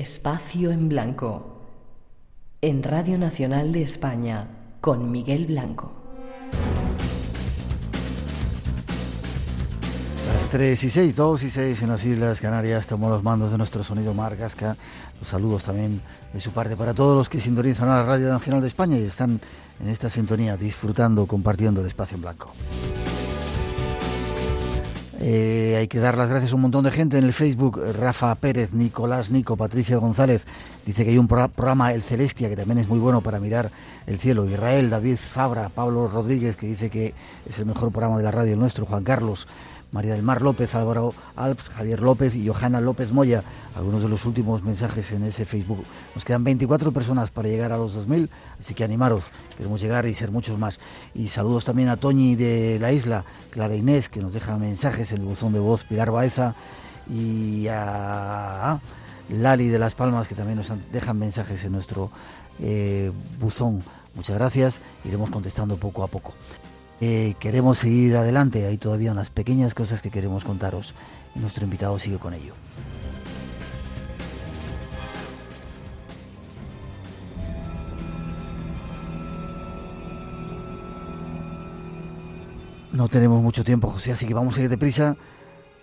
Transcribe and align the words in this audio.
Espacio 0.00 0.72
en 0.72 0.88
Blanco. 0.88 1.60
En 2.60 2.82
Radio 2.82 3.16
Nacional 3.16 3.72
de 3.72 3.82
España, 3.82 4.48
con 4.80 5.10
Miguel 5.12 5.46
Blanco. 5.46 5.92
Las 10.26 10.50
3 10.50 10.82
y 10.84 10.90
6, 10.90 11.14
2 11.14 11.42
y 11.44 11.50
6 11.50 11.82
en 11.82 11.88
las 11.88 12.04
Islas 12.04 12.40
Canarias, 12.40 12.86
tomó 12.86 13.08
los 13.08 13.22
mandos 13.22 13.52
de 13.52 13.58
nuestro 13.58 13.84
sonido 13.84 14.14
Mar 14.14 14.36
Gasca. 14.36 14.76
Los 15.20 15.28
saludos 15.28 15.64
también 15.64 16.00
de 16.32 16.40
su 16.40 16.50
parte 16.50 16.76
para 16.76 16.92
todos 16.92 17.16
los 17.16 17.28
que 17.28 17.38
sintonizan 17.38 17.88
a 17.88 17.98
la 17.98 18.04
Radio 18.04 18.28
Nacional 18.30 18.62
de 18.62 18.68
España 18.68 18.98
y 18.98 19.04
están 19.04 19.40
en 19.80 19.88
esta 19.88 20.10
sintonía 20.10 20.56
disfrutando, 20.56 21.26
compartiendo 21.26 21.80
el 21.80 21.86
espacio 21.86 22.16
en 22.16 22.22
blanco. 22.22 22.52
Eh, 25.20 25.76
hay 25.78 25.88
que 25.88 26.00
dar 26.00 26.18
las 26.18 26.28
gracias 26.28 26.52
a 26.52 26.54
un 26.56 26.62
montón 26.62 26.84
de 26.84 26.90
gente 26.90 27.18
en 27.18 27.24
el 27.24 27.32
Facebook. 27.32 27.80
Rafa 27.98 28.34
Pérez, 28.34 28.72
Nicolás 28.72 29.30
Nico, 29.30 29.56
Patricia 29.56 29.96
González. 29.96 30.44
Dice 30.84 31.04
que 31.04 31.10
hay 31.10 31.18
un 31.18 31.28
programa, 31.28 31.92
El 31.92 32.02
Celestia, 32.02 32.48
que 32.48 32.56
también 32.56 32.78
es 32.78 32.88
muy 32.88 32.98
bueno 32.98 33.20
para 33.20 33.38
mirar 33.38 33.70
el 34.06 34.18
cielo. 34.18 34.44
Israel, 34.44 34.90
David 34.90 35.16
Fabra, 35.16 35.68
Pablo 35.68 36.08
Rodríguez, 36.08 36.56
que 36.56 36.66
dice 36.66 36.90
que 36.90 37.14
es 37.48 37.58
el 37.58 37.66
mejor 37.66 37.90
programa 37.90 38.18
de 38.18 38.24
la 38.24 38.30
radio 38.30 38.56
nuestro. 38.56 38.86
Juan 38.86 39.04
Carlos, 39.04 39.46
María 39.94 40.14
del 40.14 40.24
Mar 40.24 40.42
López, 40.42 40.74
Álvaro 40.74 41.14
Alps, 41.36 41.68
Javier 41.68 42.00
López 42.00 42.34
y 42.34 42.48
Johanna 42.48 42.80
López 42.80 43.12
Moya. 43.12 43.44
Algunos 43.76 44.02
de 44.02 44.08
los 44.08 44.24
últimos 44.24 44.64
mensajes 44.64 45.12
en 45.12 45.22
ese 45.22 45.44
Facebook. 45.44 45.84
Nos 46.16 46.24
quedan 46.24 46.42
24 46.42 46.90
personas 46.90 47.30
para 47.30 47.48
llegar 47.48 47.70
a 47.70 47.76
los 47.76 47.96
2.000, 47.96 48.28
así 48.58 48.74
que 48.74 48.82
animaros, 48.82 49.30
queremos 49.56 49.80
llegar 49.80 50.04
y 50.06 50.14
ser 50.14 50.32
muchos 50.32 50.58
más. 50.58 50.80
Y 51.14 51.28
saludos 51.28 51.64
también 51.64 51.90
a 51.90 51.96
Toñi 51.96 52.34
de 52.34 52.78
la 52.80 52.90
isla, 52.90 53.24
Clara 53.50 53.76
Inés, 53.76 54.08
que 54.08 54.18
nos 54.18 54.32
deja 54.32 54.56
mensajes 54.56 55.12
en 55.12 55.18
el 55.18 55.26
buzón 55.26 55.52
de 55.52 55.60
voz, 55.60 55.84
Pilar 55.84 56.10
Baeza 56.10 56.56
y 57.08 57.68
a 57.70 58.80
Lali 59.28 59.68
de 59.68 59.78
Las 59.78 59.94
Palmas, 59.94 60.26
que 60.26 60.34
también 60.34 60.58
nos 60.58 60.72
dejan 60.90 61.20
mensajes 61.20 61.62
en 61.62 61.70
nuestro 61.70 62.10
eh, 62.58 63.12
buzón. 63.38 63.84
Muchas 64.16 64.36
gracias, 64.36 64.80
iremos 65.04 65.30
contestando 65.30 65.76
poco 65.76 66.02
a 66.02 66.08
poco. 66.08 66.34
Eh, 67.00 67.34
queremos 67.38 67.78
seguir 67.78 68.16
adelante, 68.16 68.66
hay 68.66 68.78
todavía 68.78 69.12
unas 69.12 69.30
pequeñas 69.30 69.74
cosas 69.74 70.00
que 70.00 70.10
queremos 70.10 70.44
contaros 70.44 70.94
nuestro 71.34 71.64
invitado 71.64 71.98
sigue 71.98 72.18
con 72.18 72.34
ello. 72.34 72.54
No 82.92 83.08
tenemos 83.08 83.42
mucho 83.42 83.64
tiempo, 83.64 83.90
José, 83.90 84.12
así 84.12 84.24
que 84.24 84.34
vamos 84.34 84.56
a 84.56 84.62
ir 84.62 84.68
deprisa 84.68 85.16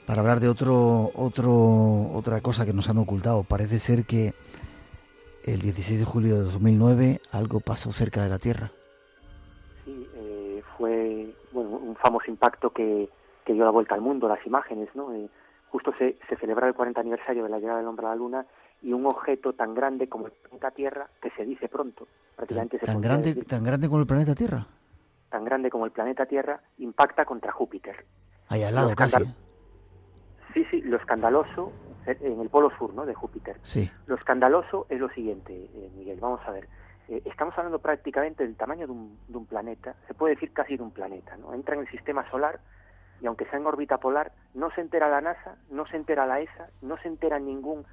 para 0.06 0.22
hablar 0.22 0.40
de 0.40 0.48
otro, 0.48 1.12
otro, 1.14 2.10
otra 2.14 2.40
cosa 2.40 2.66
que 2.66 2.72
nos 2.72 2.88
han 2.88 2.98
ocultado. 3.00 3.44
Parece 3.44 3.80
ser 3.80 4.06
que 4.06 4.34
el 5.44 5.62
16 5.62 6.00
de 6.00 6.06
julio 6.06 6.36
de 6.36 6.44
2009 6.44 7.22
algo 7.32 7.60
pasó 7.60 7.92
cerca 7.92 8.24
de 8.24 8.30
la 8.30 8.40
Tierra. 8.40 8.72
Famoso 12.02 12.30
impacto 12.30 12.72
que, 12.72 13.10
que, 13.46 13.54
dio 13.54 13.64
la 13.64 13.72
vuelta 13.72 13.96
al 13.96 14.02
mundo, 14.02 14.28
las 14.28 14.46
imágenes, 14.46 14.90
¿no? 14.96 15.14
Eh, 15.14 15.30
justo 15.70 15.94
se, 15.98 16.18
se 16.28 16.36
celebra 16.38 16.68
el 16.68 16.74
40 16.74 17.00
aniversario 17.02 17.44
de 17.44 17.50
la 17.50 17.60
llegada 17.60 17.80
del 17.80 17.88
hombre 17.88 18.06
a 18.06 18.10
la 18.10 18.16
Luna 18.16 18.46
y 18.82 18.94
un 18.94 19.06
objeto 19.06 19.54
tan 19.54 19.74
grande 19.76 20.10
como 20.10 20.26
el 20.26 20.32
planeta 20.34 20.72
Tierra, 20.72 21.08
que 21.22 21.30
se 21.32 21.46
dice 21.46 21.68
pronto, 21.70 22.08
prácticamente 22.36 22.78
¿Tan, 22.80 22.86
se 22.88 22.92
tan 22.94 23.02
grande, 23.02 23.30
decir, 23.30 23.46
¿Tan 23.46 23.64
grande 23.64 23.88
como 23.88 24.02
el 24.02 24.08
planeta 24.08 24.36
Tierra? 24.36 24.66
tan 25.30 25.46
grande 25.46 25.70
como 25.70 25.86
el 25.86 25.92
planeta 25.92 26.26
Tierra, 26.26 26.60
impacta 26.80 27.24
contra 27.24 27.54
Júpiter. 27.54 28.06
Ahí 28.50 28.64
al 28.64 28.76
lado 28.76 28.90
Lo 28.90 28.96
casi. 28.98 29.16
escandal- 29.16 29.36
Sí, 30.54 30.66
sí, 30.70 30.82
lo 30.82 30.98
escandaloso, 30.98 31.72
eh, 32.06 32.18
en 32.20 32.42
el 32.42 32.50
polo 32.50 32.70
sur, 32.78 32.94
¿no?, 32.94 33.06
de 33.06 33.14
Júpiter. 33.14 33.56
Sí. 33.62 33.90
Lo 34.08 34.16
escandaloso 34.16 34.88
es 34.90 35.00
lo 35.00 35.08
siguiente, 35.10 35.54
eh, 35.74 35.90
Miguel, 35.96 36.20
vamos 36.20 36.42
a 36.46 36.52
ver. 36.52 36.68
Eh, 37.12 37.22
estamos 37.26 37.58
hablando 37.58 37.80
prácticamente 37.80 38.44
del 38.46 38.56
tamaño 38.56 38.88
de 38.88 38.94
un, 38.94 39.20
de 39.28 39.38
un 39.38 39.46
planeta, 39.46 39.96
se 40.08 40.14
puede 40.14 40.36
decir 40.36 40.54
casi 40.54 40.78
de 40.78 40.84
un 40.84 40.92
planeta, 40.92 41.36
¿no? 41.36 41.54
Entra 41.54 41.76
en 41.76 41.82
el 41.82 41.90
sistema 41.90 42.28
solar 42.32 42.62
y 43.20 43.28
aunque 43.28 43.44
sea 43.48 43.60
en 43.60 43.68
órbita 43.68 43.98
polar, 43.98 44.32
no 44.54 44.72
se 44.72 44.80
entera 44.80 45.10
la 45.10 45.20
NASA, 45.20 45.58
no 45.70 45.86
se 45.88 45.98
entera 45.98 46.26
la 46.26 46.40
ESA, 46.40 46.70
no 46.82 46.96
se 47.00 47.10
entera 47.10 47.38
ningún 47.38 47.86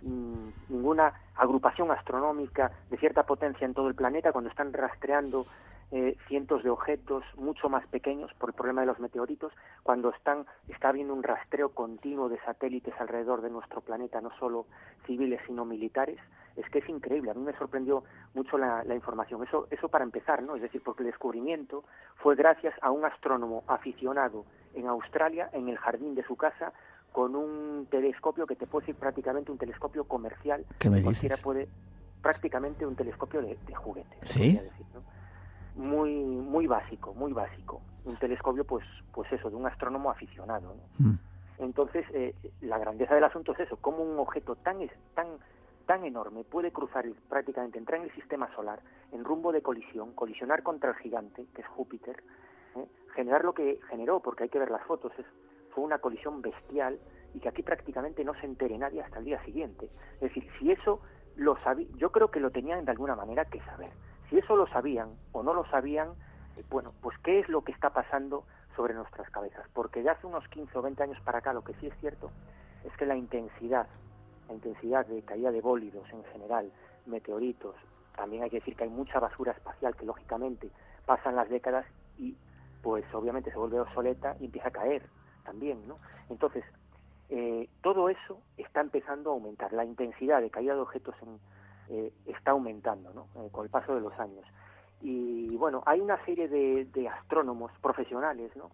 mm, 0.00 0.48
ninguna 0.70 1.12
agrupación 1.36 1.90
astronómica 1.90 2.72
de 2.88 2.96
cierta 2.96 3.24
potencia 3.24 3.66
en 3.66 3.74
todo 3.74 3.88
el 3.88 3.94
planeta 3.94 4.32
cuando 4.32 4.48
están 4.48 4.72
rastreando 4.72 5.44
eh, 5.90 6.16
cientos 6.26 6.64
de 6.64 6.70
objetos 6.70 7.22
mucho 7.36 7.68
más 7.68 7.86
pequeños 7.88 8.32
por 8.38 8.48
el 8.48 8.54
problema 8.54 8.80
de 8.80 8.86
los 8.86 8.98
meteoritos, 8.98 9.52
cuando 9.82 10.08
están 10.08 10.46
está 10.68 10.88
habiendo 10.88 11.12
un 11.12 11.22
rastreo 11.22 11.74
continuo 11.74 12.30
de 12.30 12.40
satélites 12.40 12.94
alrededor 12.98 13.42
de 13.42 13.50
nuestro 13.50 13.82
planeta, 13.82 14.22
no 14.22 14.30
solo 14.38 14.64
civiles 15.04 15.42
sino 15.46 15.66
militares, 15.66 16.18
es 16.56 16.68
que 16.70 16.78
es 16.78 16.88
increíble. 16.88 17.30
A 17.30 17.34
mí 17.34 17.42
me 17.42 17.56
sorprendió 17.56 18.04
mucho 18.34 18.58
la, 18.58 18.84
la 18.84 18.94
información. 18.94 19.42
Eso, 19.42 19.66
eso 19.70 19.88
para 19.88 20.04
empezar, 20.04 20.42
¿no? 20.42 20.56
Es 20.56 20.62
decir, 20.62 20.82
porque 20.84 21.02
el 21.02 21.08
descubrimiento 21.10 21.84
fue 22.16 22.34
gracias 22.36 22.74
a 22.80 22.90
un 22.90 23.04
astrónomo 23.04 23.64
aficionado 23.66 24.44
en 24.74 24.86
Australia, 24.88 25.50
en 25.52 25.68
el 25.68 25.78
jardín 25.78 26.14
de 26.14 26.24
su 26.24 26.36
casa, 26.36 26.72
con 27.12 27.36
un 27.36 27.86
telescopio 27.90 28.46
que 28.46 28.56
te 28.56 28.66
puede 28.66 28.86
decir 28.86 28.96
prácticamente 29.00 29.50
un 29.52 29.58
telescopio 29.58 30.04
comercial. 30.04 30.64
¿Qué 30.78 30.90
me 30.90 31.02
cualquiera 31.02 31.34
dices? 31.36 31.42
puede, 31.44 31.68
prácticamente 32.22 32.86
un 32.86 32.96
telescopio 32.96 33.40
de, 33.42 33.56
de 33.66 33.74
juguete. 33.74 34.16
¿Sí? 34.22 34.54
decir, 34.58 34.86
¿no? 34.94 35.02
Muy, 35.76 36.12
muy 36.14 36.66
básico, 36.66 37.14
muy 37.14 37.32
básico. 37.32 37.82
Un 38.04 38.16
telescopio, 38.16 38.64
pues, 38.64 38.84
pues 39.12 39.32
eso, 39.32 39.50
de 39.50 39.56
un 39.56 39.66
astrónomo 39.66 40.10
aficionado, 40.10 40.74
¿no? 40.74 41.06
Mm. 41.10 41.18
Entonces, 41.58 42.04
eh, 42.12 42.34
la 42.62 42.78
grandeza 42.78 43.14
del 43.14 43.24
asunto 43.24 43.52
es 43.52 43.60
eso, 43.60 43.76
cómo 43.76 43.98
un 44.02 44.18
objeto 44.18 44.56
tan, 44.56 44.80
es- 44.82 44.90
tan, 45.14 45.26
tan 45.86 46.04
enorme 46.04 46.44
puede 46.44 46.72
cruzar 46.72 47.06
prácticamente, 47.28 47.78
entrar 47.78 48.00
en 48.00 48.06
el 48.06 48.14
sistema 48.14 48.52
solar 48.54 48.80
en 49.12 49.24
rumbo 49.24 49.52
de 49.52 49.62
colisión, 49.62 50.12
colisionar 50.14 50.62
contra 50.62 50.90
el 50.90 50.96
gigante, 50.96 51.46
que 51.54 51.62
es 51.62 51.68
Júpiter, 51.68 52.22
¿eh? 52.76 52.86
generar 53.14 53.44
lo 53.44 53.54
que 53.54 53.80
generó, 53.88 54.20
porque 54.20 54.44
hay 54.44 54.48
que 54.48 54.58
ver 54.58 54.70
las 54.70 54.82
fotos, 54.82 55.12
es, 55.18 55.26
fue 55.74 55.84
una 55.84 55.98
colisión 55.98 56.42
bestial 56.42 56.98
y 57.34 57.40
que 57.40 57.48
aquí 57.48 57.62
prácticamente 57.62 58.24
no 58.24 58.34
se 58.34 58.46
entere 58.46 58.78
nadie 58.78 59.02
hasta 59.02 59.18
el 59.18 59.24
día 59.24 59.42
siguiente. 59.44 59.90
Es 60.14 60.20
decir, 60.20 60.46
si 60.58 60.70
eso 60.70 61.00
lo 61.36 61.56
sabía, 61.62 61.88
yo 61.96 62.10
creo 62.10 62.30
que 62.30 62.40
lo 62.40 62.50
tenían 62.50 62.84
de 62.84 62.92
alguna 62.92 63.16
manera 63.16 63.44
que 63.44 63.60
saber. 63.62 63.90
Si 64.30 64.38
eso 64.38 64.56
lo 64.56 64.66
sabían 64.68 65.10
o 65.32 65.42
no 65.42 65.52
lo 65.52 65.64
sabían, 65.66 66.10
eh, 66.56 66.64
bueno, 66.70 66.92
pues 67.00 67.18
qué 67.18 67.40
es 67.40 67.48
lo 67.48 67.62
que 67.62 67.72
está 67.72 67.90
pasando 67.90 68.44
sobre 68.76 68.94
nuestras 68.94 69.28
cabezas. 69.30 69.66
Porque 69.72 70.02
de 70.02 70.10
hace 70.10 70.26
unos 70.26 70.46
15 70.48 70.78
o 70.78 70.82
20 70.82 71.02
años 71.02 71.20
para 71.24 71.38
acá 71.38 71.52
lo 71.52 71.64
que 71.64 71.74
sí 71.74 71.86
es 71.86 71.94
cierto 71.98 72.30
es 72.84 72.96
que 72.96 73.06
la 73.06 73.16
intensidad, 73.16 73.86
la 74.48 74.54
intensidad 74.54 75.06
de 75.06 75.22
caída 75.22 75.50
de 75.50 75.60
bólidos 75.60 76.08
en 76.12 76.24
general, 76.24 76.70
meteoritos, 77.06 77.74
también 78.16 78.42
hay 78.42 78.50
que 78.50 78.58
decir 78.60 78.76
que 78.76 78.84
hay 78.84 78.90
mucha 78.90 79.18
basura 79.18 79.52
espacial 79.52 79.96
que 79.96 80.06
lógicamente 80.06 80.70
pasan 81.06 81.36
las 81.36 81.48
décadas 81.48 81.84
y 82.18 82.36
pues 82.82 83.04
obviamente 83.12 83.50
se 83.50 83.58
vuelve 83.58 83.80
obsoleta 83.80 84.36
y 84.40 84.46
empieza 84.46 84.68
a 84.68 84.72
caer 84.72 85.02
también, 85.44 85.86
¿no? 85.88 85.98
Entonces, 86.28 86.64
eh, 87.30 87.68
todo 87.82 88.08
eso 88.08 88.40
está 88.56 88.80
empezando 88.80 89.30
a 89.30 89.32
aumentar. 89.34 89.72
La 89.72 89.84
intensidad 89.84 90.40
de 90.40 90.50
caída 90.50 90.74
de 90.74 90.80
objetos 90.80 91.14
en, 91.22 91.40
eh, 91.88 92.12
está 92.26 92.52
aumentando 92.52 93.12
¿no? 93.12 93.26
Eh, 93.42 93.48
con 93.50 93.64
el 93.64 93.70
paso 93.70 93.94
de 93.94 94.00
los 94.00 94.12
años. 94.18 94.44
Y 95.00 95.56
bueno, 95.56 95.82
hay 95.86 96.00
una 96.00 96.22
serie 96.24 96.48
de, 96.48 96.86
de 96.86 97.08
astrónomos 97.08 97.72
profesionales, 97.80 98.54
¿no? 98.56 98.70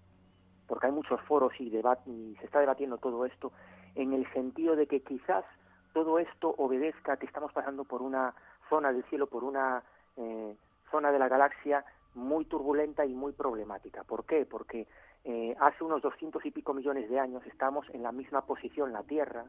porque 0.71 0.87
hay 0.87 0.93
muchos 0.93 1.21
foros 1.23 1.53
y, 1.59 1.69
debat 1.69 1.99
y 2.07 2.37
se 2.39 2.47
está 2.47 2.61
debatiendo 2.61 2.99
todo 2.99 3.27
esto, 3.27 3.51
en 3.97 4.13
el 4.13 4.25
sentido 4.33 4.77
de 4.77 4.87
que 4.87 5.01
quizás 5.03 5.45
todo 5.93 6.19
esto 6.19 6.55
obedezca 6.59 7.15
a 7.15 7.17
que 7.17 7.27
estamos 7.27 7.53
pasando 7.53 7.85
por 7.85 8.03
una 8.03 8.35
zona 8.69 8.93
del 8.93 9.05
cielo, 9.05 9.27
por 9.27 9.45
una 9.45 9.83
eh, 10.17 10.57
zona 10.91 11.13
de 11.13 11.19
la 11.19 11.29
galaxia 11.29 11.85
muy 12.15 12.45
turbulenta 12.45 13.05
y 13.07 13.15
muy 13.15 13.33
problemática. 13.33 14.05
¿Por 14.05 14.25
qué? 14.25 14.47
Porque 14.47 14.87
eh, 15.25 15.57
hace 15.61 15.85
unos 15.85 16.03
doscientos 16.03 16.45
y 16.45 16.51
pico 16.51 16.75
millones 16.75 17.09
de 17.09 17.21
años 17.21 17.47
estábamos 17.47 17.89
en 17.91 18.03
la 18.03 18.13
misma 18.13 18.43
posición, 18.43 18.93
la 18.93 19.03
Tierra 19.03 19.45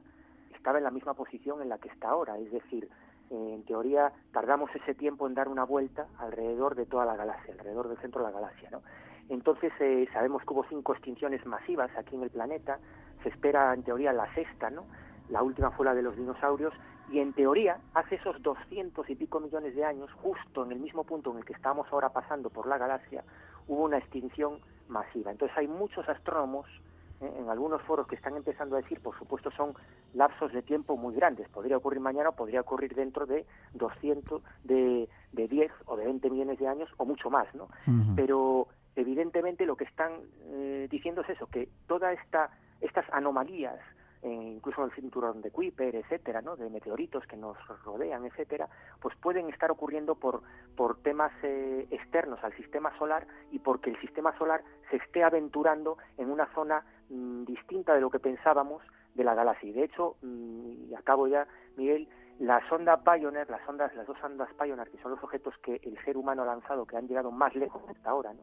estaba 0.54 0.78
en 0.78 0.84
la 0.84 0.92
misma 0.92 1.14
posición 1.14 1.62
en 1.62 1.70
la 1.70 1.80
que 1.80 1.90
está 1.90 2.10
ahora, 2.10 2.38
es 2.38 2.52
decir, 2.52 2.88
eh, 3.32 3.54
en 3.56 3.64
teoría 3.64 4.12
tardamos 4.32 4.70
ese 4.76 4.94
tiempo 4.94 5.26
en 5.28 5.34
dar 5.34 5.48
una 5.48 5.64
vuelta 5.64 6.08
alrededor 6.20 6.76
de 6.76 6.86
toda 6.86 7.06
la 7.06 7.16
galaxia, 7.16 7.54
alrededor 7.54 7.88
del 7.88 7.98
centro 7.98 8.22
de 8.22 8.28
la 8.28 8.40
galaxia, 8.40 8.70
¿no? 8.70 8.82
Entonces 9.30 9.72
eh, 9.80 10.08
sabemos 10.12 10.44
que 10.44 10.54
hubo 10.54 10.66
cinco 10.68 10.94
extinciones 10.94 11.46
masivas 11.46 11.90
aquí 11.98 12.16
en 12.16 12.24
el 12.24 12.30
planeta, 12.30 12.80
se 13.24 13.30
espera 13.30 13.74
en 13.74 13.84
teoría 13.84 14.12
la 14.12 14.32
sexta, 14.36 14.70
¿no? 14.70 14.86
La 15.32 15.42
última 15.42 15.72
fue 15.72 15.86
la 15.86 15.96
de 15.96 16.02
los 16.02 16.16
dinosaurios, 16.16 16.74
y 17.10 17.20
en 17.20 17.34
teoría, 17.34 17.78
hace 17.94 18.16
esos 18.16 18.42
doscientos 18.42 19.10
y 19.10 19.16
pico 19.16 19.40
millones 19.40 19.76
de 19.76 19.84
años, 19.84 20.12
justo 20.22 20.64
en 20.64 20.72
el 20.72 20.80
mismo 20.80 21.04
punto 21.04 21.32
en 21.32 21.38
el 21.38 21.46
que 21.46 21.54
estamos 21.54 21.88
ahora 21.92 22.10
pasando 22.10 22.50
por 22.50 22.68
la 22.68 22.78
galaxia, 22.78 23.24
hubo 23.68 23.84
una 23.84 23.98
extinción 23.98 24.60
masiva. 24.88 25.32
Entonces 25.32 25.58
hay 25.58 25.68
muchos 25.68 26.08
astrónomos 26.08 26.68
¿eh? 27.22 27.34
en 27.40 27.50
algunos 27.50 27.82
foros 27.84 28.08
que 28.08 28.16
están 28.16 28.36
empezando 28.36 28.76
a 28.76 28.82
decir, 28.82 29.00
por 29.02 29.18
supuesto, 29.18 29.52
son 29.52 29.74
lapsos 30.14 30.52
de 30.52 30.62
tiempo 30.62 30.98
muy 30.98 31.16
grandes. 31.16 31.48
Podría 31.50 31.78
ocurrir 31.78 32.02
mañana 32.02 32.30
o 32.30 32.36
podría 32.36 32.62
ocurrir 32.62 32.94
dentro 32.94 33.26
de 33.26 33.46
200, 33.74 34.42
de, 34.64 35.10
de 35.32 35.48
10 35.48 35.72
o 35.86 35.96
de 35.96 36.06
20 36.06 36.30
millones 36.30 36.60
de 36.60 36.68
años 36.68 36.90
o 36.98 37.06
mucho 37.06 37.30
más, 37.30 37.48
¿no? 37.56 37.68
Pero 38.16 38.68
evidentemente 38.96 39.66
lo 39.66 39.76
que 39.76 39.86
están 39.86 40.12
eh, 40.44 40.88
diciendo 40.90 41.22
es 41.22 41.30
eso, 41.30 41.48
que 41.48 41.70
toda 41.88 42.12
esta 42.12 42.52
estas 42.82 43.06
anomalías 43.14 43.80
incluso 44.24 44.82
en 44.82 44.90
el 44.90 44.96
cinturón 44.96 45.42
de 45.42 45.52
Kuiper, 45.52 45.96
etcétera, 45.96 46.42
¿no? 46.42 46.56
de 46.56 46.70
meteoritos 46.70 47.26
que 47.26 47.38
nos 47.38 47.58
rodean, 47.84 48.26
etcétera, 48.26 48.70
pues 49.00 49.16
pueden 49.18 49.50
estar 49.50 49.72
ocurriendo 49.72 50.16
por, 50.16 50.42
por 50.76 50.98
temas 51.02 51.32
eh, 51.44 51.88
externos 51.90 52.44
al 52.44 52.56
sistema 52.56 52.96
solar 52.98 53.26
y 53.52 53.60
porque 53.60 53.90
el 53.90 54.00
sistema 54.00 54.38
solar 54.38 54.64
se 54.90 54.98
esté 54.98 55.24
aventurando 55.24 55.98
en 56.18 56.30
una 56.30 56.46
zona 56.54 56.84
mm, 57.10 57.46
distinta 57.46 57.94
de 57.94 58.02
lo 58.02 58.10
que 58.10 58.20
pensábamos 58.20 58.84
de 59.16 59.24
la 59.24 59.34
galaxia. 59.34 59.70
Y 59.70 59.74
de 59.74 59.84
hecho, 59.84 60.18
mm, 60.22 60.90
y 60.90 60.96
acabo 60.96 61.28
ya, 61.28 61.48
Miguel, 61.76 62.08
la 62.40 62.68
sonda 62.70 63.04
Pioneer, 63.04 63.50
las 63.50 63.68
ondas, 63.68 63.94
las 63.96 64.08
dos 64.08 64.18
sondas 64.20 64.50
Pioneer, 64.54 64.90
que 64.90 65.02
son 65.02 65.12
los 65.12 65.24
objetos 65.24 65.56
que 65.64 65.80
el 65.84 65.98
ser 66.04 66.18
humano 66.18 66.44
ha 66.44 66.46
lanzado, 66.46 66.86
que 66.86 66.98
han 66.98 67.08
llegado 67.08 67.32
más 67.32 67.56
lejos 67.56 67.82
hasta 67.90 68.10
ahora, 68.10 68.34
¿no? 68.34 68.42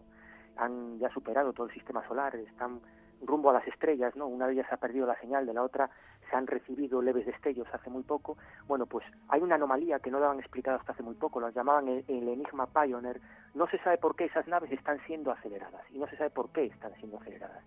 han 0.59 0.99
ya 0.99 1.09
superado 1.11 1.53
todo 1.53 1.67
el 1.67 1.73
sistema 1.73 2.07
solar, 2.07 2.35
están 2.37 2.81
rumbo 3.23 3.51
a 3.51 3.55
las 3.55 3.67
estrellas, 3.67 4.15
¿no? 4.17 4.27
Una 4.27 4.47
de 4.47 4.55
ellas 4.55 4.67
ha 4.71 4.77
perdido 4.77 5.07
la 5.07 5.19
señal, 5.21 5.47
de 5.47 5.55
la 5.55 5.63
otra 5.63 5.91
se 6.29 6.37
han 6.37 6.47
recibido 6.47 7.03
leves 7.03 7.27
destellos 7.27 7.67
hace 7.73 7.91
muy 7.91 8.03
poco. 8.03 8.37
Bueno, 8.67 8.87
pues 8.87 9.05
hay 9.29 9.41
una 9.41 9.55
anomalía 9.55 9.99
que 9.99 10.11
no 10.11 10.21
daban 10.21 10.41
explicado 10.41 10.79
hasta 10.79 10.93
hace 10.93 11.03
muy 11.03 11.15
poco, 11.15 11.41
lo 11.41 11.51
llamaban 11.51 11.89
el, 11.89 12.29
Enigma 12.29 12.67
Pioneer. 12.67 13.21
No 13.55 13.67
se 13.69 13.79
sabe 13.79 13.99
por 13.99 14.17
qué 14.17 14.25
esas 14.25 14.47
naves 14.47 14.71
están 14.73 14.99
siendo 15.07 15.31
aceleradas 15.31 15.83
y 15.91 15.99
no 15.99 16.07
se 16.09 16.17
sabe 16.17 16.31
por 16.31 16.51
qué 16.51 16.67
están 16.67 16.95
siendo 16.97 17.19
aceleradas. 17.19 17.63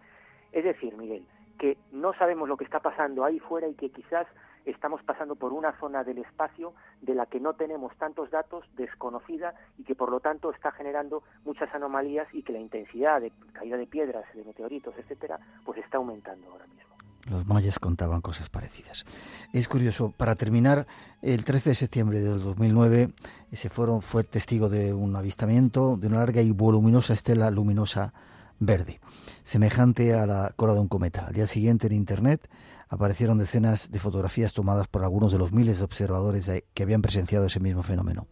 Es 0.52 0.64
decir, 0.64 0.96
Miguel, 0.96 1.26
que 1.58 1.78
no 1.92 2.14
sabemos 2.14 2.48
lo 2.48 2.58
que 2.58 2.66
está 2.66 2.80
pasando 2.80 3.24
ahí 3.24 3.40
fuera 3.40 3.68
y 3.68 3.74
que 3.76 3.90
quizás 3.90 4.28
estamos 4.66 5.02
pasando 5.04 5.36
por 5.36 5.54
una 5.54 5.78
zona 5.80 6.04
del 6.04 6.20
espacio 6.20 6.74
de 7.02 7.16
la 7.16 7.26
que 7.26 7.40
no 7.40 7.54
tenemos 7.54 7.96
tantos 7.98 8.30
datos, 8.32 8.66
desconocida 8.76 9.54
y 9.78 9.84
que 9.84 9.96
por 9.96 10.12
lo 10.12 10.20
tanto 10.20 10.52
está 10.52 10.72
generando 10.72 11.24
muchas 11.46 11.74
anomalías 11.74 12.28
y 12.34 12.44
que 12.44 12.54
la 12.54 12.60
intensidad 12.60 13.22
de 13.22 13.32
caída 13.54 13.78
de 13.78 13.88
piedras, 13.88 14.26
de 14.34 14.44
meteoritos, 14.44 14.94
etcétera, 14.98 15.40
pues 15.66 15.80
está 15.80 15.98
aumentando 15.98 16.50
ahora 16.52 16.66
mismo. 16.68 16.92
Los 17.30 17.46
mayas 17.46 17.78
contaban 17.78 18.22
cosas 18.22 18.50
parecidas. 18.50 19.06
Es 19.54 19.68
curioso, 19.68 20.12
para 20.18 20.36
terminar, 20.36 20.88
el 21.22 21.46
13 21.46 21.70
de 21.70 21.76
septiembre 21.76 22.20
del 22.20 22.42
2009 22.42 23.14
ese 23.52 23.70
foro 23.70 24.02
fue 24.02 24.24
testigo 24.24 24.70
de 24.70 24.94
un 24.94 25.16
avistamiento 25.16 25.98
de 25.98 26.08
una 26.08 26.18
larga 26.18 26.42
y 26.42 26.52
voluminosa 26.52 27.14
estela 27.14 27.52
luminosa 27.52 28.14
verde, 28.60 29.00
semejante 29.44 30.14
a 30.14 30.26
la 30.26 30.54
cola 30.56 30.74
de 30.74 30.80
un 30.80 30.88
cometa. 30.88 31.26
Al 31.28 31.34
día 31.34 31.48
siguiente 31.48 31.88
en 31.88 31.94
Internet 31.94 32.50
aparecieron 32.92 33.38
decenas 33.38 33.90
de 33.90 34.00
fotografías 34.00 34.54
tomadas 34.54 34.90
por 34.90 35.04
algunos 35.04 35.32
de 35.32 35.40
los 35.40 35.54
miles 35.54 35.80
de 35.80 35.86
observadores 35.86 36.52
que 36.74 36.84
habían 36.84 37.02
presenciado 37.02 37.46
ese 37.46 37.62
mismo 37.62 37.84
fenómeno. 37.84 38.28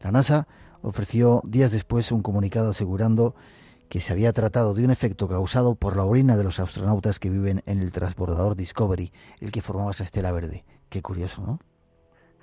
La 0.00 0.12
NASA 0.12 0.46
ofreció 0.82 1.42
días 1.44 1.72
después 1.72 2.12
un 2.12 2.22
comunicado 2.22 2.70
asegurando 2.70 3.34
que 3.88 4.00
se 4.00 4.12
había 4.12 4.32
tratado 4.32 4.72
de 4.72 4.84
un 4.84 4.92
efecto 4.92 5.26
causado 5.26 5.74
por 5.74 5.96
la 5.96 6.04
orina 6.04 6.36
de 6.36 6.44
los 6.44 6.60
astronautas 6.60 7.18
que 7.18 7.28
viven 7.28 7.62
en 7.66 7.80
el 7.80 7.90
transbordador 7.90 8.54
Discovery, 8.54 9.12
el 9.40 9.50
que 9.50 9.62
formaba 9.62 9.90
esa 9.90 10.04
estela 10.04 10.30
verde. 10.30 10.64
Qué 10.90 11.02
curioso, 11.02 11.42
¿no? 11.44 11.58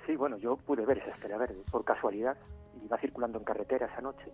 Sí, 0.06 0.14
bueno, 0.14 0.36
yo 0.36 0.58
pude 0.58 0.84
ver 0.84 0.98
esa 0.98 1.12
estela 1.12 1.38
verde 1.38 1.56
por 1.70 1.84
casualidad. 1.84 2.36
Iba 2.84 2.98
circulando 2.98 3.38
en 3.38 3.44
carretera 3.44 3.86
esa 3.86 4.02
noche 4.02 4.30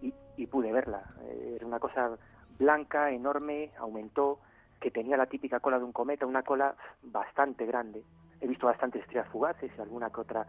y, 0.00 0.14
y, 0.38 0.46
pude 0.46 0.72
verla. 0.72 1.02
Eh, 1.22 1.56
era 1.56 1.66
una 1.66 1.80
cosa 1.80 2.16
blanca, 2.58 3.10
enorme, 3.10 3.72
aumentó, 3.78 4.40
que 4.80 4.90
tenía 4.90 5.16
la 5.16 5.26
típica 5.26 5.60
cola 5.60 5.78
de 5.78 5.84
un 5.84 5.92
cometa, 5.92 6.26
una 6.26 6.42
cola 6.42 6.74
bastante 7.02 7.66
grande. 7.66 8.04
He 8.40 8.46
visto 8.46 8.66
bastantes 8.66 9.02
estrellas 9.02 9.28
fugaces 9.28 9.70
y 9.76 9.80
alguna 9.80 10.10
que 10.10 10.20
otra 10.20 10.46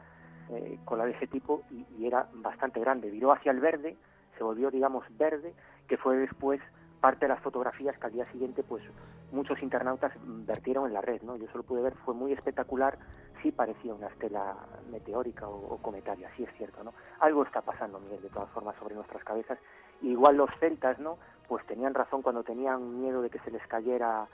eh, 0.50 0.80
cola 0.86 1.06
de 1.06 1.12
ese 1.12 1.28
tipo 1.28 1.64
y, 1.72 2.06
era 2.06 2.28
bastante 2.34 2.80
grande. 2.80 3.10
Viró 3.10 3.32
hacia 3.32 3.52
el 3.52 3.60
verde, 3.60 3.98
se 4.38 4.44
volvió, 4.44 4.72
digamos, 4.72 5.06
verde, 5.18 5.54
que 5.88 5.98
fue 5.98 6.18
después 6.18 6.62
parte 7.02 7.26
de 7.26 7.30
las 7.30 7.42
fotografías 7.42 7.98
que 7.98 8.08
al 8.08 8.14
día 8.14 8.32
siguiente, 8.32 8.64
pues, 8.64 8.84
muchos 9.32 9.62
internautas 9.62 10.12
vertieron 10.24 10.88
en 10.88 10.94
la 10.94 11.02
red, 11.02 11.22
¿no? 11.22 11.36
Yo 11.36 11.48
solo 11.52 11.64
pude 11.64 11.82
ver, 11.82 11.94
fue 12.04 12.14
muy 12.14 12.34
espectacular, 12.34 12.98
sí 13.42 13.52
parecía 13.52 13.94
una 13.94 14.08
estela 14.08 14.56
meteórica 14.92 15.48
o, 15.48 15.78
cometaria, 15.78 16.30
sí 16.36 16.44
es 16.44 16.54
cierto, 16.58 16.84
¿no? 16.84 16.94
Algo 17.20 17.44
está 17.44 17.62
pasando, 17.62 18.00
Miguel, 18.00 18.22
de 18.22 18.30
todas 18.30 18.50
formas, 18.50 18.76
sobre 18.78 18.96
nuestras 18.96 19.24
cabezas. 19.24 19.60
igual 20.02 20.38
los 20.38 20.50
celtas, 20.60 21.00
¿no? 21.00 21.18
Pues 21.50 21.66
tenían 21.66 21.96
razón 21.96 22.22
cuando 22.22 22.44
tenían 22.44 23.02
miedo 23.02 23.24
de 23.24 23.32
que 23.32 23.40
se 23.40 23.50
les 23.50 23.66
cayera 23.68 24.28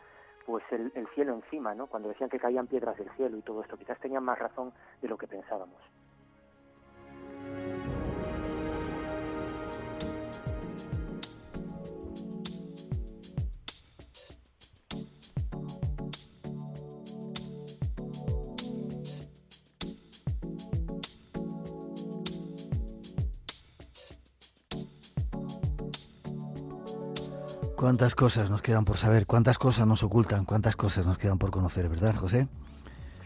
pues 0.46 0.64
el, 0.70 0.92
el, 0.94 1.08
cielo 1.16 1.34
encima, 1.34 1.74
¿no? 1.74 1.88
Cuando 1.88 2.10
decían 2.10 2.30
que 2.30 2.38
caían 2.38 2.68
piedras 2.68 2.98
del 2.98 3.10
cielo 3.12 3.38
y 3.38 3.42
todo 3.42 3.62
esto, 3.62 3.78
quizás 3.78 4.00
tenían 4.00 4.24
más 4.24 4.38
razón 4.38 4.74
de 5.02 5.08
lo 5.08 5.18
que 5.18 5.26
pensábamos. 5.26 5.82
Cuántas 27.86 28.16
cosas 28.16 28.50
nos 28.50 28.64
quedan 28.64 28.84
por 28.84 28.98
saber, 28.98 29.28
cuántas 29.28 29.60
cosas 29.60 29.86
nos 29.86 30.02
ocultan, 30.02 30.44
cuántas 30.46 30.76
cosas 30.76 31.06
nos 31.06 31.20
quedan 31.20 31.38
por 31.38 31.52
conocer, 31.52 31.88
¿verdad, 31.88 32.16
José? 32.16 32.48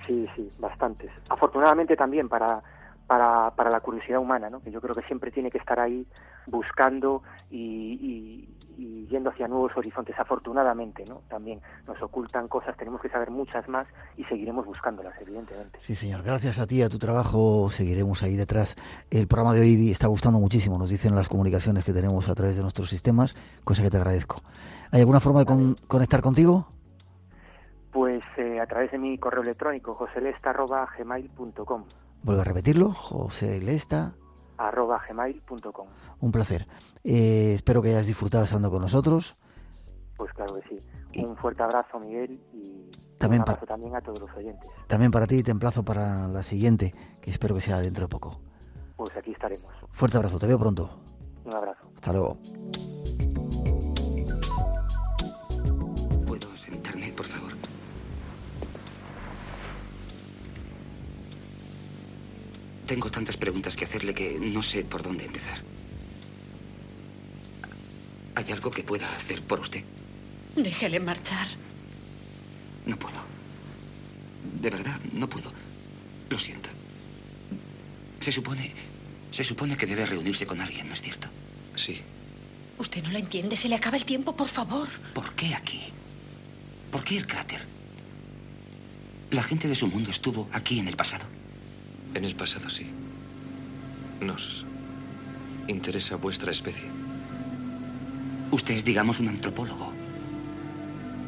Sí, 0.05 0.27
sí, 0.35 0.49
bastantes. 0.59 1.09
Afortunadamente 1.29 1.95
también 1.95 2.27
para, 2.27 2.61
para, 3.07 3.51
para 3.51 3.69
la 3.69 3.79
curiosidad 3.79 4.19
humana, 4.19 4.49
¿no? 4.49 4.59
que 4.61 4.69
yo 4.69 4.81
creo 4.81 4.93
que 4.93 5.03
siempre 5.03 5.31
tiene 5.31 5.49
que 5.49 5.59
estar 5.59 5.79
ahí 5.79 6.05
buscando 6.45 7.23
y, 7.49 7.57
y 8.01 8.49
yendo 9.09 9.29
hacia 9.29 9.47
nuevos 9.47 9.71
horizontes, 9.75 10.17
afortunadamente, 10.17 11.03
¿no? 11.07 11.21
También 11.29 11.61
nos 11.87 12.01
ocultan 12.01 12.47
cosas, 12.47 12.77
tenemos 12.77 13.01
que 13.01 13.09
saber 13.09 13.31
muchas 13.31 13.67
más 13.67 13.87
y 14.17 14.23
seguiremos 14.25 14.65
buscándolas, 14.65 15.19
evidentemente. 15.19 15.79
Sí, 15.79 15.95
señor. 15.95 16.23
Gracias 16.23 16.59
a 16.59 16.67
ti, 16.67 16.81
a 16.81 16.89
tu 16.89 16.99
trabajo, 16.99 17.69
seguiremos 17.69 18.23
ahí 18.23 18.35
detrás. 18.35 18.75
El 19.09 19.27
programa 19.27 19.53
de 19.53 19.61
hoy 19.61 19.91
está 19.91 20.07
gustando 20.07 20.39
muchísimo, 20.39 20.77
nos 20.77 20.89
dicen 20.89 21.15
las 21.15 21.29
comunicaciones 21.29 21.83
que 21.83 21.93
tenemos 21.93 22.29
a 22.29 22.35
través 22.35 22.55
de 22.55 22.61
nuestros 22.61 22.89
sistemas, 22.89 23.35
cosa 23.63 23.83
que 23.83 23.89
te 23.89 23.97
agradezco. 23.97 24.41
¿Hay 24.91 25.01
alguna 25.01 25.19
forma 25.19 25.43
de 25.43 25.75
conectar 25.87 26.21
contigo? 26.21 26.67
Pues 27.91 28.23
eh, 28.37 28.59
a 28.59 28.67
través 28.67 28.91
de 28.91 28.97
mi 28.97 29.17
correo 29.17 29.41
electrónico, 29.41 29.95
joselesta.gmail.com. 29.95 31.83
Vuelvo 32.23 32.41
a 32.41 32.43
repetirlo, 32.43 32.91
joselesta 32.91 34.13
arroba 34.59 35.01
gmail.com. 35.07 35.87
Un 36.19 36.31
placer. 36.31 36.67
Eh, 37.03 37.53
espero 37.55 37.81
que 37.81 37.89
hayas 37.89 38.07
disfrutado 38.07 38.43
estando 38.43 38.69
con 38.69 38.81
nosotros. 38.81 39.35
Pues 40.17 40.31
claro 40.33 40.55
que 40.55 40.67
sí. 40.67 41.23
Un 41.23 41.35
fuerte 41.37 41.63
abrazo, 41.63 41.99
Miguel, 41.99 42.39
y 42.53 42.89
también 43.17 43.41
un 43.41 43.49
abrazo 43.49 43.65
también 43.65 43.95
a 43.95 44.01
todos 44.01 44.19
los 44.19 44.31
oyentes. 44.35 44.69
También 44.87 45.11
para 45.11 45.25
ti 45.25 45.37
y 45.37 45.43
te 45.43 45.51
emplazo 45.51 45.83
para 45.83 46.27
la 46.27 46.43
siguiente, 46.43 46.93
que 47.21 47.31
espero 47.31 47.55
que 47.55 47.61
sea 47.61 47.79
dentro 47.79 48.05
de 48.05 48.09
poco. 48.09 48.41
Pues 48.95 49.15
aquí 49.15 49.31
estaremos. 49.31 49.71
Fuerte 49.91 50.17
abrazo, 50.17 50.37
te 50.39 50.47
veo 50.47 50.59
pronto. 50.59 50.89
Un 51.45 51.55
abrazo. 51.55 51.89
Hasta 51.95 52.11
luego. 52.11 52.37
Tengo 62.89 63.11
tantas 63.11 63.37
preguntas 63.37 63.75
que 63.75 63.85
hacerle 63.85 64.15
que 64.15 64.39
no 64.41 64.63
sé 64.63 64.83
por 64.83 65.03
dónde 65.03 65.25
empezar. 65.25 65.61
¿Hay 68.33 68.51
algo 68.51 68.71
que 68.71 68.83
pueda 68.83 69.07
hacer 69.15 69.43
por 69.43 69.59
usted? 69.59 69.83
Déjele 70.55 70.99
marchar. 70.99 71.47
No 72.87 72.97
puedo. 72.97 73.19
De 74.59 74.71
verdad, 74.71 74.99
no 75.13 75.29
puedo. 75.29 75.53
Lo 76.31 76.39
siento. 76.39 76.71
Se 78.21 78.31
supone. 78.31 78.73
Se 79.29 79.43
supone 79.43 79.77
que 79.77 79.85
debe 79.85 80.07
reunirse 80.07 80.47
con 80.47 80.59
alguien, 80.59 80.87
¿no 80.87 80.95
es 80.95 81.03
cierto? 81.03 81.27
Sí. 81.75 82.01
Usted 82.79 83.03
no 83.03 83.11
lo 83.11 83.19
entiende. 83.19 83.55
Se 83.55 83.69
le 83.69 83.75
acaba 83.75 83.97
el 83.97 84.05
tiempo, 84.05 84.35
por 84.35 84.47
favor. 84.47 84.89
¿Por 85.13 85.35
qué 85.35 85.53
aquí? 85.53 85.83
¿Por 86.91 87.03
qué 87.03 87.17
el 87.17 87.27
cráter? 87.27 87.61
La 89.29 89.43
gente 89.43 89.67
de 89.67 89.75
su 89.75 89.85
mundo 89.85 90.09
estuvo 90.09 90.49
aquí 90.51 90.79
en 90.79 90.87
el 90.87 90.97
pasado. 90.97 91.25
En 92.13 92.25
el 92.25 92.35
pasado 92.35 92.69
sí. 92.69 92.87
Nos 94.21 94.65
interesa 95.67 96.15
vuestra 96.15 96.51
especie. 96.51 96.85
Usted 98.51 98.75
es, 98.75 98.83
digamos, 98.83 99.19
un 99.19 99.29
antropólogo. 99.29 99.93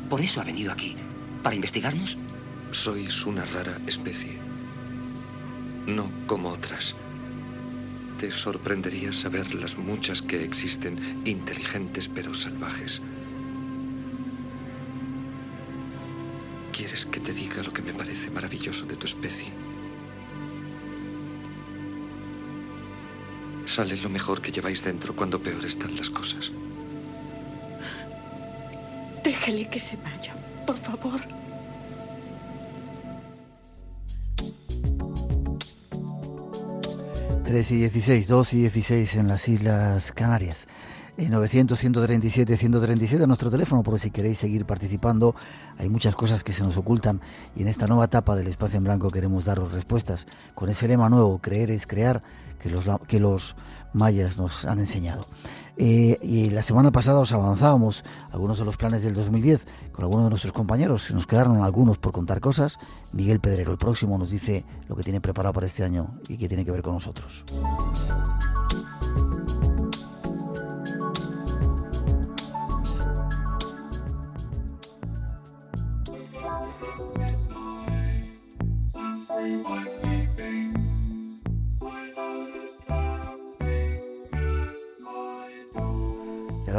Por 0.09 0.21
eso 0.21 0.41
ha 0.41 0.43
venido 0.43 0.71
aquí. 0.71 0.95
¿Para 1.43 1.55
investigarnos? 1.55 2.17
Sois 2.71 3.25
una 3.25 3.45
rara 3.45 3.77
especie. 3.85 4.37
No 5.85 6.09
como 6.25 6.49
otras. 6.49 6.95
Te 8.19 8.31
sorprendería 8.31 9.13
saber 9.13 9.53
las 9.55 9.77
muchas 9.77 10.21
que 10.21 10.43
existen, 10.43 11.21
inteligentes 11.25 12.07
pero 12.07 12.33
salvajes. 12.33 13.01
¿Quieres 16.71 17.05
que 17.05 17.19
te 17.19 17.33
diga 17.33 17.63
lo 17.63 17.71
que 17.73 17.81
me 17.81 17.93
parece 17.93 18.29
maravilloso 18.31 18.85
de 18.85 18.95
tu 18.95 19.05
especie? 19.05 19.47
Sale 23.73 23.95
lo 23.95 24.09
mejor 24.09 24.41
que 24.41 24.51
lleváis 24.51 24.83
dentro 24.83 25.15
cuando 25.15 25.41
peor 25.41 25.63
están 25.63 25.95
las 25.95 26.09
cosas. 26.09 26.51
Déjele 29.23 29.69
que 29.69 29.79
se 29.79 29.95
vaya, 29.95 30.35
por 30.67 30.75
favor. 30.75 31.21
Tres 37.45 37.71
y 37.71 37.77
16, 37.77 38.27
2 38.27 38.53
y 38.53 38.57
16 38.57 39.15
en 39.15 39.27
las 39.29 39.47
Islas 39.47 40.11
Canarias. 40.11 40.67
900 41.17 41.77
137 41.77 42.57
137 42.57 43.27
nuestro 43.27 43.51
teléfono 43.51 43.83
por 43.83 43.99
si 43.99 44.11
queréis 44.11 44.39
seguir 44.39 44.65
participando. 44.65 45.35
Hay 45.77 45.89
muchas 45.89 46.15
cosas 46.15 46.43
que 46.43 46.53
se 46.53 46.63
nos 46.63 46.77
ocultan 46.77 47.21
y 47.55 47.61
en 47.61 47.67
esta 47.67 47.87
nueva 47.87 48.05
etapa 48.05 48.35
del 48.35 48.47
espacio 48.47 48.77
en 48.77 48.83
blanco 48.83 49.09
queremos 49.09 49.45
daros 49.45 49.71
respuestas 49.71 50.27
con 50.55 50.69
ese 50.69 50.87
lema 50.87 51.09
nuevo, 51.09 51.39
creer 51.39 51.71
es 51.71 51.87
crear, 51.87 52.23
que 52.59 52.69
los, 52.69 52.85
que 53.07 53.19
los 53.19 53.55
mayas 53.93 54.37
nos 54.37 54.65
han 54.65 54.79
enseñado. 54.79 55.25
Eh, 55.77 56.19
y 56.21 56.49
la 56.49 56.61
semana 56.63 56.91
pasada 56.91 57.19
os 57.19 57.31
avanzábamos 57.31 58.03
algunos 58.31 58.59
de 58.59 58.65
los 58.65 58.77
planes 58.77 59.03
del 59.03 59.15
2010 59.15 59.65
con 59.91 60.03
algunos 60.03 60.25
de 60.25 60.29
nuestros 60.29 60.53
compañeros. 60.53 61.03
Se 61.03 61.13
nos 61.13 61.25
quedaron 61.25 61.61
algunos 61.63 61.97
por 61.97 62.11
contar 62.11 62.39
cosas. 62.39 62.77
Miguel 63.13 63.39
Pedrero, 63.39 63.71
el 63.71 63.77
próximo, 63.77 64.17
nos 64.17 64.29
dice 64.29 64.63
lo 64.87 64.95
que 64.95 65.03
tiene 65.03 65.21
preparado 65.21 65.53
para 65.53 65.67
este 65.67 65.83
año 65.83 66.19
y 66.27 66.37
que 66.37 66.47
tiene 66.47 66.65
que 66.65 66.71
ver 66.71 66.81
con 66.81 66.93
nosotros. 66.93 67.43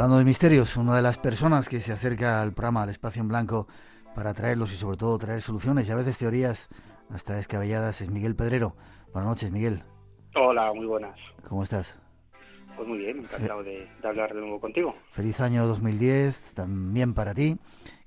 Hablando 0.03 0.17
de 0.17 0.25
misterios, 0.25 0.75
una 0.75 0.97
de 0.97 1.01
las 1.01 1.17
personas 1.17 1.69
que 1.69 1.79
se 1.79 1.93
acerca 1.93 2.41
al 2.41 2.51
programa, 2.51 2.83
al 2.83 2.89
espacio 2.89 3.21
en 3.21 3.29
blanco, 3.29 3.69
para 4.13 4.33
traerlos 4.33 4.73
y 4.73 4.75
sobre 4.75 4.97
todo 4.97 5.17
traer 5.17 5.39
soluciones 5.39 5.87
y 5.87 5.91
a 5.93 5.95
veces 5.95 6.17
teorías 6.17 6.67
hasta 7.09 7.35
descabelladas 7.35 8.01
es 8.01 8.09
Miguel 8.09 8.35
Pedrero. 8.35 8.75
Buenas 9.13 9.29
noches, 9.29 9.49
Miguel. 9.49 9.81
Hola, 10.35 10.73
muy 10.73 10.87
buenas. 10.87 11.17
¿Cómo 11.47 11.63
estás? 11.63 11.97
Pues 12.75 12.85
muy 12.85 12.97
bien, 12.97 13.19
encantado 13.19 13.63
de, 13.63 13.87
hablar 14.03 14.33
de 14.33 14.41
nuevo 14.41 14.59
contigo. 14.59 14.93
Feliz 15.11 15.39
año 15.39 15.65
2010 15.67 16.53
también 16.53 17.13
para 17.13 17.33
ti, 17.33 17.57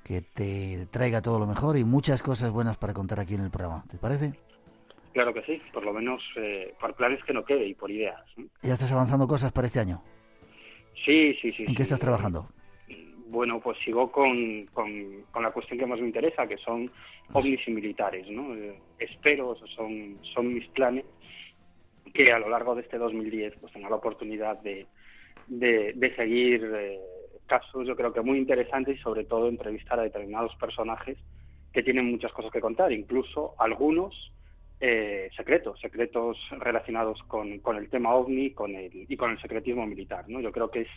que 0.05 0.21
te 0.21 0.87
traiga 0.91 1.23
todo 1.23 1.39
lo 1.39 1.47
mejor 1.47 1.79
y 1.79 1.85
muchas 1.85 2.23
cosas 2.23 2.51
buenas 2.51 2.77
para 2.77 2.93
contar 2.93 3.21
aquí 3.21 3.37
en 3.37 3.41
el 3.41 3.51
programa. 3.51 3.85
¿Te 3.89 3.97
parece? 3.97 4.35
Claro 5.17 5.33
que 5.33 5.41
sí, 5.45 5.63
por 5.73 5.83
lo 5.83 5.95
menos 5.95 6.23
eh, 6.37 6.75
por 6.79 6.93
planes 6.95 7.25
que 7.25 7.33
no 7.33 7.43
quede 7.43 7.67
y 7.67 7.73
por 7.73 7.91
ideas. 7.91 8.23
¿Ya 8.61 8.75
estás 8.75 8.93
avanzando 8.93 9.27
cosas 9.27 9.51
para 9.51 9.67
este 9.67 9.81
año? 9.81 10.03
Sí, 11.07 11.33
sí, 11.41 11.53
sí. 11.53 11.65
¿En 11.67 11.75
qué 11.75 11.85
estás 11.85 12.01
trabajando? 12.01 12.51
Bueno, 13.29 13.59
pues 13.59 13.79
sigo 13.83 14.13
con, 14.13 14.67
con, 14.75 15.25
la 15.43 15.53
cuestión 15.53 15.79
que 15.79 15.87
más 15.87 16.01
me 16.01 16.09
interesa, 16.09 16.47
que 16.47 16.59
son 16.59 16.85
pues 17.33 17.47
ovnis 17.47 17.67
y 17.67 17.71
militares, 17.71 18.29
¿no? 18.29 18.55
Eh, 18.57 18.79
espero, 18.99 19.57
son, 19.75 20.19
son 20.35 20.53
mis 20.53 20.69
planes, 20.69 21.07
que 22.13 22.31
a 22.31 22.39
lo 22.39 22.51
largo 22.51 22.75
de 22.75 22.83
este 22.83 22.99
2010 22.99 23.55
pues 23.59 23.73
tenga 23.73 23.89
la 23.89 23.97
oportunidad 23.97 24.61
de, 24.61 24.87
de, 25.49 26.15
seguir 26.15 26.71
eh, 26.77 27.01
casos, 27.47 27.87
yo 27.87 27.97
creo 27.97 28.13
que 28.13 28.21
muy 28.21 28.37
interesantes 28.37 28.99
y 28.99 29.01
sobre 29.01 29.25
todo 29.25 29.49
entrevistar 29.49 29.99
a 29.99 30.03
determinados 30.03 30.55
personajes 30.57 31.17
que 31.73 31.83
tienen 31.83 32.11
muchas 32.11 32.35
cosas 32.35 32.53
que 32.53 32.61
contar, 32.61 32.93
incluso 32.93 33.55
algunos 33.57 34.36
eh, 34.81 35.31
secretos, 35.37 35.81
secretos 35.81 36.37
relacionados 36.59 37.23
con, 37.25 37.59
con, 37.61 37.77
el 37.77 37.89
tema 37.89 38.15
ovni 38.15 38.51
con 38.51 38.75
el, 38.75 39.07
y 39.09 39.17
con 39.17 39.31
el 39.31 39.41
secretismo 39.41 39.87
militar. 39.87 40.29
¿no? 40.29 40.41
Yo 40.41 40.53
creo 40.53 40.71
que 40.71 40.83
es 40.83 40.89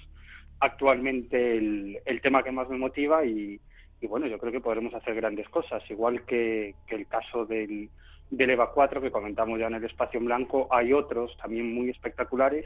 actualmente 0.59 1.57
el, 1.57 2.19
tema 2.21 2.43
que 2.43 2.51
más 2.51 2.67
me 2.69 2.77
motiva 2.77 3.24
y, 3.24 3.59
y, 4.01 4.07
bueno, 4.07 4.27
yo 4.27 4.38
creo 4.38 4.51
que 4.51 4.59
podremos 4.59 4.93
hacer 4.93 5.15
grandes 5.15 5.48
cosas, 5.50 5.81
igual 5.89 6.25
que, 6.25 6.75
que 6.88 6.95
el 6.95 7.07
caso 7.07 7.45
del, 7.45 7.89
del 8.29 8.50
EVA 8.50 8.74
4 8.74 9.01
que 9.01 9.12
comentamos 9.12 9.59
ya 9.59 9.67
en 9.67 9.75
el 9.75 9.86
espacio 9.86 10.19
en 10.19 10.25
blanco, 10.25 10.67
hay 10.71 10.91
otros 10.91 11.36
también 11.38 11.74
muy 11.74 11.89
espectaculares 11.89 12.65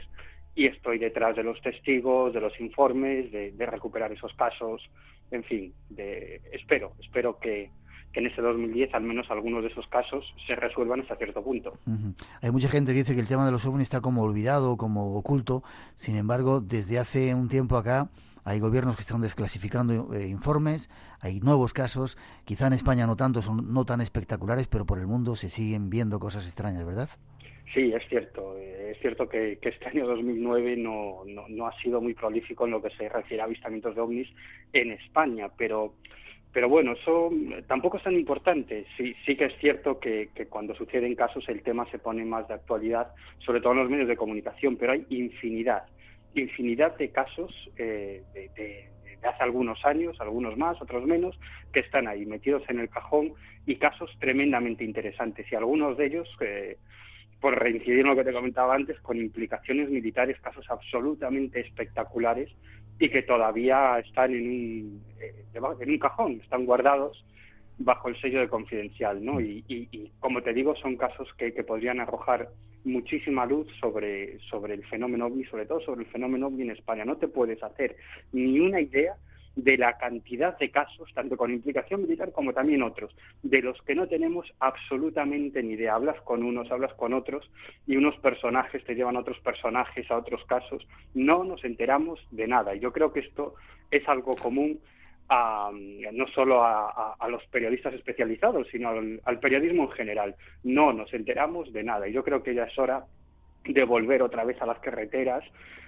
y 0.56 0.66
estoy 0.66 0.98
detrás 0.98 1.36
de 1.36 1.44
los 1.44 1.60
testigos, 1.62 2.32
de 2.32 2.40
los 2.40 2.58
informes, 2.60 3.30
de, 3.30 3.52
de 3.52 3.66
recuperar 3.66 4.12
esos 4.12 4.34
casos, 4.34 4.82
en 5.30 5.44
fin, 5.44 5.72
de, 5.90 6.40
espero, 6.52 6.92
espero 7.00 7.38
que, 7.38 7.70
que 8.14 8.20
en 8.20 8.26
ese 8.26 8.40
2010 8.40 8.94
al 8.94 9.02
menos 9.02 9.28
algunos 9.30 9.62
de 9.62 9.68
esos 9.68 9.86
casos 9.88 10.24
se 10.46 10.54
resuelvan 10.54 11.00
hasta 11.00 11.16
cierto 11.16 11.42
punto. 11.42 11.74
Hay 12.40 12.50
mucha 12.52 12.68
gente 12.68 12.92
que 12.92 12.98
dice 12.98 13.14
que 13.14 13.20
el 13.20 13.26
tema 13.26 13.44
de 13.44 13.52
los 13.52 13.66
ovnis 13.66 13.88
está 13.88 14.00
como 14.00 14.22
olvidado, 14.22 14.76
como 14.76 15.16
oculto, 15.16 15.64
sin 15.96 16.16
embargo, 16.16 16.60
desde 16.60 16.98
hace 16.98 17.34
un 17.34 17.48
tiempo 17.48 17.76
acá 17.76 18.08
hay 18.44 18.60
gobiernos 18.60 18.94
que 18.96 19.02
están 19.02 19.20
desclasificando 19.20 20.14
eh, 20.14 20.28
informes, 20.28 20.90
hay 21.20 21.40
nuevos 21.40 21.72
casos, 21.72 22.16
quizá 22.44 22.68
en 22.68 22.74
España 22.74 23.06
no 23.06 23.16
tanto, 23.16 23.42
son 23.42 23.72
no 23.72 23.84
tan 23.84 24.00
espectaculares, 24.00 24.68
pero 24.68 24.86
por 24.86 24.98
el 24.98 25.06
mundo 25.06 25.34
se 25.34 25.48
siguen 25.48 25.90
viendo 25.90 26.20
cosas 26.20 26.46
extrañas, 26.46 26.86
¿verdad? 26.86 27.08
Sí, 27.72 27.92
es 27.92 28.06
cierto. 28.08 28.56
Eh, 28.58 28.92
es 28.92 29.00
cierto 29.00 29.28
que, 29.28 29.58
este 29.60 29.86
año 29.86 30.06
2009 30.06 30.76
no, 30.76 31.22
no, 31.26 31.48
no, 31.48 31.66
ha 31.66 31.76
sido 31.80 32.00
muy 32.00 32.14
prolífico 32.14 32.66
en 32.66 32.72
lo 32.72 32.82
que 32.82 32.90
se 32.90 33.08
refiere 33.08 33.42
a 33.42 33.46
avistamientos 33.46 33.94
de 33.96 34.00
ovnis 34.00 34.28
en 34.72 34.92
España, 34.92 35.48
pero 35.56 35.94
pero 36.54 36.68
bueno, 36.68 36.92
eso 36.92 37.30
tampoco 37.66 37.96
es 37.96 38.04
tan 38.04 38.14
importante. 38.14 38.86
Sí, 38.96 39.12
sí 39.26 39.36
que 39.36 39.46
es 39.46 39.58
cierto 39.58 39.98
que, 39.98 40.28
cuando 40.48 40.72
suceden 40.76 41.16
casos 41.16 41.44
el 41.48 41.62
tema 41.62 41.84
se 41.90 41.98
pone 41.98 42.24
más 42.24 42.46
de 42.46 42.54
actualidad, 42.54 43.08
sobre 43.38 43.60
todo 43.60 43.72
en 43.72 43.80
los 43.80 43.90
medios 43.90 44.06
de 44.06 44.16
comunicación, 44.16 44.76
pero 44.76 44.92
hay 44.92 45.04
infinidad, 45.10 45.82
infinidad 46.36 46.96
de 46.96 47.10
casos 47.10 47.52
eh, 47.76 48.22
de, 48.32 48.88
hace 49.26 49.42
algunos 49.42 49.84
años, 49.84 50.20
algunos 50.20 50.56
más, 50.56 50.80
otros 50.80 51.04
menos, 51.04 51.36
que 51.72 51.80
están 51.80 52.06
ahí 52.06 52.24
metidos 52.24 52.62
en 52.68 52.78
el 52.78 52.88
cajón 52.88 53.32
y 53.66 53.74
casos 53.74 54.16
tremendamente 54.20 54.84
interesantes. 54.84 55.50
Y 55.50 55.56
algunos 55.56 55.96
de 55.96 56.06
ellos, 56.06 56.28
eh, 56.40 56.78
por 57.40 57.58
reincidir 57.58 58.00
en 58.00 58.06
lo 58.06 58.14
que 58.14 58.22
te 58.22 58.32
comentaba 58.32 58.76
antes, 58.76 59.00
con 59.00 59.18
implicaciones 59.18 59.90
militares, 59.90 60.40
casos 60.40 60.66
absolutamente 60.70 61.58
espectaculares 61.58 62.48
y 62.98 63.08
que 63.08 63.22
todavía 63.22 63.98
están 63.98 64.34
en 64.34 64.46
un, 64.46 65.02
eh, 65.20 65.44
en 65.80 65.90
un 65.90 65.98
cajón, 65.98 66.40
están 66.42 66.64
guardados 66.64 67.24
bajo 67.78 68.08
el 68.08 68.20
sello 68.20 68.40
de 68.40 68.48
confidencial, 68.48 69.24
¿no? 69.24 69.40
Y, 69.40 69.64
y, 69.68 70.10
como 70.20 70.42
te 70.42 70.52
digo, 70.52 70.76
son 70.76 70.96
casos 70.96 71.28
que, 71.36 71.52
que, 71.52 71.64
podrían 71.64 72.00
arrojar 72.00 72.48
muchísima 72.84 73.46
luz 73.46 73.66
sobre, 73.80 74.38
sobre 74.50 74.74
el 74.74 74.84
fenómeno 74.84 75.26
OVNI, 75.26 75.44
sobre 75.46 75.66
todo 75.66 75.80
sobre 75.80 76.02
el 76.02 76.10
fenómeno 76.10 76.46
OVNI 76.46 76.62
en 76.62 76.70
España. 76.70 77.04
No 77.04 77.16
te 77.16 77.28
puedes 77.28 77.62
hacer 77.62 77.96
ni 78.32 78.60
una 78.60 78.80
idea 78.80 79.16
de 79.56 79.78
la 79.78 79.96
cantidad 79.96 80.58
de 80.58 80.70
casos, 80.70 81.08
tanto 81.14 81.36
con 81.36 81.52
implicación 81.52 82.02
militar 82.02 82.32
como 82.32 82.52
también 82.52 82.82
otros, 82.82 83.14
de 83.42 83.62
los 83.62 83.80
que 83.82 83.94
no 83.94 84.08
tenemos 84.08 84.52
absolutamente 84.58 85.62
ni 85.62 85.74
idea. 85.74 85.94
Hablas 85.94 86.20
con 86.22 86.42
unos, 86.42 86.70
hablas 86.70 86.92
con 86.94 87.12
otros 87.12 87.48
y 87.86 87.96
unos 87.96 88.16
personajes 88.18 88.84
te 88.84 88.94
llevan 88.94 89.16
a 89.16 89.20
otros 89.20 89.38
personajes, 89.40 90.10
a 90.10 90.18
otros 90.18 90.44
casos. 90.46 90.86
No 91.14 91.44
nos 91.44 91.64
enteramos 91.64 92.20
de 92.30 92.48
nada. 92.48 92.74
Y 92.74 92.80
yo 92.80 92.92
creo 92.92 93.12
que 93.12 93.20
esto 93.20 93.54
es 93.90 94.08
algo 94.08 94.32
común 94.32 94.80
a, 95.28 95.70
no 95.72 96.26
solo 96.28 96.62
a, 96.64 97.16
los 97.28 97.44
periodistas 97.46 97.94
especializados, 97.94 98.66
sino 98.70 98.88
al, 98.88 99.38
periodismo 99.40 99.84
en 99.84 99.90
general. 99.92 100.36
No 100.64 100.92
nos 100.92 101.14
enteramos 101.14 101.72
de 101.72 101.84
nada. 101.84 102.08
Y 102.08 102.12
yo 102.12 102.24
creo 102.24 102.42
que 102.42 102.54
ya 102.54 102.64
es 102.64 102.78
hora 102.78 103.04
de 103.64 103.84
volver 103.84 104.22
otra 104.22 104.44
vez 104.44 104.60
a 104.60 104.66
las 104.66 104.80
carreteras, 104.80 105.44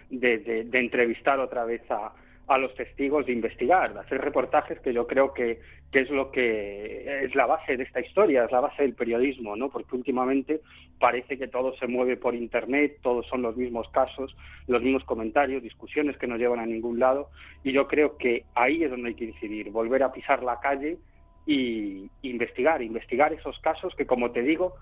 de 0.08 0.68
entrevistar 0.72 1.40
otra 1.40 1.64
vez 1.64 1.82
a, 1.90 2.12
a 2.48 2.58
los 2.58 2.74
testigos 2.74 3.26
de 3.26 3.32
investigar, 3.32 3.92
de 3.92 4.00
hacer 4.00 4.20
reportajes, 4.20 4.78
que 4.80 4.92
yo 4.92 5.06
creo 5.06 5.32
que, 5.34 5.60
que, 5.90 6.00
es 6.00 6.10
lo 6.10 6.30
que 6.30 7.24
es 7.24 7.34
la 7.34 7.46
base 7.46 7.76
de 7.76 7.82
esta 7.82 8.00
historia, 8.00 8.44
es 8.44 8.52
la 8.52 8.60
base 8.60 8.82
del 8.82 8.94
periodismo, 8.94 9.56
¿no? 9.56 9.68
Porque 9.68 9.96
últimamente 9.96 10.60
parece 11.00 11.38
que 11.38 11.48
todo 11.48 11.76
se 11.76 11.86
mueve 11.86 12.16
por 12.16 12.34
internet, 12.34 12.98
todos 13.02 13.26
son 13.26 13.42
los 13.42 13.56
mismos 13.56 13.88
casos, 13.90 14.36
los 14.68 14.80
mismos 14.80 15.04
comentarios, 15.04 15.62
discusiones 15.62 16.16
que 16.18 16.26
no 16.26 16.36
llevan 16.36 16.60
a 16.60 16.66
ningún 16.66 17.00
lado, 17.00 17.30
y 17.64 17.72
yo 17.72 17.88
creo 17.88 18.16
que 18.16 18.44
ahí 18.54 18.84
es 18.84 18.90
donde 18.90 19.08
hay 19.08 19.14
que 19.14 19.24
incidir, 19.24 19.70
volver 19.70 20.02
a 20.02 20.12
pisar 20.12 20.42
la 20.42 20.60
calle 20.60 20.98
y 21.46 22.08
investigar, 22.22 22.82
investigar 22.82 23.32
esos 23.32 23.58
casos 23.60 23.94
que, 23.96 24.06
como 24.06 24.30
te 24.30 24.42
digo, 24.42 24.74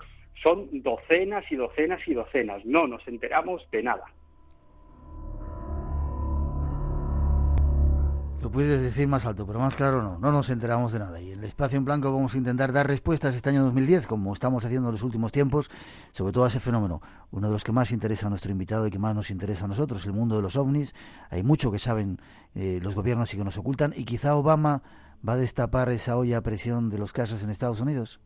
son 0.43 0.83
docenas 0.83 1.45
y 1.51 1.57
docenas 1.57 2.01
y 2.07 2.15
docenas. 2.15 2.65
No 2.65 2.87
nos 2.87 3.07
enteramos 3.07 3.69
de 3.71 3.83
nada. 3.83 4.05
Lo 8.45 8.51
puedes 8.51 8.83
decir 8.83 9.09
más 9.09 9.25
alto, 9.25 9.47
pero 9.47 9.59
más 9.59 9.75
claro 9.75 10.03
no. 10.03 10.19
No 10.19 10.31
nos 10.31 10.51
enteramos 10.51 10.93
de 10.93 10.99
nada. 10.99 11.19
Y 11.19 11.33
en 11.33 11.39
el 11.39 11.47
espacio 11.47 11.79
en 11.79 11.87
blanco 11.87 12.13
vamos 12.13 12.35
a 12.35 12.37
intentar 12.37 12.75
dar 12.75 12.87
respuestas 12.87 13.35
este 13.35 13.49
año 13.49 13.63
2010, 13.63 14.07
como 14.07 14.35
estamos 14.35 14.67
haciendo 14.67 14.91
en 14.91 14.93
los 14.93 15.03
últimos 15.03 15.33
tiempos, 15.33 15.71
sobre 16.13 16.35
todo 16.35 16.45
a 16.45 16.49
ese 16.49 16.61
fenómeno. 16.61 17.01
Uno 17.31 17.47
de 17.47 17.55
los 17.55 17.65
que 17.65 17.73
más 17.73 17.91
interesa 17.91 18.27
a 18.27 18.31
nuestro 18.31 18.53
invitado 18.53 18.87
y 18.87 18.91
que 18.91 18.99
más 18.99 19.15
nos 19.15 19.31
interesa 19.31 19.65
a 19.65 19.69
nosotros, 19.69 20.05
el 20.05 20.13
mundo 20.13 20.37
de 20.37 20.43
los 20.43 20.57
ovnis. 20.57 20.95
Hay 21.31 21.43
mucho 21.43 21.73
que 21.73 21.79
saben 21.79 22.19
eh, 22.55 22.81
los 22.83 22.95
gobiernos 22.95 23.33
y 23.33 23.39
que 23.39 23.45
nos 23.45 23.57
ocultan. 23.57 23.95
Y 23.97 24.05
quizá 24.05 24.37
Obama 24.37 24.83
va 25.27 25.33
a 25.33 25.37
destapar 25.37 25.89
esa 25.89 26.19
olla 26.19 26.37
a 26.37 26.43
presión 26.43 26.91
de 26.91 26.99
los 26.99 27.15
casos 27.15 27.43
en 27.45 27.49
Estados 27.49 27.81
Unidos, 27.81 28.21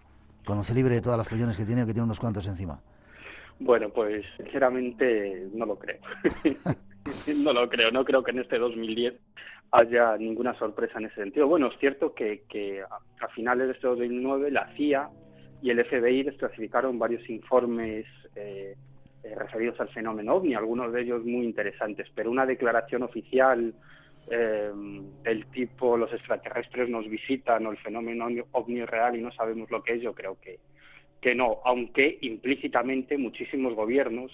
cuando 0.45 0.65
se 0.65 0.75
libre 0.75 0.97
de 0.97 1.01
todas 1.01 1.17
las 1.17 1.29
follones 1.29 1.57
que 1.57 1.65
tiene, 1.65 1.87
que 1.87 1.93
tiene 1.93 2.07
unos 2.07 2.19
cuantos 2.19 2.49
encima. 2.49 2.81
Bueno, 3.61 3.89
pues 3.91 4.27
sinceramente 4.37 5.49
no 5.55 5.65
lo 5.65 5.79
creo. 5.79 6.01
no 7.37 7.53
lo 7.53 7.69
creo, 7.69 7.93
no 7.93 8.05
creo 8.05 8.25
que 8.25 8.33
en 8.33 8.41
este 8.41 8.59
2010 8.59 9.15
haya 9.71 10.17
ninguna 10.17 10.55
sorpresa 10.55 10.99
en 10.99 11.07
ese 11.07 11.17
sentido. 11.17 11.47
Bueno, 11.47 11.69
es 11.69 11.79
cierto 11.79 12.15
que, 12.15 12.43
que 12.49 12.83
a 12.83 13.29
finales 13.29 13.67
de 13.67 13.73
este 13.75 13.87
2009 13.87 14.51
la 14.51 14.67
CIA 14.77 15.11
y 15.63 15.71
el 15.71 15.85
FBI 15.85 16.23
desclasificaron 16.23 16.99
varios 16.99 17.29
informes 17.29 18.07
eh, 18.35 18.75
eh, 19.25 19.35
referidos 19.35 19.81
al 19.81 19.89
fenómeno 19.89 20.37
ovni, 20.37 20.55
algunos 20.55 20.93
de 20.93 21.03
ellos 21.03 21.25
muy 21.25 21.45
interesantes, 21.45 22.07
pero 22.15 22.31
una 22.31 22.47
declaración 22.47 23.03
oficial 23.03 23.75
eh, 24.31 24.71
del 25.23 25.47
tipo 25.47 25.97
los 25.97 26.13
extraterrestres 26.13 26.89
nos 26.89 27.09
visitan 27.09 27.67
o 27.67 27.71
el 27.71 27.79
fenómeno 27.79 28.29
ovni 28.53 28.85
real 28.85 29.17
y 29.17 29.23
no 29.23 29.33
sabemos 29.33 29.71
lo 29.71 29.83
que 29.83 29.95
es, 29.95 30.03
yo 30.03 30.15
creo 30.15 30.39
que, 30.41 30.61
que 31.21 31.35
no, 31.35 31.59
aunque 31.65 32.19
implícitamente 32.21 33.19
muchísimos 33.19 33.75
gobiernos 33.75 34.31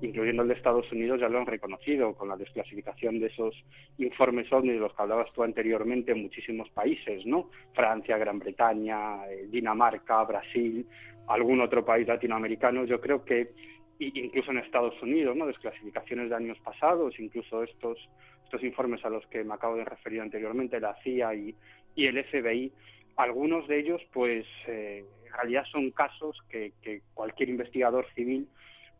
incluyendo 0.00 0.42
el 0.42 0.48
de 0.48 0.54
Estados 0.54 0.90
Unidos, 0.92 1.20
ya 1.20 1.28
lo 1.28 1.38
han 1.38 1.46
reconocido 1.46 2.14
con 2.14 2.28
la 2.28 2.36
desclasificación 2.36 3.18
de 3.18 3.26
esos 3.26 3.54
informes 3.98 4.52
OVNI 4.52 4.72
de 4.74 4.78
los 4.80 4.94
que 4.94 5.02
hablabas 5.02 5.32
tú 5.32 5.42
anteriormente 5.42 6.12
en 6.12 6.22
muchísimos 6.22 6.68
países, 6.70 7.24
¿no? 7.24 7.50
Francia, 7.74 8.18
Gran 8.18 8.38
Bretaña, 8.38 9.26
eh, 9.26 9.46
Dinamarca, 9.48 10.22
Brasil, 10.24 10.86
algún 11.28 11.60
otro 11.60 11.84
país 11.84 12.06
latinoamericano. 12.06 12.84
Yo 12.84 13.00
creo 13.00 13.24
que 13.24 13.52
incluso 13.98 14.50
en 14.50 14.58
Estados 14.58 15.00
Unidos, 15.02 15.34
¿no? 15.34 15.46
Desclasificaciones 15.46 16.28
de 16.28 16.36
años 16.36 16.58
pasados, 16.62 17.18
incluso 17.18 17.62
estos 17.62 17.98
estos 18.44 18.62
informes 18.62 19.04
a 19.04 19.10
los 19.10 19.26
que 19.26 19.42
me 19.42 19.54
acabo 19.54 19.74
de 19.74 19.84
referir 19.84 20.20
anteriormente, 20.20 20.78
la 20.78 20.94
CIA 21.02 21.34
y, 21.34 21.54
el 21.96 22.24
FBI, 22.24 22.70
algunos 23.16 23.66
de 23.66 23.80
ellos, 23.80 24.00
pues, 24.12 24.46
eh, 24.68 25.04
en 25.26 25.32
realidad 25.32 25.64
son 25.72 25.90
casos 25.90 26.40
que 26.48 26.72
cualquier 27.12 27.48
investigador 27.48 28.06
civil 28.14 28.46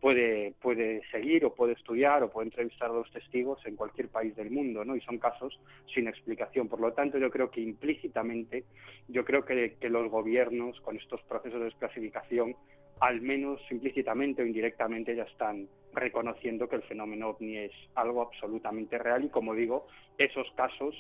puede, 0.06 0.52
puede 0.62 1.02
seguir 1.10 1.44
o 1.44 1.52
puede 1.52 1.72
estudiar 1.72 2.22
o 2.22 2.30
puede 2.30 2.46
entrevistar 2.46 2.90
a 2.90 2.92
los 2.92 3.10
testigos 3.10 3.58
en 3.66 3.75
cualquier 3.75 4.06
país 4.06 4.36
del 4.36 4.52
mundo, 4.52 4.84
¿no? 4.84 4.94
Y 4.94 5.00
son 5.00 5.18
casos 5.18 5.58
sin 5.92 6.06
explicación. 6.06 6.68
Por 6.68 6.78
lo 6.78 6.92
tanto, 6.92 7.18
yo 7.18 7.28
creo 7.28 7.50
que 7.50 7.60
implícitamente, 7.60 8.62
yo 9.08 9.25
creo 9.25 9.44
que, 9.44 9.75
que 9.80 9.90
los 9.90 10.08
gobiernos 10.08 10.80
con 10.82 10.96
estos 10.96 11.20
procesos 11.22 11.58
de 11.58 11.64
desclasificación, 11.64 12.54
al 13.00 13.20
menos 13.20 13.60
implícitamente 13.68 14.42
o 14.42 14.46
indirectamente, 14.46 15.16
ya 15.16 15.25
están 15.25 15.66
reconociendo 15.92 16.68
que 16.68 16.76
el 16.76 16.82
fenómeno 16.82 17.30
ovni 17.30 17.56
es 17.56 17.72
algo 17.96 18.22
absolutamente 18.22 18.98
real 18.98 19.25
y, 19.25 19.28
como 19.28 19.56
digo, 19.56 19.88
esos 20.18 20.48
casos 20.52 20.94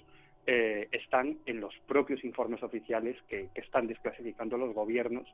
eh, 0.48 0.88
están 0.90 1.38
en 1.46 1.60
los 1.60 1.72
propios 1.86 2.24
informes 2.24 2.60
oficiales 2.60 3.16
que, 3.28 3.50
que 3.54 3.60
están 3.60 3.86
desclasificando 3.86 4.58
los 4.58 4.74
gobiernos 4.74 5.28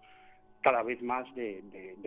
cada 0.62 0.82
vez 0.82 1.02
más 1.02 1.26
de, 1.34 1.62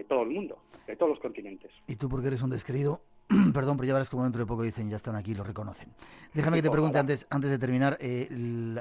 todo 0.07 0.23
el 0.23 0.29
mundo, 0.29 0.57
de 0.87 0.95
todos 0.95 1.11
los 1.11 1.19
continentes. 1.19 1.71
Y 1.87 1.95
tú 1.95 2.09
porque 2.09 2.27
eres 2.27 2.41
un 2.41 2.49
descreído, 2.49 3.01
perdón, 3.53 3.77
pero 3.77 3.87
ya 3.87 3.93
verás 3.93 4.09
como 4.09 4.23
dentro 4.23 4.39
de 4.39 4.45
poco 4.45 4.63
dicen, 4.63 4.89
ya 4.89 4.95
están 4.95 5.15
aquí, 5.15 5.33
lo 5.33 5.43
reconocen. 5.43 5.89
Déjame 6.33 6.57
que 6.57 6.63
te 6.63 6.71
pregunte 6.71 6.97
antes, 6.97 7.27
antes 7.29 7.49
de 7.51 7.59
terminar, 7.59 7.97
eh, 7.99 8.29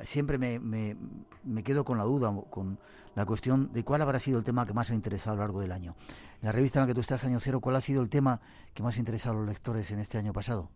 siempre 0.04 0.38
me, 0.38 0.58
me, 0.58 0.96
me, 1.44 1.62
quedo 1.62 1.84
con 1.84 1.98
la 1.98 2.04
duda, 2.04 2.32
con 2.50 2.78
la 3.14 3.26
cuestión 3.26 3.72
de 3.72 3.84
cuál 3.84 4.02
habrá 4.02 4.18
sido 4.18 4.38
el 4.38 4.44
tema 4.44 4.66
que 4.66 4.72
más 4.72 4.90
ha 4.90 4.94
interesado 4.94 5.34
a 5.34 5.36
lo 5.36 5.42
largo 5.42 5.60
del 5.60 5.72
año. 5.72 5.94
La 6.40 6.52
revista 6.52 6.78
en 6.78 6.82
la 6.84 6.86
que 6.88 6.94
tú 6.94 7.00
estás, 7.00 7.24
Año 7.24 7.40
Cero, 7.40 7.60
¿cuál 7.60 7.76
ha 7.76 7.80
sido 7.80 8.02
el 8.02 8.08
tema 8.08 8.40
que 8.74 8.82
más 8.82 8.96
ha 8.96 9.00
interesado 9.00 9.36
a 9.36 9.38
los 9.40 9.48
lectores 9.48 9.90
en 9.90 9.98
este 9.98 10.18
año 10.18 10.32
pasado? 10.32 10.70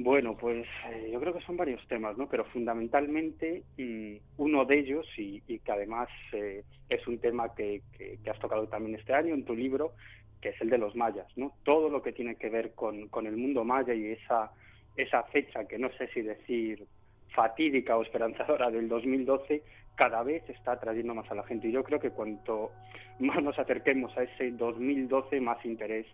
Bueno, 0.00 0.36
pues 0.36 0.64
eh, 0.92 1.10
yo 1.12 1.18
creo 1.18 1.34
que 1.34 1.44
son 1.44 1.56
varios 1.56 1.84
temas, 1.88 2.16
¿no? 2.16 2.28
Pero 2.28 2.44
fundamentalmente 2.44 3.64
y 3.76 4.20
uno 4.36 4.64
de 4.64 4.78
ellos, 4.78 5.04
y, 5.16 5.40
que 5.40 5.72
además 5.72 6.08
eh, 6.32 6.62
es 6.88 7.04
un 7.08 7.18
tema 7.18 7.52
que, 7.56 7.82
que, 7.96 8.30
has 8.30 8.38
tocado 8.38 8.68
también 8.68 8.94
este 8.94 9.12
año 9.12 9.34
en 9.34 9.44
tu 9.44 9.56
libro, 9.56 9.94
que 10.40 10.50
es 10.50 10.60
el 10.60 10.70
de 10.70 10.78
los 10.78 10.94
mayas, 10.94 11.26
¿no? 11.36 11.52
Todo 11.64 11.90
lo 11.90 12.00
que 12.00 12.12
tiene 12.12 12.36
que 12.36 12.48
ver 12.48 12.74
con, 12.76 13.08
con 13.08 13.26
el 13.26 13.36
mundo 13.36 13.64
maya 13.64 13.92
y 13.92 14.12
esa, 14.12 14.52
esa 14.96 15.24
fecha 15.24 15.66
que 15.66 15.78
no 15.78 15.90
sé 15.98 16.06
si 16.14 16.22
decir 16.22 16.86
fatídica 17.34 17.96
o 17.96 18.02
esperanzadora 18.02 18.70
del 18.70 18.88
2012, 18.88 19.64
cada 19.96 20.22
vez 20.22 20.48
está 20.48 20.72
atrayendo 20.72 21.12
más 21.12 21.28
a 21.28 21.34
la 21.34 21.42
gente. 21.42 21.66
Y 21.66 21.72
yo 21.72 21.82
creo 21.82 21.98
que 21.98 22.10
cuanto 22.10 22.70
más 23.18 23.42
nos 23.42 23.58
acerquemos 23.58 24.16
a 24.16 24.22
ese 24.22 24.52
2012, 24.52 25.40
más 25.40 25.64
interés 25.64 26.06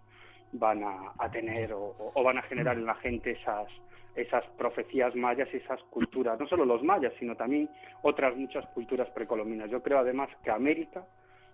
van 0.55 0.83
a, 0.85 1.31
tener 1.31 1.73
o, 1.73 1.95
van 2.23 2.39
a 2.39 2.43
generar 2.43 2.77
en 2.77 2.87
la 2.87 2.95
gente 2.95 3.33
esas, 3.33 3.69
esas 4.15 4.45
profecías 4.57 5.15
mayas 5.15 5.49
y 5.53 5.57
esas 5.59 5.83
culturas, 5.85 6.39
no 6.39 6.47
solo 6.47 6.65
los 6.65 6.83
mayas, 6.83 7.13
sino 7.19 7.35
también 7.37 7.69
otras 8.03 8.37
muchas 8.37 8.67
culturas 8.69 9.09
precolombinas. 9.11 9.71
Yo 9.71 9.83
creo 9.83 9.99
además 9.99 10.31
que 10.43 10.51
América 10.51 11.05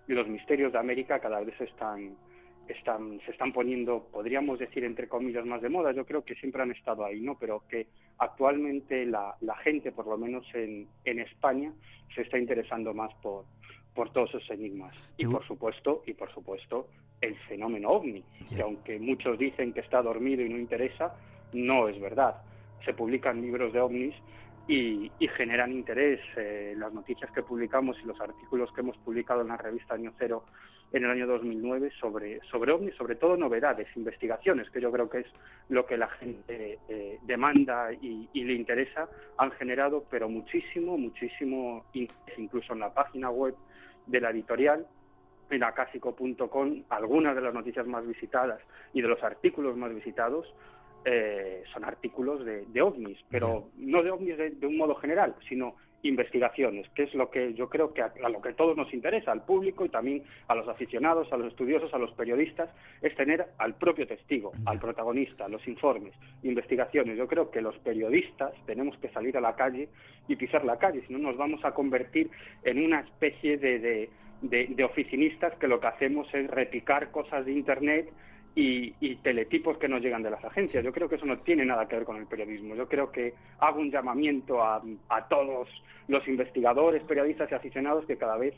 y 0.07 0.13
los 0.13 0.27
misterios 0.27 0.71
de 0.71 0.79
América 0.79 1.19
cada 1.19 1.41
vez 1.41 1.59
están, 1.59 2.15
están, 2.67 3.19
se 3.25 3.31
están 3.31 3.51
poniendo, 3.51 4.07
podríamos 4.11 4.59
decir, 4.59 4.83
entre 4.83 5.07
comillas, 5.07 5.45
más 5.45 5.61
de 5.61 5.69
moda. 5.69 5.91
Yo 5.93 6.05
creo 6.05 6.23
que 6.23 6.35
siempre 6.35 6.61
han 6.61 6.71
estado 6.71 7.03
ahí, 7.03 7.21
¿no? 7.21 7.37
Pero 7.39 7.63
que 7.67 7.87
actualmente 8.19 9.05
la, 9.05 9.35
la 9.41 9.55
gente, 9.57 9.91
por 9.91 10.05
lo 10.05 10.17
menos 10.17 10.45
en, 10.53 10.87
en 11.05 11.19
España, 11.19 11.73
se 12.13 12.21
está 12.21 12.37
interesando 12.37 12.93
más 12.93 13.13
por, 13.15 13.45
por 13.93 14.11
todos 14.11 14.29
esos 14.29 14.49
enigmas. 14.51 14.95
Y 15.17 15.25
por 15.25 15.45
supuesto, 15.45 16.03
y 16.05 16.13
por 16.13 16.31
supuesto, 16.33 16.87
el 17.19 17.35
fenómeno 17.47 17.89
ovni, 17.89 18.23
que 18.49 18.61
aunque 18.61 18.99
muchos 18.99 19.37
dicen 19.37 19.73
que 19.73 19.81
está 19.81 20.01
dormido 20.01 20.43
y 20.43 20.49
no 20.49 20.57
interesa, 20.57 21.15
no 21.53 21.87
es 21.87 21.99
verdad. 21.99 22.41
Se 22.85 22.93
publican 22.93 23.41
libros 23.41 23.73
de 23.73 23.81
ovnis 23.81 24.15
y, 24.67 25.11
generan 25.35 25.71
interés. 25.71 26.19
Eh, 26.37 26.73
las 26.77 26.93
noticias 26.93 27.31
que 27.31 27.43
publicamos 27.43 27.97
y 28.01 28.07
los 28.07 28.19
artículos 28.19 28.71
que 28.73 28.81
hemos 28.81 28.97
publicado 28.97 29.41
en 29.41 29.49
la 29.49 29.57
revista 29.57 29.95
Año 29.95 30.13
Cero 30.17 30.43
en 30.93 31.05
el 31.05 31.11
año 31.11 31.27
2009 31.27 31.91
sobre, 31.99 32.41
sobre 32.51 32.71
ovnis, 32.71 32.95
sobre 32.95 33.15
todo 33.15 33.37
novedades, 33.37 33.87
investigaciones, 33.95 34.69
que 34.69 34.81
yo 34.81 34.91
creo 34.91 35.09
que 35.09 35.19
es 35.19 35.27
lo 35.69 35.85
que 35.85 35.97
la 35.97 36.09
gente 36.09 36.79
eh, 36.89 37.17
demanda 37.23 37.93
y, 37.93 38.27
y, 38.33 38.43
le 38.43 38.53
interesa, 38.53 39.07
han 39.37 39.51
generado, 39.51 40.03
pero 40.09 40.27
muchísimo, 40.27 40.97
muchísimo 40.97 41.85
incluso 42.37 42.73
en 42.73 42.79
la 42.79 42.93
página 42.93 43.29
web 43.29 43.55
de 44.05 44.19
la 44.19 44.31
editorial 44.31 44.85
en 45.51 45.63
acásico.com, 45.63 46.83
algunas 46.89 47.35
de 47.35 47.41
las 47.41 47.53
noticias 47.53 47.85
más 47.85 48.07
visitadas 48.07 48.59
y 48.93 49.01
de 49.01 49.07
los 49.07 49.21
artículos 49.23 49.75
más 49.75 49.93
visitados 49.93 50.47
eh, 51.03 51.63
son 51.73 51.83
artículos 51.83 52.45
de, 52.45 52.81
ovnis, 52.81 53.17
pero 53.29 53.69
no 53.77 54.03
de 54.03 54.11
ovnis 54.11 54.37
de, 54.37 54.67
un 54.67 54.77
modo 54.77 54.95
general, 54.95 55.35
sino 55.47 55.75
investigaciones, 56.03 56.89
que 56.89 57.03
es 57.03 57.13
lo 57.13 57.29
que 57.29 57.53
yo 57.53 57.69
creo 57.69 57.93
que 57.93 58.01
a, 58.01 58.11
lo 58.29 58.41
que 58.41 58.53
todos 58.53 58.75
nos 58.75 58.93
interesa, 58.93 59.31
al 59.31 59.43
público 59.43 59.85
y 59.85 59.89
también 59.89 60.23
a 60.47 60.55
los 60.55 60.67
aficionados, 60.67 61.31
a 61.31 61.37
los 61.37 61.47
estudiosos, 61.47 61.93
a 61.93 61.97
los 61.97 62.11
periodistas, 62.13 62.69
es 63.01 63.15
tener 63.15 63.45
al 63.57 63.75
propio 63.75 64.07
testigo, 64.07 64.51
al 64.65 64.79
protagonista, 64.79 65.47
los 65.47 65.65
informes, 65.67 66.13
investigaciones. 66.43 67.17
Yo 67.17 67.27
creo 67.27 67.51
que 67.51 67.61
los 67.61 67.77
periodistas 67.79 68.53
tenemos 68.65 68.97
que 68.97 69.09
salir 69.09 69.37
a 69.37 69.41
la 69.41 69.55
calle 69.55 69.89
y 70.27 70.35
pisar 70.35 70.65
la 70.65 70.77
calle, 70.77 71.03
si 71.07 71.13
no 71.13 71.19
nos 71.19 71.37
vamos 71.37 71.63
a 71.63 71.73
convertir 71.73 72.29
en 72.63 72.83
una 72.83 73.01
especie 73.01 73.57
de, 73.57 74.09
de 74.41 74.83
oficinistas 74.83 75.55
que 75.57 75.67
lo 75.67 75.79
que 75.79 75.87
hacemos 75.87 76.27
es 76.33 76.49
repicar 76.49 77.11
cosas 77.11 77.45
de 77.45 77.51
Internet 77.51 78.09
y, 78.55 79.15
teletipos 79.17 79.77
que 79.77 79.87
nos 79.87 80.01
llegan 80.01 80.23
de 80.23 80.31
las 80.31 80.43
agencias. 80.43 80.83
Yo 80.83 80.91
creo 80.91 81.07
que 81.07 81.15
eso 81.15 81.25
no 81.25 81.39
tiene 81.39 81.65
nada 81.65 81.87
que 81.87 81.95
ver 81.95 82.05
con 82.05 82.17
el 82.17 82.25
periodismo. 82.25 82.75
Yo 82.75 82.87
creo 82.87 83.11
que 83.11 83.33
hago 83.59 83.79
un 83.79 83.91
llamamiento 83.91 84.63
a, 84.63 84.81
todos 85.29 85.69
los 86.07 86.27
investigadores, 86.27 87.03
periodistas 87.03 87.51
y 87.51 87.55
aficionados 87.55 88.05
que 88.05 88.17
cada 88.17 88.37
vez 88.37 88.53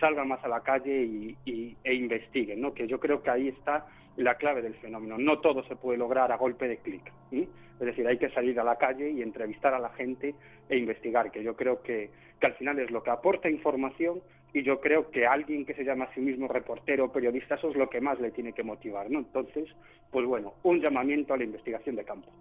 salgan 0.00 0.28
más 0.28 0.42
a 0.44 0.48
la 0.48 0.60
calle 0.60 1.02
y, 1.44 1.76
e 1.84 1.94
investiguen, 1.94 2.60
¿no? 2.60 2.74
que 2.74 2.86
yo 2.86 3.00
creo 3.00 3.22
que 3.22 3.30
ahí 3.30 3.48
está 3.48 3.86
la 4.16 4.36
clave 4.36 4.62
del 4.62 4.74
fenómeno. 4.74 5.18
No 5.18 5.38
todo 5.40 5.62
se 5.64 5.76
puede 5.76 5.98
lograr 5.98 6.32
a 6.32 6.36
golpe 6.36 6.68
de 6.68 6.78
clic. 6.78 7.12
Es 7.30 7.86
decir, 7.86 8.06
hay 8.06 8.18
que 8.18 8.30
salir 8.30 8.58
a 8.58 8.64
la 8.64 8.76
calle 8.76 9.10
y 9.10 9.22
entrevistar 9.22 9.74
a 9.74 9.78
la 9.78 9.90
gente 9.90 10.34
e 10.68 10.78
investigar, 10.78 11.30
que 11.30 11.42
yo 11.42 11.54
creo 11.54 11.82
que, 11.82 12.10
que 12.40 12.46
al 12.46 12.54
final 12.54 12.78
es 12.78 12.90
lo 12.90 13.02
que 13.02 13.10
aporta 13.10 13.50
información 13.50 14.20
y 14.56 14.62
yo 14.62 14.80
creo 14.80 15.10
que 15.10 15.26
alguien 15.26 15.66
que 15.66 15.74
se 15.74 15.84
llama 15.84 16.06
a 16.06 16.14
sí 16.14 16.20
mismo 16.20 16.48
reportero 16.48 17.04
o 17.04 17.12
periodista, 17.12 17.56
eso 17.56 17.68
es 17.68 17.76
lo 17.76 17.90
que 17.90 18.00
más 18.00 18.18
le 18.20 18.30
tiene 18.30 18.54
que 18.54 18.62
motivar, 18.62 19.10
¿no? 19.10 19.18
Entonces, 19.18 19.68
pues 20.10 20.24
bueno, 20.24 20.54
un 20.62 20.80
llamamiento 20.80 21.34
a 21.34 21.36
la 21.36 21.44
investigación 21.44 21.94
de 21.94 22.04
campo. 22.04 22.32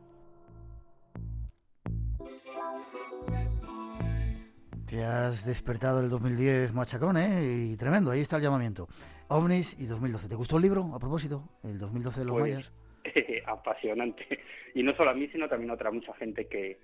Te 4.88 5.04
has 5.04 5.45
despertado 5.45 5.99
el 5.99 6.08
2010 6.08 6.73
machacón, 6.73 7.17
¿eh? 7.17 7.73
Y 7.73 7.75
tremendo, 7.75 8.12
ahí 8.12 8.21
está 8.21 8.38
el 8.38 8.43
llamamiento. 8.43 8.88
OVNIS 9.28 9.78
y 9.78 9.86
2012. 9.86 10.30
¿Te 10.30 10.36
gustó 10.36 10.56
el 10.56 10.63
libro, 10.63 10.91
a 10.95 10.99
propósito? 10.99 11.43
El 11.65 11.78
2012 11.80 12.21
de 12.21 12.25
los 12.25 12.34
pues, 12.34 12.43
mayas. 12.43 12.73
apasionante. 13.45 14.25
Y 14.73 14.84
no 14.84 14.95
solo 14.95 15.10
a 15.10 15.13
mí, 15.13 15.28
sino 15.34 15.49
también 15.49 15.71
a 15.71 15.73
otra 15.73 15.91
mucha 15.91 16.13
gente 16.13 16.47
que, 16.47 16.80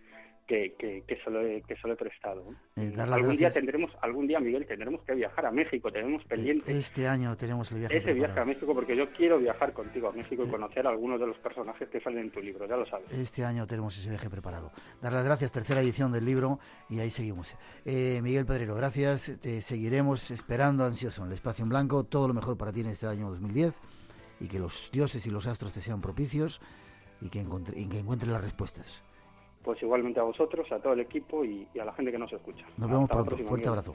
que, 0.47 0.75
que, 0.77 1.03
que, 1.07 1.17
se, 1.23 1.29
lo 1.29 1.41
he, 1.41 1.61
que 1.61 1.73
he 1.73 1.95
prestado. 1.95 2.43
Eh, 2.75 2.93
algún 2.97 3.37
día 3.37 3.49
tendremos, 3.49 3.91
algún 4.01 4.27
día 4.27 4.39
Miguel 4.39 4.65
tendremos 4.65 5.01
que 5.03 5.13
viajar 5.13 5.45
a 5.45 5.51
México, 5.51 5.91
tenemos 5.91 6.23
pendiente. 6.25 6.77
Este 6.77 7.07
año 7.07 7.35
tenemos 7.37 7.71
el 7.71 7.79
viaje. 7.79 7.97
Ese 7.97 8.13
viaje 8.13 8.39
a 8.39 8.45
México 8.45 8.73
porque 8.73 8.95
yo 8.95 9.09
quiero 9.13 9.39
viajar 9.39 9.73
contigo 9.73 10.09
a 10.09 10.11
México 10.11 10.43
y 10.43 10.47
eh. 10.47 10.51
conocer 10.51 10.85
a 10.87 10.89
algunos 10.89 11.19
de 11.19 11.27
los 11.27 11.37
personajes 11.37 11.87
que 11.89 11.99
salen 12.01 12.19
en 12.19 12.31
tu 12.31 12.41
libro, 12.41 12.67
ya 12.67 12.75
lo 12.75 12.85
sabes. 12.85 13.11
Este 13.11 13.45
año 13.45 13.65
tenemos 13.65 13.97
ese 13.97 14.09
viaje 14.09 14.29
preparado. 14.29 14.71
Dar 15.01 15.13
las 15.13 15.23
gracias, 15.23 15.51
tercera 15.51 15.81
edición 15.81 16.11
del 16.11 16.25
libro 16.25 16.59
y 16.89 16.99
ahí 16.99 17.09
seguimos. 17.09 17.55
Eh, 17.85 18.19
Miguel 18.21 18.45
Pedrero, 18.45 18.75
gracias, 18.75 19.37
te 19.41 19.61
seguiremos 19.61 20.31
esperando 20.31 20.83
ansioso 20.83 21.21
en 21.21 21.27
el 21.27 21.33
espacio 21.33 21.63
en 21.63 21.69
blanco, 21.69 22.03
todo 22.03 22.27
lo 22.27 22.33
mejor 22.33 22.57
para 22.57 22.71
ti 22.71 22.81
en 22.81 22.87
este 22.87 23.07
año 23.07 23.29
2010 23.29 23.79
y 24.39 24.47
que 24.47 24.59
los 24.59 24.91
dioses 24.91 25.25
y 25.25 25.29
los 25.29 25.47
astros 25.47 25.73
te 25.73 25.81
sean 25.81 26.01
propicios 26.01 26.61
y 27.21 27.29
que, 27.29 27.45
y 27.75 27.85
que 27.87 27.99
encuentres 27.99 28.31
las 28.31 28.41
respuestas 28.41 29.03
pues 29.63 29.81
igualmente 29.81 30.19
a 30.19 30.23
vosotros, 30.23 30.71
a 30.71 30.79
todo 30.79 30.93
el 30.93 31.01
equipo 31.01 31.45
y, 31.45 31.67
a 31.79 31.85
la 31.85 31.93
gente 31.93 32.11
que 32.11 32.17
nos 32.17 32.31
escucha. 32.31 32.65
Nos 32.77 32.89
vemos 32.89 33.09
pronto. 33.09 33.37
Fuerte 33.37 33.67
abrazo. 33.67 33.93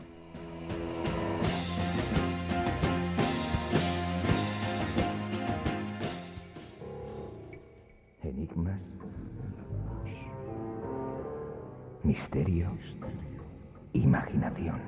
Enigmas. 8.22 8.92
Misterio. 12.02 12.76
Imaginación. 13.92 14.80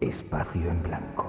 Espacio 0.00 0.70
en 0.70 0.82
blanco. 0.82 1.26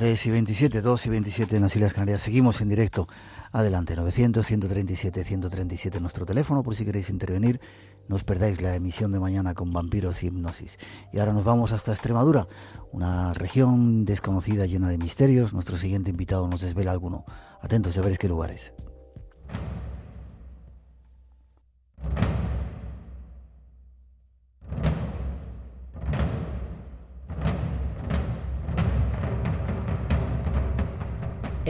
3 0.00 0.26
y 0.26 0.30
27, 0.30 0.80
2 0.80 1.06
y 1.06 1.10
27 1.10 1.56
en 1.56 1.62
las 1.62 1.76
Islas 1.76 1.92
Canarias. 1.92 2.22
Seguimos 2.22 2.62
en 2.62 2.70
directo. 2.70 3.06
Adelante, 3.52 3.94
900, 3.94 4.46
137, 4.46 5.24
137 5.24 6.00
nuestro 6.00 6.24
teléfono 6.24 6.62
por 6.62 6.74
si 6.74 6.86
queréis 6.86 7.10
intervenir. 7.10 7.60
No 8.08 8.16
os 8.16 8.24
perdáis 8.24 8.62
la 8.62 8.74
emisión 8.74 9.12
de 9.12 9.20
mañana 9.20 9.52
con 9.52 9.72
vampiros 9.72 10.22
y 10.22 10.28
hipnosis. 10.28 10.78
Y 11.12 11.18
ahora 11.18 11.34
nos 11.34 11.44
vamos 11.44 11.74
hasta 11.74 11.92
Extremadura, 11.92 12.48
una 12.92 13.34
región 13.34 14.06
desconocida 14.06 14.64
llena 14.64 14.88
de 14.88 14.96
misterios. 14.96 15.52
Nuestro 15.52 15.76
siguiente 15.76 16.08
invitado 16.08 16.48
nos 16.48 16.62
desvela 16.62 16.92
alguno. 16.92 17.26
Atentos, 17.60 17.94
ya 17.94 18.00
veréis 18.00 18.18
qué 18.18 18.28
lugares. 18.28 18.72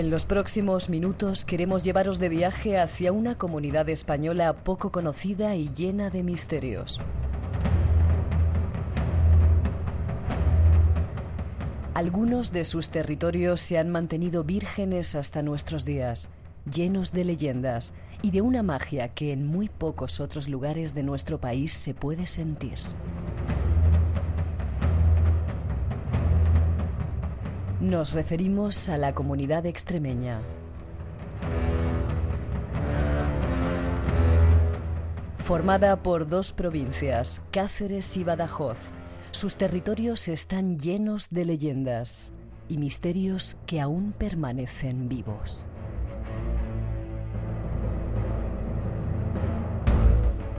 En 0.01 0.09
los 0.09 0.25
próximos 0.25 0.89
minutos 0.89 1.45
queremos 1.45 1.85
llevaros 1.85 2.19
de 2.19 2.31
viaje 2.31 2.79
hacia 2.79 3.13
una 3.13 3.37
comunidad 3.37 3.87
española 3.91 4.65
poco 4.65 4.91
conocida 4.91 5.57
y 5.57 5.69
llena 5.75 6.09
de 6.09 6.23
misterios. 6.23 6.99
Algunos 11.93 12.51
de 12.51 12.65
sus 12.65 12.89
territorios 12.89 13.61
se 13.61 13.77
han 13.77 13.91
mantenido 13.91 14.43
vírgenes 14.43 15.15
hasta 15.15 15.43
nuestros 15.43 15.85
días, 15.85 16.31
llenos 16.65 17.13
de 17.13 17.25
leyendas 17.27 17.93
y 18.23 18.31
de 18.31 18.41
una 18.41 18.63
magia 18.63 19.09
que 19.09 19.33
en 19.33 19.47
muy 19.47 19.69
pocos 19.69 20.19
otros 20.19 20.49
lugares 20.49 20.95
de 20.95 21.03
nuestro 21.03 21.41
país 21.41 21.75
se 21.75 21.93
puede 21.93 22.27
sentir. 22.27 22.79
Nos 27.81 28.12
referimos 28.12 28.90
a 28.90 28.99
la 28.99 29.14
comunidad 29.14 29.64
extremeña. 29.64 30.43
Formada 35.38 36.03
por 36.03 36.29
dos 36.29 36.53
provincias, 36.53 37.40
Cáceres 37.51 38.19
y 38.19 38.25
Badajoz, 38.25 38.90
sus 39.31 39.57
territorios 39.57 40.29
están 40.29 40.79
llenos 40.79 41.31
de 41.31 41.47
leyendas 41.47 42.35
y 42.69 42.77
misterios 42.77 43.57
que 43.64 43.81
aún 43.81 44.12
permanecen 44.12 45.09
vivos. 45.09 45.71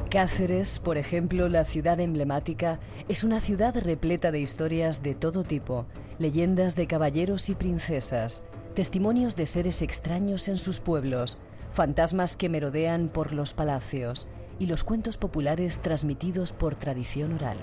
Cáceres, 0.09 0.79
por 0.79 0.97
ejemplo, 0.97 1.47
la 1.47 1.65
ciudad 1.65 1.99
emblemática, 1.99 2.79
es 3.07 3.23
una 3.23 3.39
ciudad 3.39 3.75
repleta 3.77 4.31
de 4.31 4.41
historias 4.41 5.03
de 5.03 5.15
todo 5.15 5.43
tipo, 5.43 5.85
leyendas 6.21 6.75
de 6.75 6.87
caballeros 6.87 7.49
y 7.49 7.55
princesas, 7.55 8.43
testimonios 8.75 9.35
de 9.35 9.47
seres 9.47 9.81
extraños 9.81 10.47
en 10.47 10.57
sus 10.57 10.79
pueblos, 10.79 11.39
fantasmas 11.71 12.37
que 12.37 12.47
merodean 12.47 13.09
por 13.09 13.33
los 13.33 13.53
palacios 13.53 14.27
y 14.59 14.67
los 14.67 14.83
cuentos 14.83 15.17
populares 15.17 15.79
transmitidos 15.79 16.53
por 16.53 16.75
tradición 16.75 17.33
oral. 17.33 17.57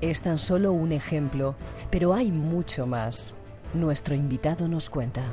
Es 0.00 0.22
tan 0.22 0.38
solo 0.38 0.72
un 0.72 0.92
ejemplo, 0.92 1.56
pero 1.90 2.14
hay 2.14 2.32
mucho 2.32 2.86
más. 2.86 3.34
Nuestro 3.74 4.14
invitado 4.14 4.66
nos 4.68 4.88
cuenta. 4.88 5.24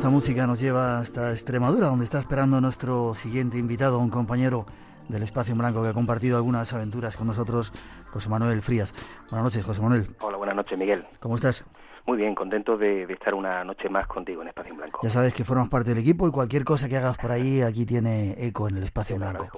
Esta 0.00 0.08
música 0.08 0.46
nos 0.46 0.58
lleva 0.58 0.98
hasta 0.98 1.30
Extremadura, 1.32 1.88
donde 1.88 2.06
está 2.06 2.20
esperando 2.20 2.58
nuestro 2.58 3.12
siguiente 3.12 3.58
invitado, 3.58 3.98
un 3.98 4.08
compañero 4.08 4.64
del 5.10 5.22
Espacio 5.22 5.52
en 5.52 5.58
Blanco 5.58 5.82
que 5.82 5.88
ha 5.88 5.92
compartido 5.92 6.38
algunas 6.38 6.72
aventuras 6.72 7.18
con 7.18 7.26
nosotros, 7.26 7.70
José 8.10 8.30
Manuel 8.30 8.62
Frías. 8.62 8.94
Buenas 9.28 9.44
noches, 9.44 9.62
José 9.62 9.82
Manuel. 9.82 10.06
Hola, 10.20 10.38
buenas 10.38 10.56
noches, 10.56 10.78
Miguel. 10.78 11.06
¿Cómo 11.20 11.34
estás? 11.34 11.66
Muy 12.06 12.16
bien, 12.16 12.34
contento 12.34 12.78
de, 12.78 13.02
estar 13.12 13.34
una 13.34 13.62
noche 13.62 13.90
más 13.90 14.06
contigo 14.06 14.40
en 14.40 14.48
Espacio 14.48 14.72
en 14.72 14.78
Blanco. 14.78 15.00
Ya 15.02 15.10
sabes 15.10 15.34
que 15.34 15.44
formas 15.44 15.68
parte 15.68 15.90
del 15.90 15.98
equipo 15.98 16.26
y 16.26 16.30
cualquier 16.30 16.64
cosa 16.64 16.88
que 16.88 16.96
hagas 16.96 17.18
por 17.18 17.30
ahí, 17.30 17.60
aquí 17.60 17.84
tiene 17.84 18.36
eco 18.38 18.70
en 18.70 18.78
el 18.78 18.84
Espacio 18.84 19.16
en 19.16 19.20
Blanco. 19.20 19.48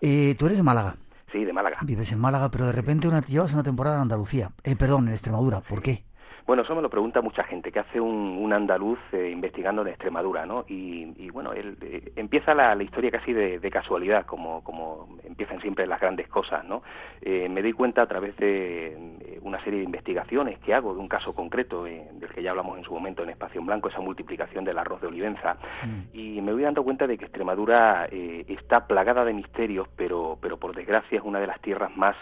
Eh, 0.00 0.36
Tú 0.38 0.46
eres 0.46 0.58
de 0.58 0.62
Málaga. 0.62 0.94
Sí, 1.32 1.44
de 1.44 1.52
Málaga. 1.52 1.80
Vives 1.82 2.12
en 2.12 2.20
Málaga, 2.20 2.48
pero 2.48 2.66
de 2.66 2.72
repente 2.72 3.08
una, 3.08 3.22
llevas 3.22 3.52
una 3.52 3.64
temporada 3.64 3.96
en 3.96 4.02
Andalucía. 4.02 4.50
Eh, 4.62 4.76
perdón, 4.76 5.08
en 5.08 5.14
Extremadura. 5.14 5.62
¿Por 5.62 5.82
qué? 5.82 6.04
Bueno, 6.46 6.62
eso 6.62 6.74
me 6.74 6.82
lo 6.82 6.90
pregunta 6.90 7.22
mucha 7.22 7.42
gente, 7.44 7.72
que 7.72 7.78
hace 7.78 7.98
un, 7.98 8.52
andaluz 8.52 8.98
eh, 9.12 9.30
investigando 9.30 9.80
en 9.80 9.88
Extremadura, 9.88 10.44
¿no? 10.44 10.66
Y, 10.68 11.30
bueno, 11.30 11.54
él, 11.54 11.78
eh, 11.80 12.12
empieza 12.16 12.54
la, 12.54 12.80
historia 12.82 13.10
casi 13.10 13.32
de, 13.32 13.70
casualidad, 13.70 14.26
como, 14.26 15.08
empiezan 15.24 15.60
siempre 15.62 15.86
las 15.86 16.00
grandes 16.00 16.28
cosas, 16.28 16.62
¿no? 16.66 16.82
Eh, 17.22 17.48
me 17.48 17.62
doy 17.62 17.72
cuenta 17.72 18.02
a 18.02 18.06
través 18.06 18.36
de 18.36 19.38
una 19.40 19.62
serie 19.64 19.78
de 19.78 19.86
investigaciones 19.86 20.58
que 20.58 20.74
hago 20.74 20.92
de 20.92 21.00
un 21.00 21.08
caso 21.08 21.34
concreto, 21.34 21.84
del 21.84 22.28
que 22.33 22.33
ya 22.44 22.50
hablamos 22.50 22.78
en 22.78 22.84
su 22.84 22.92
momento 22.92 23.22
en 23.22 23.30
Espacio 23.30 23.60
en 23.60 23.66
Blanco, 23.66 23.88
esa 23.88 24.00
multiplicación 24.00 24.64
del 24.64 24.78
arroz 24.78 25.00
de 25.00 25.08
olivenza, 25.08 25.54
mm. 25.84 26.16
y 26.16 26.40
me 26.40 26.52
voy 26.52 26.62
dando 26.62 26.84
cuenta 26.84 27.06
de 27.06 27.18
que 27.18 27.24
Extremadura 27.24 28.06
está 28.10 28.86
plagada 28.86 29.24
de 29.24 29.32
misterios, 29.32 29.88
pero, 29.96 30.38
pero 30.40 30.58
por 30.58 30.74
desgracia 30.74 31.18
es 31.18 31.24
una 31.24 31.40
de 31.40 31.46
las 31.46 31.60
tierras 31.60 31.96
más 31.96 32.16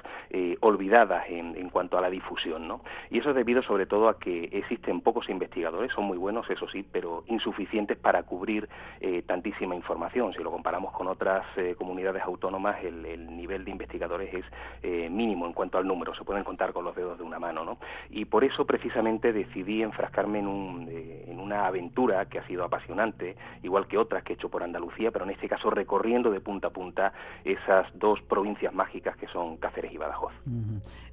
olvidadas 0.60 1.24
en, 1.28 1.56
en 1.56 1.68
cuanto 1.68 1.98
a 1.98 2.00
la 2.00 2.08
difusión, 2.08 2.66
¿no? 2.66 2.82
Y 3.10 3.18
eso 3.18 3.30
es 3.30 3.36
debido 3.36 3.62
sobre 3.62 3.86
todo 3.86 4.08
a 4.08 4.18
que 4.18 4.44
existen 4.52 5.00
pocos 5.00 5.28
investigadores, 5.28 5.92
son 5.92 6.04
muy 6.04 6.18
buenos, 6.18 6.48
eso 6.48 6.68
sí, 6.68 6.84
pero 6.90 7.24
insuficientes 7.26 7.98
para 7.98 8.22
cubrir 8.22 8.68
eh, 9.00 9.22
tantísima 9.22 9.74
información. 9.74 10.32
Si 10.32 10.42
lo 10.42 10.50
comparamos 10.50 10.92
con 10.92 11.08
otras 11.08 11.44
eh, 11.56 11.74
comunidades 11.76 12.22
autónomas, 12.22 12.82
el, 12.84 13.02
nivel 13.36 13.64
de 13.64 13.70
investigadores 13.70 14.32
es 14.32 14.44
eh, 14.82 15.08
mínimo 15.10 15.46
en 15.46 15.52
cuanto 15.52 15.78
al 15.78 15.86
número, 15.86 16.14
se 16.14 16.24
pueden 16.24 16.44
contar 16.44 16.72
con 16.72 16.84
los 16.84 16.94
dedos 16.94 17.18
de 17.18 17.24
una 17.24 17.38
mano, 17.38 17.64
¿no? 17.64 17.78
Y 18.10 18.24
por 18.26 18.44
eso 18.44 18.64
precisamente 18.66 19.32
decidí 19.32 19.82
enfrascarme 19.82 20.11
en, 20.20 20.46
un, 20.46 20.88
en 20.90 21.38
una 21.38 21.66
aventura 21.66 22.26
que 22.26 22.38
ha 22.38 22.46
sido 22.46 22.64
apasionante, 22.64 23.36
igual 23.62 23.86
que 23.86 23.98
otras 23.98 24.22
que 24.22 24.32
he 24.32 24.36
hecho 24.36 24.48
por 24.48 24.62
Andalucía, 24.62 25.10
pero 25.10 25.24
en 25.24 25.32
este 25.32 25.48
caso 25.48 25.70
recorriendo 25.70 26.30
de 26.30 26.40
punta 26.40 26.68
a 26.68 26.70
punta 26.70 27.12
esas 27.44 27.86
dos 27.94 28.20
provincias 28.22 28.72
mágicas 28.74 29.16
que 29.16 29.26
son 29.28 29.56
Cáceres 29.56 29.92
y 29.92 29.96
Badajoz. 29.96 30.32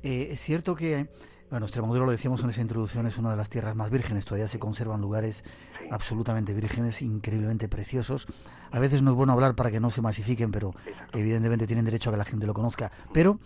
es 0.03 0.39
cierto 0.39 0.75
que 0.75 1.07
bueno, 1.49 1.65
Extremadura, 1.65 2.05
lo 2.05 2.11
decíamos 2.11 2.43
en 2.43 2.51
esa 2.51 2.61
introducción, 2.61 3.07
es 3.07 3.17
una 3.17 3.31
de 3.31 3.35
las 3.35 3.49
tierras 3.49 3.75
más 3.75 3.89
vírgenes. 3.89 4.23
Todavía 4.23 4.47
se 4.47 4.59
conservan 4.59 5.01
lugares 5.01 5.43
absolutamente 5.89 6.53
vírgenes, 6.53 7.01
increíblemente 7.01 7.67
preciosos. 7.67 8.27
A 8.69 8.77
veces 8.77 9.01
no 9.01 9.09
es 9.09 9.17
bueno 9.17 9.33
hablar 9.33 9.55
para 9.55 9.71
que 9.71 9.79
no 9.79 9.89
se 9.89 10.03
masifiquen, 10.03 10.51
pero 10.51 10.75
evidentemente 11.11 11.65
tienen 11.65 11.85
derecho 11.85 12.11
a 12.11 12.13
que 12.13 12.17
la 12.17 12.25
gente 12.25 12.45
lo 12.45 12.53
conozca. 12.53 12.91
Pero 13.13 13.39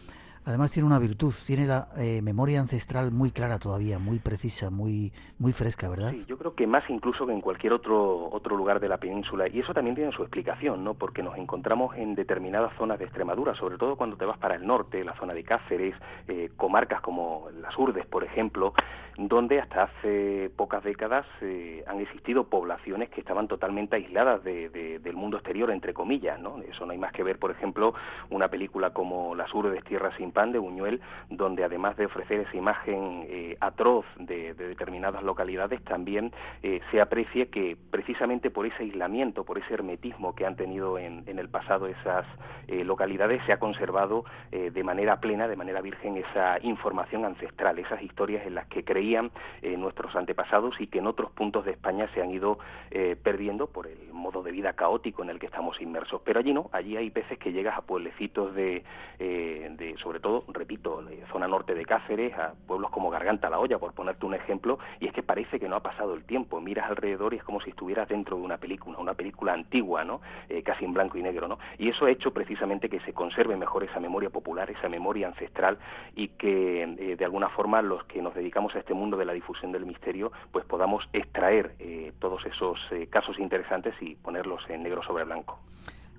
Además 0.46 0.72
tiene 0.72 0.88
una 0.88 1.00
virtud, 1.00 1.34
tiene 1.46 1.66
la 1.66 1.88
eh, 1.98 2.22
memoria 2.22 2.60
ancestral 2.60 3.12
muy 3.12 3.32
clara 3.32 3.60
todavía, 3.60 3.98
muy 3.98 4.20
precisa, 4.20 4.70
muy 4.70 5.14
muy 5.40 5.54
fresca, 5.54 5.90
¿verdad? 5.90 6.12
Sí, 6.12 6.26
yo 6.28 6.38
creo 6.38 6.54
que 6.54 6.68
más 6.68 6.84
incluso 6.90 7.26
que 7.26 7.32
en 7.32 7.42
cualquier 7.42 7.74
otro 7.74 8.30
otro 8.30 8.58
lugar 8.58 8.80
de 8.80 8.90
la 8.90 8.98
península 8.98 9.48
y 9.48 9.60
eso 9.60 9.74
también 9.74 9.96
tiene 9.96 10.12
su 10.12 10.22
explicación, 10.22 10.84
¿no? 10.84 10.96
Porque 10.96 11.24
nos 11.24 11.38
encontramos 11.38 11.96
en 11.96 12.16
determinadas 12.16 12.76
zonas 12.78 13.00
de 13.00 13.06
Extremadura, 13.06 13.56
sobre 13.56 13.78
todo 13.78 13.96
cuando 13.96 14.18
te 14.18 14.26
vas 14.26 14.38
para 14.38 14.56
el 14.56 14.68
norte, 14.68 15.04
la 15.04 15.16
zona 15.16 15.34
de 15.34 15.44
Cáceres, 15.44 15.96
eh, 16.28 16.52
comarcas 16.58 17.02
como 17.02 17.48
las 17.62 17.78
Urdes, 17.78 18.06
por 18.06 18.24
ejemplo, 18.24 18.74
donde 19.18 19.60
hasta 19.60 19.84
hace 19.84 20.50
pocas 20.56 20.84
décadas 20.84 21.26
eh, 21.42 21.84
han 21.88 22.00
existido 22.00 22.46
poblaciones 22.46 23.10
que 23.10 23.22
estaban 23.22 23.48
totalmente 23.48 23.96
aisladas 23.96 24.44
de, 24.44 24.70
del 24.70 25.16
mundo 25.16 25.38
exterior, 25.38 25.72
entre 25.72 25.94
comillas, 25.94 26.40
¿no? 26.40 26.62
Eso 26.68 26.86
no 26.86 26.94
hay 26.94 26.98
más 26.98 27.14
que 27.14 27.24
ver, 27.24 27.38
por 27.38 27.52
ejemplo, 27.52 27.94
una 28.30 28.48
película 28.48 28.92
como 28.92 29.36
Las 29.36 29.54
Urdes, 29.54 29.84
Tierra 29.84 30.16
sin 30.18 30.32
Pan, 30.32 30.52
de 30.52 30.60
Buñuel, 30.60 31.02
donde 31.30 31.64
además 31.64 31.96
de 31.98 32.06
ofrecer 32.06 32.42
esa 32.42 32.58
imagen 32.58 33.26
eh, 33.28 33.58
atroz 33.60 34.06
de, 34.18 34.54
determinadas 34.54 35.24
localidades, 35.24 35.84
también 35.84 36.32
eh, 36.64 36.82
se 36.92 37.00
aprecia 37.00 37.46
que 37.48 37.78
precisamente 37.92 38.50
por 38.50 38.66
ese 38.66 38.84
aislamiento, 38.84 39.44
por 39.44 39.58
ese 39.58 39.74
hermetismo 39.74 40.34
que 40.36 40.46
han 40.46 40.56
tenido 40.56 40.98
en, 40.98 41.24
en 41.28 41.40
el 41.40 41.50
pasado 41.50 41.88
esas 41.88 42.26
localidades, 42.68 43.42
se 43.46 43.52
ha 43.52 43.60
conservado 43.60 44.24
de 44.52 44.84
manera 44.84 45.20
plena, 45.20 45.48
de 45.48 45.56
manera 45.56 45.82
virgen, 45.82 46.18
esa 46.18 46.58
información 46.62 47.26
ancestral, 47.26 47.78
esas 47.78 48.02
historias 48.02 48.46
en 48.48 48.56
las 48.56 48.68
que 48.68 48.84
eh, 49.04 49.76
nuestros 49.78 50.16
antepasados 50.16 50.80
y 50.80 50.88
que 50.88 51.00
en 51.00 51.08
otros 51.08 51.30
puntos 51.32 51.66
de 51.66 51.72
España 51.72 52.10
se 52.14 52.22
han 52.22 52.32
ido 52.32 52.58
eh, 52.90 53.18
perdiendo 53.22 53.68
por 53.68 53.88
el 53.88 54.14
modo 54.14 54.42
de 54.42 54.52
vida 54.52 54.74
caótico 54.74 55.24
en 55.24 55.30
el 55.30 55.40
que 55.40 55.48
estamos 55.48 55.82
inmersos. 55.82 56.22
Pero 56.24 56.40
allí 56.40 56.54
no, 56.54 56.70
allí 56.72 56.96
hay 56.96 57.10
veces 57.10 57.38
que 57.38 57.52
llegas 57.52 57.78
a 57.78 57.82
pueblecitos 57.82 58.56
de, 58.56 58.84
eh, 59.20 59.70
de 59.78 59.98
sobre 59.98 60.22
todo, 60.22 60.46
repito, 60.48 61.04
zona 61.32 61.50
norte 61.50 61.76
de 61.76 61.86
Cáceres, 61.86 62.34
a 62.38 62.54
pueblos 62.66 62.92
como 62.92 63.10
Garganta 63.10 63.50
la 63.50 63.60
Olla, 63.60 63.78
por 63.78 63.94
ponerte 63.94 64.26
un 64.26 64.36
ejemplo, 64.36 64.80
y 65.02 65.08
es 65.08 65.14
que 65.14 65.22
parece 65.22 65.60
que 65.60 65.68
no 65.68 65.76
ha 65.76 65.84
pasado 65.84 66.14
el 66.14 66.24
tiempo. 66.24 66.62
Miras 66.62 66.90
alrededor 66.90 67.34
y 67.34 67.38
es 67.38 67.44
como 67.44 67.60
si 67.60 67.72
estuvieras 67.72 68.08
dentro 68.08 68.38
de 68.38 68.44
una 68.44 68.58
película, 68.58 68.98
una 69.00 69.16
película 69.16 69.54
antigua, 69.54 70.06
¿no? 70.06 70.22
casi 70.64 70.86
en 70.86 70.94
blanco 70.94 71.18
y 71.18 71.24
negro, 71.24 71.48
¿no? 71.48 71.58
Y 71.78 71.90
eso 71.90 72.06
ha 72.06 72.12
hecho 72.12 72.32
precisamente 72.32 72.88
que 72.88 73.00
se 73.02 73.12
conserve 73.12 73.58
mejor 73.58 73.84
esa 73.84 74.00
memoria 74.00 74.30
popular, 74.30 74.70
esa 74.70 74.88
memoria 74.88 75.28
ancestral 75.28 75.78
y 76.16 76.30
que 76.30 77.16
de 77.18 77.26
alguna 77.26 77.50
forma 77.50 77.82
los 77.82 78.04
que 78.06 78.22
nos 78.22 78.34
dedicamos 78.34 78.76
a 78.76 78.80
este 78.80 78.93
mundo 78.94 79.18
de 79.18 79.26
la 79.26 79.34
difusión 79.34 79.72
del 79.72 79.86
misterio, 79.86 80.32
pues 80.52 80.66
podamos 80.66 81.04
extraer 81.14 81.76
eh, 81.80 82.14
todos 82.20 82.46
esos 82.46 82.80
eh, 82.92 83.08
casos 83.08 83.40
interesantes 83.40 83.94
y 84.02 84.16
ponerlos 84.16 84.62
en 84.70 84.84
negro 84.84 85.04
sobre 85.04 85.24
blanco. 85.24 85.60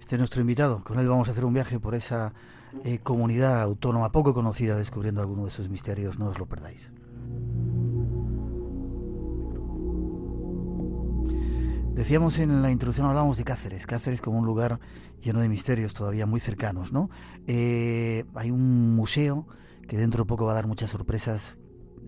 Este 0.00 0.16
es 0.16 0.18
nuestro 0.18 0.40
invitado. 0.40 0.82
Con 0.84 0.98
él 0.98 1.08
vamos 1.08 1.28
a 1.28 1.30
hacer 1.32 1.44
un 1.44 1.54
viaje 1.54 1.78
por 1.78 1.94
esa 1.94 2.32
eh, 2.84 2.98
comunidad 3.02 3.60
autónoma 3.62 4.12
poco 4.12 4.34
conocida, 4.34 4.76
descubriendo 4.76 5.20
alguno 5.20 5.44
de 5.44 5.50
sus 5.50 5.68
misterios. 5.68 6.18
No 6.18 6.28
os 6.28 6.38
lo 6.38 6.46
perdáis. 6.46 6.92
Decíamos 11.94 12.38
en 12.40 12.60
la 12.60 12.72
introducción, 12.72 13.06
hablábamos 13.06 13.38
de 13.38 13.44
Cáceres, 13.44 13.86
Cáceres 13.86 14.20
como 14.20 14.38
un 14.40 14.46
lugar 14.46 14.80
lleno 15.22 15.38
de 15.38 15.48
misterios 15.48 15.94
todavía 15.94 16.26
muy 16.26 16.40
cercanos, 16.40 16.92
¿no? 16.92 17.08
hay 17.46 18.50
un 18.50 18.96
museo 18.96 19.46
que 19.86 19.96
dentro 19.96 20.24
de 20.24 20.28
poco 20.28 20.44
va 20.44 20.52
a 20.52 20.54
dar 20.56 20.66
muchas 20.66 20.90
sorpresas 20.90 21.56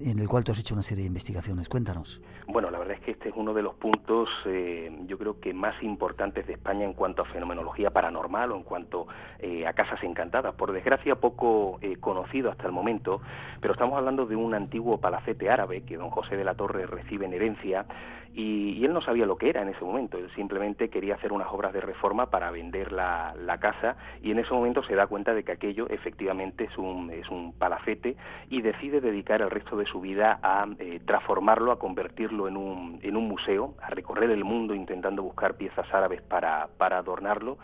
en 0.01 0.19
el 0.19 0.29
cual 0.29 0.45
tú 0.45 0.53
has 0.53 0.59
hecho 0.59 0.75
una 0.75 0.83
serie 0.83 1.03
de 1.03 1.09
investigaciones. 1.09 1.69
Cuéntanos. 1.69 2.21
Bueno, 2.47 2.71
la 2.71 2.79
verdad 2.79 2.95
es 2.95 3.01
que 3.01 3.11
este 3.11 3.31
es 3.31 3.35
uno 3.37 3.55
de 3.55 3.63
los 3.63 3.75
puntos, 3.75 4.29
eh, 4.45 4.91
yo 5.07 5.19
creo 5.19 5.41
que 5.41 5.53
más 5.53 5.81
importantes 5.83 6.47
de 6.47 6.55
España 6.55 6.85
en 6.85 6.93
cuanto 6.93 7.23
a 7.23 7.25
fenomenología 7.27 7.91
paranormal 7.91 8.53
o 8.53 8.57
en 8.57 8.63
cuanto 8.63 9.07
eh, 9.39 9.67
a 9.67 9.73
casas 9.73 10.03
encantadas. 10.03 10.55
Por 10.55 10.73
desgracia, 10.73 11.17
poco 11.17 11.79
eh, 11.83 11.97
conocido 11.97 12.51
hasta 12.51 12.67
el 12.67 12.73
momento, 12.73 13.21
pero 13.61 13.75
estamos 13.75 13.97
hablando 13.99 14.27
de 14.27 14.37
un 14.37 14.55
antiguo 14.55 14.99
palacete 14.99 15.51
árabe 15.51 15.83
que 15.83 15.97
don 15.97 16.11
José 16.11 16.37
de 16.37 16.45
la 16.45 16.55
Torre 16.55 16.87
recibe 16.87 17.27
en 17.27 17.35
herencia 17.35 17.87
y, 18.35 18.85
él 18.85 18.93
no 18.93 19.01
sabía 19.01 19.27
lo 19.27 19.37
que 19.37 19.49
era 19.49 19.62
en 19.62 19.69
ese 19.69 19.85
momento. 19.85 20.17
Él 20.17 20.31
simplemente 20.35 20.89
quería 20.89 21.15
hacer 21.17 21.33
unas 21.33 21.49
obras 21.49 21.73
de 21.73 21.81
reforma 21.81 22.27
para 22.27 22.51
vender 22.51 22.93
la, 22.93 23.35
la 23.37 23.59
casa 23.59 23.97
y 24.23 24.31
en 24.31 24.39
ese 24.39 24.53
momento 24.53 24.83
se 24.85 24.95
da 24.95 25.07
cuenta 25.07 25.35
de 25.35 25.43
que 25.43 25.53
aquello 25.53 25.89
efectivamente 25.89 26.65
es 26.65 26.79
un, 26.79 27.11
es 27.11 27.29
un 27.29 27.53
palacete 27.53 28.17
y 28.49 28.62
decide 28.62 29.01
dedicar 29.01 29.43
el 29.43 29.51
resto 29.51 29.77
de 29.77 29.87
su 29.87 30.01
vida 30.01 30.39
a 30.43 30.67
transformarlo, 31.05 31.73
a 31.73 31.79
convertirlo 31.79 32.47
en 32.49 32.57
un, 32.57 33.01
en 33.03 33.17
un 33.17 33.27
museo, 33.27 33.75
a 33.83 33.91
recorrer 33.91 34.31
el 34.31 34.45
mundo 34.45 34.75
intentando 34.75 35.23
buscar 35.23 35.57
piezas 35.57 35.93
árabes 35.93 36.23
para, 36.23 36.69
para 36.79 36.99
adornarlo 36.99 37.59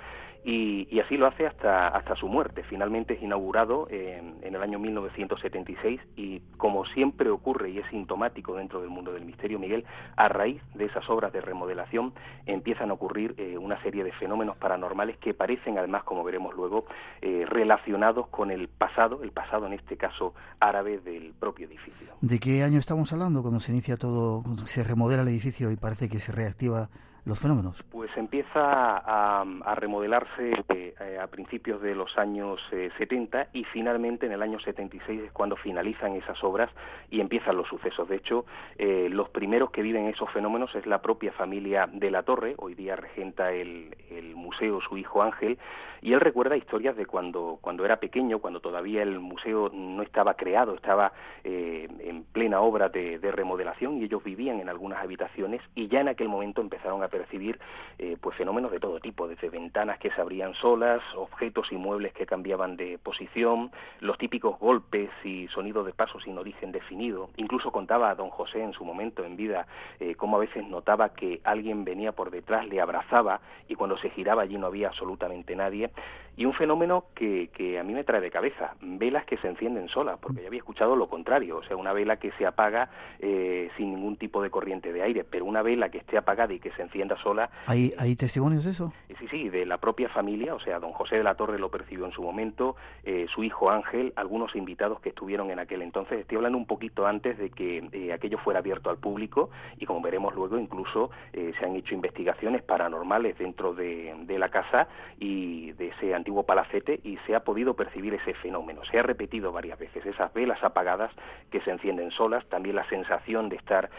y, 0.44 1.00
así 1.00 1.16
lo 1.16 1.26
hace 1.26 1.46
hasta, 1.46 1.88
hasta 1.88 2.16
su 2.16 2.28
muerte. 2.28 2.62
Finalmente 2.64 3.14
es 3.14 3.22
inaugurado 3.22 3.86
en, 3.90 4.36
en, 4.42 4.54
el 4.54 4.62
año 4.62 4.78
1976 4.78 6.00
y 6.16 6.40
como 6.56 6.84
siempre 6.86 7.30
ocurre 7.30 7.70
y 7.70 7.78
es 7.78 7.86
sintomático 7.90 8.54
dentro 8.54 8.80
del 8.80 8.90
mundo 8.90 9.12
del 9.12 9.24
misterio, 9.24 9.58
Miguel, 9.58 9.84
a 10.16 10.28
raíz 10.28 10.60
de 10.74 10.86
esas 10.86 11.08
obras 11.08 11.32
de 11.32 11.40
remodelación 11.40 12.12
empiezan 12.46 12.90
a 12.90 12.94
ocurrir 12.94 13.34
eh, 13.38 13.56
una 13.58 13.80
serie 13.82 14.04
de 14.04 14.12
fenómenos 14.12 14.56
paranormales 14.56 15.16
que 15.18 15.34
parecen 15.34 15.78
además, 15.78 16.04
como 16.04 16.24
veremos 16.24 16.54
luego, 16.54 16.86
eh, 17.20 17.44
relacionados 17.46 18.28
con 18.28 18.50
el 18.50 18.68
pasado, 18.68 19.22
el 19.22 19.30
pasado 19.30 19.66
en 19.66 19.74
este 19.74 19.96
caso 19.96 20.34
árabe 20.60 20.98
del 20.98 21.32
propio 21.38 21.66
edificio. 21.66 22.14
¿De 22.20 22.38
qué 22.38 22.62
año 22.62 22.78
estamos 22.78 23.12
hablando 23.12 23.42
cuando 23.42 23.60
se 23.60 23.72
inicia 23.72 23.96
todo, 23.96 24.42
se 24.64 24.82
remodela 24.82 25.22
el 25.22 25.28
edificio 25.28 25.70
y 25.70 25.76
parece 25.76 26.08
que 26.08 26.18
se 26.18 26.32
reactiva 26.32 26.88
los 27.24 27.38
fenómenos? 27.38 27.82
Pues 27.84 28.10
empieza 28.16 28.50
a, 28.60 29.74
remodelarse 29.76 30.52
eh, 30.68 31.18
a 31.20 31.26
principios 31.28 31.80
de 31.80 31.94
los 31.94 32.16
años 32.18 32.60
70 32.70 33.42
eh, 33.42 33.48
y 33.52 33.64
finalmente 33.64 34.26
en 34.26 34.32
el 34.32 34.42
año 34.42 34.58
76 34.60 35.22
es 35.22 35.32
cuando 35.32 35.56
finalizan 35.56 36.14
esas 36.14 36.42
obras 36.42 36.70
y 37.10 37.20
empiezan 37.20 37.56
los 37.56 37.68
sucesos. 37.68 38.08
De 38.08 38.16
hecho, 38.16 38.44
eh, 38.76 39.08
los 39.10 39.28
primeros 39.30 39.70
que 39.70 39.82
viven 39.82 40.06
esos 40.06 40.30
fenómenos 40.30 40.74
es 40.74 40.86
la 40.86 41.00
propia 41.00 41.32
familia 41.32 41.88
de 41.92 42.10
la 42.10 42.22
Torre, 42.22 42.54
hoy 42.58 42.74
día 42.74 42.96
regenta 42.96 43.52
el, 43.52 43.96
el 44.10 44.34
museo 44.34 44.80
su 44.80 44.96
hijo 44.96 45.22
Ángel, 45.22 45.58
y 46.02 46.12
él 46.12 46.20
recuerda 46.20 46.56
historias 46.56 46.96
de 46.96 47.06
cuando, 47.06 47.58
cuando 47.60 47.84
era 47.84 47.96
pequeño, 47.96 48.40
cuando 48.40 48.60
todavía 48.60 49.02
el 49.02 49.20
museo 49.20 49.70
no 49.72 50.02
estaba 50.02 50.34
creado, 50.34 50.74
estaba 50.74 51.12
en 51.44 52.24
plena 52.32 52.60
obra 52.60 52.88
de, 52.88 53.18
de 53.18 53.32
remodelación 53.32 53.98
y 53.98 54.04
ellos 54.04 54.22
vivían 54.22 54.60
en 54.60 54.68
algunas 54.68 55.00
habitaciones 55.02 55.60
y 55.74 55.88
ya 55.88 56.00
en 56.00 56.08
aquel 56.08 56.28
momento 56.28 56.60
empezaron 56.60 57.02
a 57.02 57.08
percibir 57.08 57.58
eh, 57.98 58.16
pues 58.20 58.36
fenómenos 58.36 58.70
de 58.72 58.80
todo 58.80 59.00
tipo, 59.00 59.28
desde 59.28 59.48
ventanas 59.48 59.98
que 59.98 60.10
se 60.10 60.20
abrían 60.20 60.54
solas, 60.54 61.00
objetos 61.16 61.70
y 61.70 61.76
muebles 61.76 62.12
que 62.12 62.26
cambiaban 62.26 62.76
de 62.76 62.98
posición, 62.98 63.70
los 64.00 64.18
típicos 64.18 64.58
golpes 64.58 65.10
y 65.24 65.46
sonidos 65.48 65.86
de 65.86 65.92
pasos 65.92 66.22
sin 66.24 66.36
origen 66.36 66.72
definido. 66.72 67.30
Incluso 67.36 67.70
contaba 67.70 68.10
a 68.10 68.14
don 68.14 68.30
José 68.30 68.62
en 68.62 68.72
su 68.72 68.84
momento 68.84 69.24
en 69.24 69.36
vida 69.36 69.66
eh, 70.00 70.14
cómo 70.16 70.36
a 70.36 70.40
veces 70.40 70.66
notaba 70.66 71.10
que 71.10 71.40
alguien 71.44 71.84
venía 71.84 72.12
por 72.12 72.30
detrás, 72.30 72.66
le 72.66 72.80
abrazaba 72.80 73.40
y 73.68 73.74
cuando 73.74 73.96
se 73.98 74.10
giraba 74.10 74.42
allí 74.42 74.58
no 74.58 74.66
había 74.66 74.88
absolutamente 74.88 75.54
nadie. 75.54 75.91
Y 76.34 76.46
un 76.46 76.54
fenómeno 76.54 77.04
que, 77.14 77.50
que 77.54 77.78
a 77.78 77.82
mí 77.84 77.92
me 77.92 78.04
trae 78.04 78.22
de 78.22 78.30
cabeza, 78.30 78.74
velas 78.80 79.26
que 79.26 79.36
se 79.36 79.48
encienden 79.48 79.88
solas, 79.88 80.18
porque 80.18 80.40
yo 80.40 80.46
había 80.46 80.60
escuchado 80.60 80.96
lo 80.96 81.06
contrario, 81.06 81.58
o 81.58 81.62
sea, 81.62 81.76
una 81.76 81.92
vela 81.92 82.16
que 82.16 82.32
se 82.32 82.46
apaga 82.46 82.88
eh, 83.18 83.68
sin 83.76 83.90
ningún 83.94 84.16
tipo 84.16 84.42
de 84.42 84.48
corriente 84.48 84.94
de 84.94 85.02
aire, 85.02 85.24
pero 85.24 85.44
una 85.44 85.60
vela 85.60 85.90
que 85.90 85.98
esté 85.98 86.16
apagada 86.16 86.54
y 86.54 86.58
que 86.58 86.70
se 86.72 86.82
enciende 86.82 87.16
sola. 87.22 87.50
¿Hay, 87.66 87.92
¿Hay 87.98 88.16
testimonios 88.16 88.64
de 88.64 88.70
eso? 88.70 88.94
Eh, 89.32 89.38
sí, 89.42 89.48
de 89.48 89.66
la 89.66 89.78
propia 89.78 90.08
familia, 90.08 90.54
o 90.54 90.60
sea, 90.60 90.78
don 90.78 90.92
José 90.92 91.16
de 91.16 91.22
la 91.22 91.34
Torre 91.34 91.58
lo 91.58 91.70
percibió 91.70 92.04
en 92.04 92.12
su 92.12 92.22
momento, 92.22 92.76
eh, 93.04 93.26
su 93.34 93.42
hijo 93.42 93.70
Ángel, 93.70 94.12
algunos 94.16 94.54
invitados 94.54 95.00
que 95.00 95.08
estuvieron 95.08 95.50
en 95.50 95.58
aquel 95.58 95.82
entonces. 95.82 96.20
Estoy 96.20 96.36
hablando 96.36 96.58
un 96.58 96.66
poquito 96.66 97.06
antes 97.06 97.38
de 97.38 97.50
que 97.50 97.88
eh, 97.92 98.12
aquello 98.12 98.38
fuera 98.38 98.60
abierto 98.60 98.90
al 98.90 98.98
público 98.98 99.50
y 99.78 99.86
como 99.86 100.02
veremos 100.02 100.34
luego 100.34 100.58
incluso 100.58 101.10
se 101.32 101.64
han 101.64 101.76
hecho 101.76 101.94
investigaciones 101.94 102.62
paranormales 102.62 103.38
dentro 103.38 103.74
de, 103.74 104.14
de 104.26 104.38
la 104.38 104.50
casa 104.50 104.88
y 105.18 105.72
de 105.72 105.88
ese 105.88 106.14
antiguo 106.14 106.44
palacete 106.44 107.00
y 107.02 107.16
se 107.26 107.34
ha 107.34 107.40
podido 107.40 107.74
percibir 107.74 108.14
ese 108.14 108.34
fenómeno. 108.34 108.82
Se 108.90 108.98
ha 108.98 109.02
repetido 109.02 109.50
varias 109.52 109.78
veces 109.78 110.04
esas 110.04 110.32
velas 110.34 110.62
apagadas 110.62 111.10
que 111.50 111.60
se 111.60 111.70
encienden 111.70 112.10
solas, 112.10 112.44
también 112.46 112.76
la 112.76 112.88
sensación 112.88 113.48
de 113.48 113.56
estar 113.56 113.90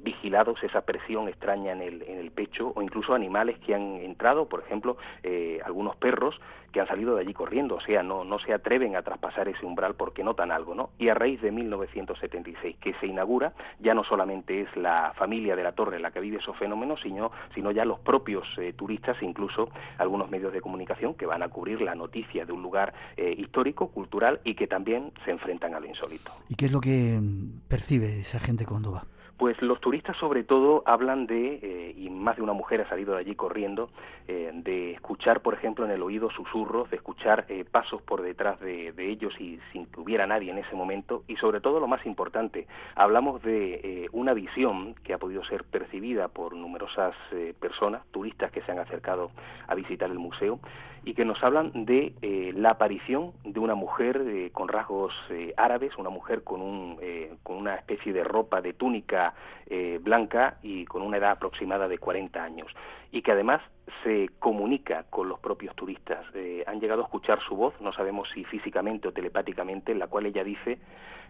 vigilados, 0.00 0.62
esa 0.62 0.82
presión 0.82 1.28
extraña 1.28 1.72
en 1.72 1.82
el, 1.82 2.02
en 2.02 2.18
el 2.18 2.30
pecho 2.30 2.72
o 2.74 2.82
incluso 2.82 3.14
animales 3.14 3.58
que 3.58 3.74
han 3.74 3.96
entrado, 3.98 4.48
por 4.48 4.60
ejemplo, 4.60 4.77
eh, 5.22 5.60
algunos 5.64 5.96
perros 5.96 6.40
que 6.72 6.80
han 6.80 6.86
salido 6.86 7.14
de 7.14 7.22
allí 7.22 7.32
corriendo, 7.32 7.76
o 7.76 7.80
sea, 7.80 8.02
no, 8.02 8.24
no 8.24 8.38
se 8.38 8.52
atreven 8.52 8.94
a 8.96 9.02
traspasar 9.02 9.48
ese 9.48 9.64
umbral 9.64 9.94
porque 9.94 10.22
notan 10.22 10.52
algo, 10.52 10.74
¿no? 10.74 10.90
Y 10.98 11.08
a 11.08 11.14
raíz 11.14 11.40
de 11.40 11.50
1976, 11.50 12.76
que 12.78 12.94
se 12.94 13.06
inaugura, 13.06 13.54
ya 13.80 13.94
no 13.94 14.04
solamente 14.04 14.60
es 14.62 14.76
la 14.76 15.12
familia 15.16 15.56
de 15.56 15.62
la 15.62 15.72
torre 15.72 15.98
la 15.98 16.10
que 16.10 16.20
vive 16.20 16.38
esos 16.38 16.56
fenómenos, 16.56 17.00
sino, 17.02 17.30
sino 17.54 17.70
ya 17.70 17.84
los 17.84 18.00
propios 18.00 18.46
eh, 18.58 18.72
turistas, 18.74 19.16
incluso 19.22 19.70
algunos 19.96 20.30
medios 20.30 20.52
de 20.52 20.60
comunicación 20.60 21.14
que 21.14 21.26
van 21.26 21.42
a 21.42 21.48
cubrir 21.48 21.80
la 21.80 21.94
noticia 21.94 22.44
de 22.44 22.52
un 22.52 22.62
lugar 22.62 22.92
eh, 23.16 23.34
histórico, 23.36 23.88
cultural 23.88 24.40
y 24.44 24.54
que 24.54 24.66
también 24.66 25.12
se 25.24 25.30
enfrentan 25.30 25.74
a 25.74 25.80
lo 25.80 25.86
insólito. 25.86 26.32
¿Y 26.48 26.54
qué 26.54 26.66
es 26.66 26.72
lo 26.72 26.80
que 26.80 27.18
percibe 27.68 28.20
esa 28.20 28.40
gente 28.40 28.66
cuando 28.66 28.92
va? 28.92 29.04
Pues 29.38 29.62
los 29.62 29.80
turistas 29.80 30.16
sobre 30.16 30.42
todo 30.42 30.82
hablan 30.84 31.28
de, 31.28 31.60
eh, 31.62 31.94
y 31.96 32.10
más 32.10 32.34
de 32.34 32.42
una 32.42 32.54
mujer 32.54 32.80
ha 32.80 32.88
salido 32.88 33.14
de 33.14 33.20
allí 33.20 33.36
corriendo, 33.36 33.88
eh, 34.26 34.50
de 34.52 34.94
escuchar, 34.94 35.42
por 35.42 35.54
ejemplo, 35.54 35.84
en 35.84 35.92
el 35.92 36.02
oído 36.02 36.28
susurros, 36.32 36.90
de 36.90 36.96
escuchar 36.96 37.44
eh, 37.48 37.64
pasos 37.64 38.02
por 38.02 38.22
detrás 38.22 38.58
de, 38.58 38.92
ellos 38.98 39.32
y 39.40 39.60
sin 39.72 39.86
que 39.86 40.00
hubiera 40.00 40.26
nadie 40.26 40.50
en 40.50 40.58
ese 40.58 40.74
momento, 40.74 41.22
y 41.28 41.36
sobre 41.36 41.60
todo 41.60 41.78
lo 41.78 41.86
más 41.86 42.04
importante, 42.04 42.66
hablamos 42.96 43.40
de 43.42 44.08
una 44.12 44.34
visión 44.34 44.96
que 45.04 45.14
ha 45.14 45.18
podido 45.18 45.44
ser 45.44 45.62
percibida 45.64 46.28
por 46.28 46.54
numerosas 46.54 47.14
personas, 47.60 48.04
turistas 48.10 48.50
que 48.50 48.60
se 48.62 48.72
han 48.72 48.80
acercado 48.80 49.30
a 49.68 49.74
visitar 49.76 50.10
el 50.10 50.18
museo, 50.18 50.58
y 51.04 51.14
que 51.14 51.24
nos 51.24 51.42
hablan 51.42 51.84
de 51.84 52.12
la 52.54 52.70
aparición 52.70 53.32
de 53.44 53.60
una 53.60 53.74
mujer 53.74 54.50
con 54.52 54.68
rasgos 54.68 55.12
árabes, 55.56 55.96
una 55.98 56.10
mujer 56.10 56.42
con, 56.42 56.60
un, 56.60 56.98
con 57.42 57.56
una 57.56 57.76
especie 57.76 58.12
de 58.12 58.24
ropa 58.24 58.60
de 58.60 58.72
túnica 58.72 59.34
eh, 59.70 59.98
blanca 60.02 60.56
y 60.62 60.86
con 60.86 61.02
una 61.02 61.18
edad 61.18 61.32
aproximada 61.32 61.88
de 61.88 61.98
40 61.98 62.42
años 62.42 62.72
y 63.12 63.20
que 63.20 63.32
además 63.32 63.60
se 64.02 64.30
comunica 64.38 65.04
con 65.10 65.28
los 65.28 65.38
propios 65.40 65.74
turistas. 65.76 66.24
Eh, 66.34 66.64
han 66.66 66.80
llegado 66.80 67.02
a 67.02 67.04
escuchar 67.04 67.38
su 67.46 67.54
voz, 67.54 67.74
no 67.80 67.92
sabemos 67.92 68.28
si 68.32 68.44
físicamente 68.44 69.08
o 69.08 69.12
telepáticamente, 69.12 69.92
en 69.92 69.98
la 69.98 70.06
cual 70.06 70.26
ella 70.26 70.44
dice 70.44 70.78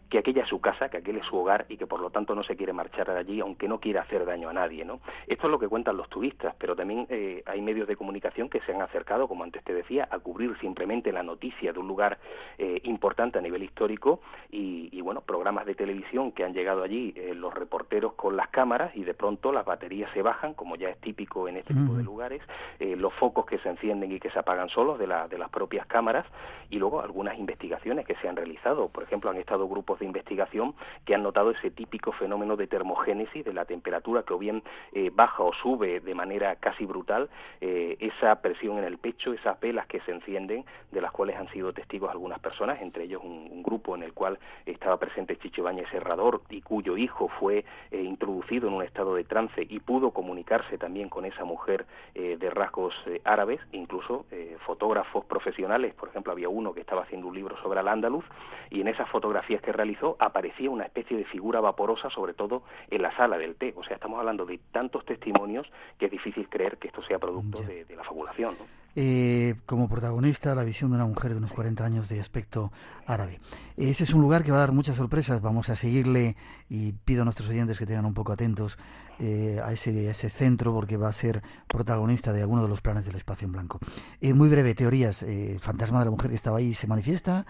que 0.08 0.18
aquella 0.18 0.42
es 0.42 0.48
su 0.48 0.60
casa, 0.60 0.88
que 0.88 0.98
aquel 0.98 1.16
es 1.16 1.26
su 1.26 1.36
hogar 1.36 1.66
y 1.68 1.76
que 1.76 1.86
por 1.86 2.00
lo 2.00 2.10
tanto 2.10 2.34
no 2.34 2.42
se 2.42 2.56
quiere 2.56 2.72
marchar 2.72 3.08
de 3.08 3.18
allí, 3.18 3.40
aunque 3.40 3.68
no 3.68 3.78
quiera 3.78 4.02
hacer 4.02 4.24
daño 4.24 4.48
a 4.48 4.52
nadie. 4.52 4.84
¿no? 4.84 5.00
Esto 5.26 5.46
es 5.46 5.50
lo 5.50 5.58
que 5.58 5.68
cuentan 5.68 5.96
los 5.96 6.08
turistas, 6.08 6.54
pero 6.58 6.74
también 6.74 7.06
eh, 7.10 7.42
hay 7.46 7.60
medios 7.60 7.86
de 7.86 7.96
comunicación 7.96 8.48
que 8.48 8.60
se 8.60 8.72
han 8.72 8.82
acercado, 8.82 9.28
como 9.28 9.44
antes 9.44 9.62
te 9.64 9.74
decía, 9.74 10.08
a 10.10 10.18
cubrir 10.18 10.56
simplemente 10.60 11.12
la 11.12 11.22
noticia 11.22 11.72
de 11.72 11.78
un 11.78 11.88
lugar 11.88 12.18
eh, 12.56 12.80
importante 12.84 13.38
a 13.38 13.42
nivel 13.42 13.62
histórico 13.62 14.20
y, 14.50 15.00
bueno, 15.02 15.20
programas 15.20 15.66
de 15.66 15.74
televisión 15.74 16.32
que 16.32 16.44
han 16.44 16.54
llegado 16.54 16.82
allí, 16.82 17.12
eh, 17.16 17.34
los 17.34 17.52
reporteros 17.54 18.14
con 18.14 18.36
las 18.36 18.48
cámaras 18.48 18.94
y 18.94 19.04
de 19.04 19.14
pronto 19.14 19.52
las 19.52 19.64
baterías 19.64 20.10
se 20.12 20.22
bajan, 20.22 20.54
como 20.54 20.76
ya 20.76 20.88
es 20.88 20.98
típico 20.98 21.48
en 21.48 21.58
este 21.58 21.74
tipo 21.74 21.94
de 21.94 22.02
lugares, 22.02 22.42
los 22.80 23.12
focos 23.14 23.46
que 23.46 23.58
se 23.58 23.68
encienden 23.68 24.12
y 24.12 24.20
que 24.20 24.30
se 24.30 24.38
apagan 24.38 24.68
solos 24.68 24.98
de, 24.98 25.06
la, 25.06 25.26
de 25.28 25.38
las 25.38 25.50
propias 25.50 25.86
cámaras 25.86 26.26
y 26.70 26.78
luego 26.78 27.00
algunas 27.00 27.38
investigaciones 27.38 28.06
que 28.06 28.14
se 28.16 28.28
han 28.28 28.36
realizado. 28.36 28.88
Por 28.88 29.02
ejemplo, 29.02 29.30
han 29.30 29.36
estado 29.36 29.68
grupos 29.68 29.97
de 29.98 30.06
investigación 30.06 30.74
que 31.04 31.14
han 31.14 31.22
notado 31.22 31.50
ese 31.50 31.70
típico 31.70 32.12
fenómeno 32.12 32.56
de 32.56 32.66
termogénesis 32.66 33.44
de 33.44 33.52
la 33.52 33.64
temperatura 33.64 34.22
que 34.22 34.34
o 34.34 34.38
bien 34.38 34.62
eh, 34.92 35.10
baja 35.12 35.42
o 35.42 35.52
sube 35.52 36.00
de 36.00 36.14
manera 36.14 36.56
casi 36.56 36.84
brutal, 36.84 37.28
eh, 37.60 37.96
esa 38.00 38.40
presión 38.40 38.78
en 38.78 38.84
el 38.84 38.98
pecho, 38.98 39.32
esas 39.32 39.58
velas 39.60 39.86
que 39.86 40.00
se 40.00 40.12
encienden, 40.12 40.64
de 40.92 41.00
las 41.00 41.12
cuales 41.12 41.36
han 41.36 41.48
sido 41.50 41.72
testigos 41.72 42.10
algunas 42.10 42.38
personas, 42.38 42.80
entre 42.80 43.04
ellos 43.04 43.22
un, 43.22 43.48
grupo 43.62 43.96
en 43.96 44.02
el 44.02 44.14
cual 44.14 44.38
estaba 44.64 44.96
presente 44.98 45.36
Chicho 45.36 45.60
Ibáñez 45.60 45.90
Serrador 45.90 46.40
y 46.48 46.62
cuyo 46.62 46.96
hijo 46.96 47.28
fue 47.28 47.64
eh, 47.90 48.02
introducido 48.02 48.68
en 48.68 48.74
un 48.74 48.82
estado 48.82 49.14
de 49.14 49.24
trance 49.24 49.66
y 49.68 49.80
pudo 49.80 50.12
comunicarse 50.12 50.78
también 50.78 51.08
con 51.08 51.24
esa 51.24 51.44
mujer 51.44 51.86
de 52.14 52.50
rasgos 52.50 52.94
árabes, 53.24 53.60
incluso 53.72 54.26
fotógrafos 54.64 55.24
profesionales, 55.26 55.94
por 55.94 56.08
ejemplo, 56.08 56.32
había 56.32 56.48
uno 56.48 56.72
que 56.72 56.80
estaba 56.80 57.02
haciendo 57.02 57.28
un 57.28 57.34
libro 57.34 57.56
sobre 57.62 57.80
al 57.80 57.88
andaluz 57.88 58.24
y 58.70 58.80
en 58.80 58.88
esas 58.88 59.08
fotografías 59.08 59.62
que 59.62 59.72
realizó 59.72 59.87
aparecía 60.18 60.70
una 60.70 60.84
especie 60.84 61.16
de 61.16 61.24
figura 61.24 61.60
vaporosa, 61.60 62.10
sobre 62.10 62.34
todo 62.34 62.62
en 62.90 63.02
la 63.02 63.16
sala 63.16 63.38
del 63.38 63.54
té. 63.56 63.72
O 63.76 63.84
sea, 63.84 63.96
estamos 63.96 64.18
hablando 64.18 64.44
de 64.44 64.58
tantos 64.72 65.04
testimonios 65.04 65.66
que 65.98 66.06
es 66.06 66.10
difícil 66.10 66.48
creer 66.48 66.78
que 66.78 66.88
esto 66.88 67.02
sea 67.02 67.18
producto 67.18 67.62
de, 67.62 67.86
la 67.96 68.04
fabulación. 68.04 68.54
Eh, 68.96 69.54
como 69.66 69.88
protagonista, 69.88 70.54
la 70.54 70.64
visión 70.64 70.90
de 70.90 70.96
una 70.96 71.06
mujer 71.06 71.32
de 71.32 71.38
unos 71.38 71.52
40 71.52 71.84
años 71.84 72.08
de 72.08 72.20
aspecto 72.20 72.72
árabe. 73.06 73.38
Ese 73.76 74.04
es 74.04 74.12
un 74.12 74.20
lugar 74.22 74.42
que 74.42 74.50
va 74.50 74.56
a 74.56 74.60
dar 74.60 74.72
muchas 74.72 74.96
sorpresas. 74.96 75.40
Vamos 75.40 75.70
a 75.70 75.76
seguirle 75.76 76.36
y 76.68 76.92
pido 76.92 77.22
a 77.22 77.24
nuestros 77.24 77.48
oyentes 77.48 77.78
que 77.78 77.86
tengan 77.86 78.06
un 78.06 78.14
poco 78.14 78.32
atentos 78.32 78.76
eh, 79.20 79.60
a, 79.64 79.72
ese, 79.72 80.10
ese 80.10 80.30
centro 80.30 80.72
porque 80.72 80.96
va 80.96 81.08
a 81.08 81.12
ser 81.12 81.42
protagonista 81.68 82.32
de 82.32 82.42
alguno 82.42 82.62
de 82.62 82.68
los 82.68 82.80
planes 82.80 83.06
del 83.06 83.16
espacio 83.16 83.46
en 83.46 83.52
blanco. 83.52 83.78
Eh, 84.20 84.34
muy 84.34 84.48
breve, 84.48 84.74
teorías. 84.74 85.22
el 85.22 85.60
fantasma 85.60 86.00
de 86.00 86.06
la 86.06 86.10
mujer 86.10 86.30
que 86.30 86.36
estaba 86.36 86.58
ahí 86.58 86.74
se 86.74 86.86
manifiesta. 86.86 87.46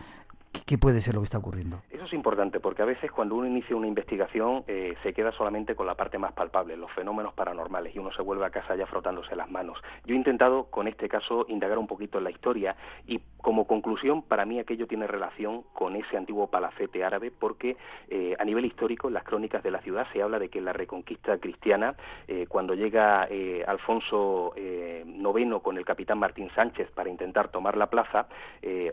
¿Qué 0.66 0.78
puede 0.78 1.00
ser 1.00 1.14
lo 1.14 1.20
que 1.20 1.24
está 1.24 1.38
ocurriendo? 1.38 1.78
Eso 1.90 2.04
es 2.04 2.12
importante 2.12 2.60
porque 2.60 2.82
a 2.82 2.84
veces 2.84 3.10
cuando 3.10 3.34
uno 3.34 3.46
inicia 3.46 3.76
una 3.76 3.86
investigación 3.86 4.64
eh, 4.66 4.94
se 5.02 5.12
queda 5.12 5.32
solamente 5.32 5.74
con 5.74 5.86
la 5.86 5.94
parte 5.94 6.18
más 6.18 6.32
palpable, 6.32 6.76
los 6.76 6.90
fenómenos 6.92 7.34
paranormales, 7.34 7.94
y 7.94 7.98
uno 7.98 8.12
se 8.12 8.22
vuelve 8.22 8.46
a 8.46 8.50
casa 8.50 8.76
ya 8.76 8.86
frotándose 8.86 9.36
las 9.36 9.50
manos. 9.50 9.78
Yo 10.04 10.14
he 10.14 10.16
intentado 10.16 10.64
con 10.64 10.88
este 10.88 11.08
caso 11.08 11.46
indagar 11.48 11.78
un 11.78 11.86
poquito 11.86 12.18
en 12.18 12.24
la 12.24 12.30
historia 12.30 12.76
y 13.06 13.20
como 13.38 13.66
conclusión 13.66 14.22
para 14.22 14.44
mí 14.44 14.58
aquello 14.58 14.86
tiene 14.86 15.06
relación 15.06 15.62
con 15.72 15.96
ese 15.96 16.16
antiguo 16.16 16.48
palacete 16.48 17.04
árabe 17.04 17.30
porque 17.30 17.76
eh, 18.08 18.34
a 18.38 18.44
nivel 18.44 18.64
histórico 18.64 19.08
en 19.08 19.14
las 19.14 19.24
crónicas 19.24 19.62
de 19.62 19.70
la 19.70 19.80
ciudad 19.80 20.06
se 20.12 20.22
habla 20.22 20.38
de 20.38 20.48
que 20.48 20.58
en 20.58 20.64
la 20.64 20.72
reconquista 20.72 21.38
cristiana 21.38 21.94
eh, 22.26 22.46
cuando 22.48 22.74
llega 22.74 23.28
Alfonso 23.66 24.52
IX 24.56 25.62
con 25.62 25.78
el 25.78 25.84
capitán 25.84 26.18
Martín 26.18 26.50
Sánchez 26.54 26.90
para 26.92 27.10
intentar 27.10 27.48
tomar 27.48 27.76
la 27.76 27.88
plaza 27.88 28.26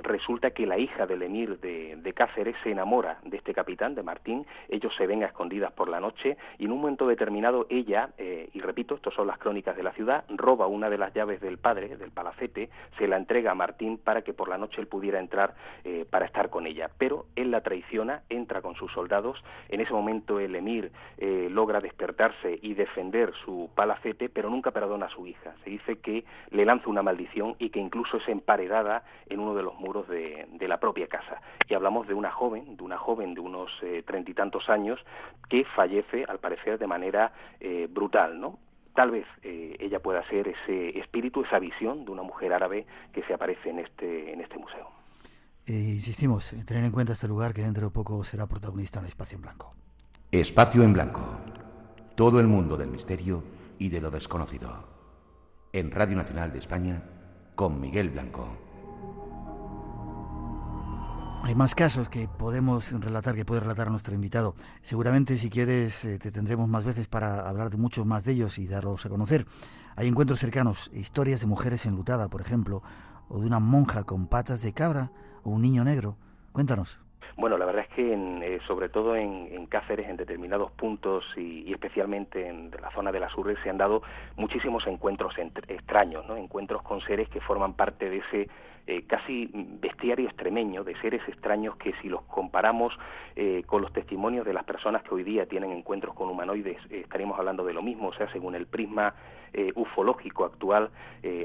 resulta 0.03 0.51
que 0.51 0.65
la 0.65 0.77
hija 0.77 1.05
del 1.05 1.23
emir 1.23 1.44
de, 1.45 2.13
Cáceres 2.15 2.55
se 2.63 2.71
enamora 2.71 3.19
de 3.23 3.38
este 3.38 3.53
capitán, 3.53 3.93
de 3.93 4.01
Martín, 4.01 4.45
ellos 4.69 4.93
se 4.95 5.05
ven 5.05 5.23
a 5.23 5.27
escondidas 5.27 5.73
por 5.73 5.89
la 5.89 5.99
noche 5.99 6.38
y 6.58 6.65
en 6.65 6.71
un 6.71 6.79
momento 6.79 7.08
determinado 7.08 7.67
ella, 7.69 8.12
eh, 8.17 8.49
y 8.53 8.62
repito, 8.62 8.95
estas 8.95 9.13
son 9.13 9.27
las 9.27 9.38
crónicas 9.38 9.75
de 9.75 9.84
la 9.84 9.91
ciudad, 9.91 10.23
roba 10.29 10.67
una 10.67 10.89
de 10.89 10.97
las 10.97 11.13
llaves 11.13 11.41
del 11.41 11.58
padre, 11.58 11.97
del 11.97 12.12
palacete, 12.12 12.69
se 12.97 13.08
la 13.08 13.17
entrega 13.17 13.51
a 13.51 13.55
Martín 13.55 13.97
para 13.97 14.21
que 14.21 14.34
por 14.34 14.47
la 14.47 14.58
noche 14.58 14.79
él 14.79 14.88
pudiera 14.88 15.19
entrar 15.19 15.55
eh, 15.84 16.05
para 16.10 16.25
estar 16.25 16.49
con 16.49 16.67
ella, 16.67 16.89
pero 16.97 17.25
él 17.36 17.51
la 17.51 17.62
traiciona, 17.62 18.21
entra 18.29 18.62
con 18.62 18.75
sus 18.75 18.91
soldados, 18.93 19.43
en 19.67 19.81
ese 19.81 19.91
momento 19.91 20.39
el 20.39 20.55
emir 20.55 20.93
eh, 21.17 21.49
logra 21.51 21.81
despertarse 21.81 22.58
y 22.62 22.75
defender 22.75 23.34
su 23.43 23.69
palacete, 23.75 24.29
pero 24.29 24.49
nunca 24.49 24.71
perdona 24.71 25.08
a 25.08 25.10
su 25.10 25.27
hija, 25.27 25.53
se 25.65 25.69
dice 25.69 25.99
que 25.99 26.23
le 26.51 26.63
lanza 26.63 26.89
una 26.89 27.03
maldición 27.03 27.55
y 27.60 27.71
que 27.71 27.79
incluso 27.79 28.17
es 28.17 28.27
emparedada 28.29 29.03
en 29.27 29.41
uno 29.41 29.53
de 29.53 29.63
los 29.63 29.77
muros 29.79 30.08
de 30.08 30.67
la 30.67 30.79
propia 30.79 31.08
casa. 31.08 31.35
Y 31.67 31.74
hablamos 31.74 32.08
de 32.08 32.13
una 32.13 32.32
joven, 32.32 32.78
de 32.78 32.84
una 32.84 32.98
joven 32.98 33.34
de 33.34 33.41
unos 33.41 33.71
eh, 33.82 34.04
treinta 34.06 34.32
y 34.32 34.34
tantos 34.34 34.69
años, 34.69 35.00
que 35.50 35.65
fallece, 35.76 36.26
al 36.28 36.39
parecer, 36.39 36.78
de 36.78 36.88
manera 36.88 37.34
eh, 37.60 37.88
brutal, 37.89 38.39
¿no? 38.39 38.60
Tal 38.93 39.12
vez 39.12 39.26
eh, 39.43 39.76
ella 39.80 40.00
pueda 40.00 40.26
ser 40.30 40.48
ese 40.48 40.98
espíritu, 41.00 41.43
esa 41.43 41.60
visión 41.60 42.06
de 42.06 42.12
una 42.12 42.24
mujer 42.24 42.54
árabe 42.54 42.86
que 43.12 43.24
se 43.24 43.34
aparece 43.34 43.69
en 43.69 43.80
este, 43.80 44.32
en 44.32 44.41
este 44.41 44.58
museo. 44.58 44.89
insistimos 45.67 46.54
en 46.54 46.65
tener 46.65 46.86
en 46.86 46.91
cuenta 46.91 47.13
este 47.13 47.28
lugar 47.28 47.54
que 47.54 47.62
dentro 47.62 47.86
de 47.88 47.91
poco 47.91 48.24
será 48.24 48.48
protagonista 48.48 49.00
en 49.00 49.06
el 49.06 49.10
Espacio 49.10 49.36
en 49.36 49.41
Blanco. 49.41 49.74
Espacio 50.32 50.84
en 50.84 50.93
Blanco. 50.93 51.38
Todo 52.15 52.39
el 52.39 52.48
mundo 52.48 52.78
del 52.78 52.89
misterio 52.89 53.43
y 53.80 53.89
de 53.89 54.00
lo 54.00 54.10
desconocido. 54.10 54.71
En 55.74 55.91
Radio 55.91 56.15
Nacional 56.15 56.54
de 56.54 56.60
España, 56.60 57.04
con 57.56 57.82
Miguel 57.82 58.10
Blanco. 58.10 58.64
Hay 61.45 61.53
más 61.53 61.75
casos 61.75 62.10
que 62.10 62.27
podemos 62.27 62.91
relatar, 62.91 63.36
que 63.36 63.45
puede 63.45 63.62
relatar 63.62 63.91
nuestro 63.91 64.15
invitado. 64.15 64.55
Seguramente, 64.81 65.38
si 65.38 65.51
quieres, 65.51 66.03
eh, 66.03 66.17
te 66.17 66.31
tendremos 66.31 66.67
más 66.67 66.84
veces 66.84 67.08
para 67.08 67.47
hablar 67.47 67.69
de 67.69 67.77
muchos 67.77 68.03
más 68.03 68.25
de 68.25 68.31
ellos 68.31 68.58
y 68.58 68.65
darlos 68.65 69.05
a 69.05 69.10
conocer. 69.10 69.45
Hay 69.95 70.08
encuentros 70.08 70.39
cercanos, 70.39 70.89
historias 70.91 71.41
de 71.41 71.45
mujeres 71.45 71.86
enlutadas, 71.86 72.29
por 72.29 72.41
ejemplo, 72.41 72.81
o 73.29 73.39
de 73.39 73.45
una 73.45 73.60
monja 73.60 74.05
con 74.05 74.25
patas 74.25 74.63
de 74.63 74.73
cabra 74.73 75.12
o 75.43 75.51
un 75.51 75.62
niño 75.62 75.84
negro. 75.84 76.17
Cuéntanos. 76.51 77.04
Bueno, 77.38 77.58
la 77.58 77.65
verdad 77.65 77.86
es 77.89 77.95
que 77.95 78.13
eh, 78.13 78.60
sobre 78.65 78.88
todo 78.88 79.15
en, 79.15 79.65
Cáceres, 79.67 80.08
en 80.08 80.15
determinados 80.15 80.71
puntos 80.71 81.26
y, 81.36 81.71
especialmente 81.74 82.48
en 82.48 82.71
la 82.82 82.91
zona 82.91 83.12
de 83.12 83.19
las 83.19 83.36
urbes 83.38 83.58
se 83.62 83.69
han 83.69 83.78
dado 83.78 84.04
muchísimos 84.38 84.88
encuentros 84.88 85.34
extraños, 85.67 86.26
¿no? 86.28 86.38
encuentros 86.38 86.82
con 86.84 87.02
seres 87.02 87.28
que 87.30 87.41
forman 87.41 87.74
parte 87.74 88.10
de 88.10 88.17
ese 88.17 88.50
eh, 88.88 89.04
casi 89.08 89.50
bestiario 89.52 90.28
extremeño 90.28 90.84
de 90.84 90.95
seres 91.02 91.21
extraños 91.28 91.76
que 91.78 91.93
si 92.04 92.08
los 92.08 92.21
comparamos 92.24 92.93
eh, 93.36 93.63
con 93.65 93.82
los 93.82 93.91
testimonios 93.91 94.45
de 94.45 94.54
las 94.54 94.63
personas 94.63 95.02
que 95.02 95.15
hoy 95.15 95.24
día 95.24 95.48
tienen 95.48 95.71
encuentros 95.71 96.13
con 96.13 96.30
humanoides, 96.30 96.78
eh, 96.91 97.02
estaríamos 97.04 97.39
hablando 97.39 97.65
de 97.65 97.74
lo 97.74 97.82
mismo, 97.82 98.10
o 98.10 98.13
sea, 98.13 98.32
según 98.32 98.54
el 98.54 98.67
prisma 98.67 99.15
ufológico 99.75 100.45
actual, 100.45 100.89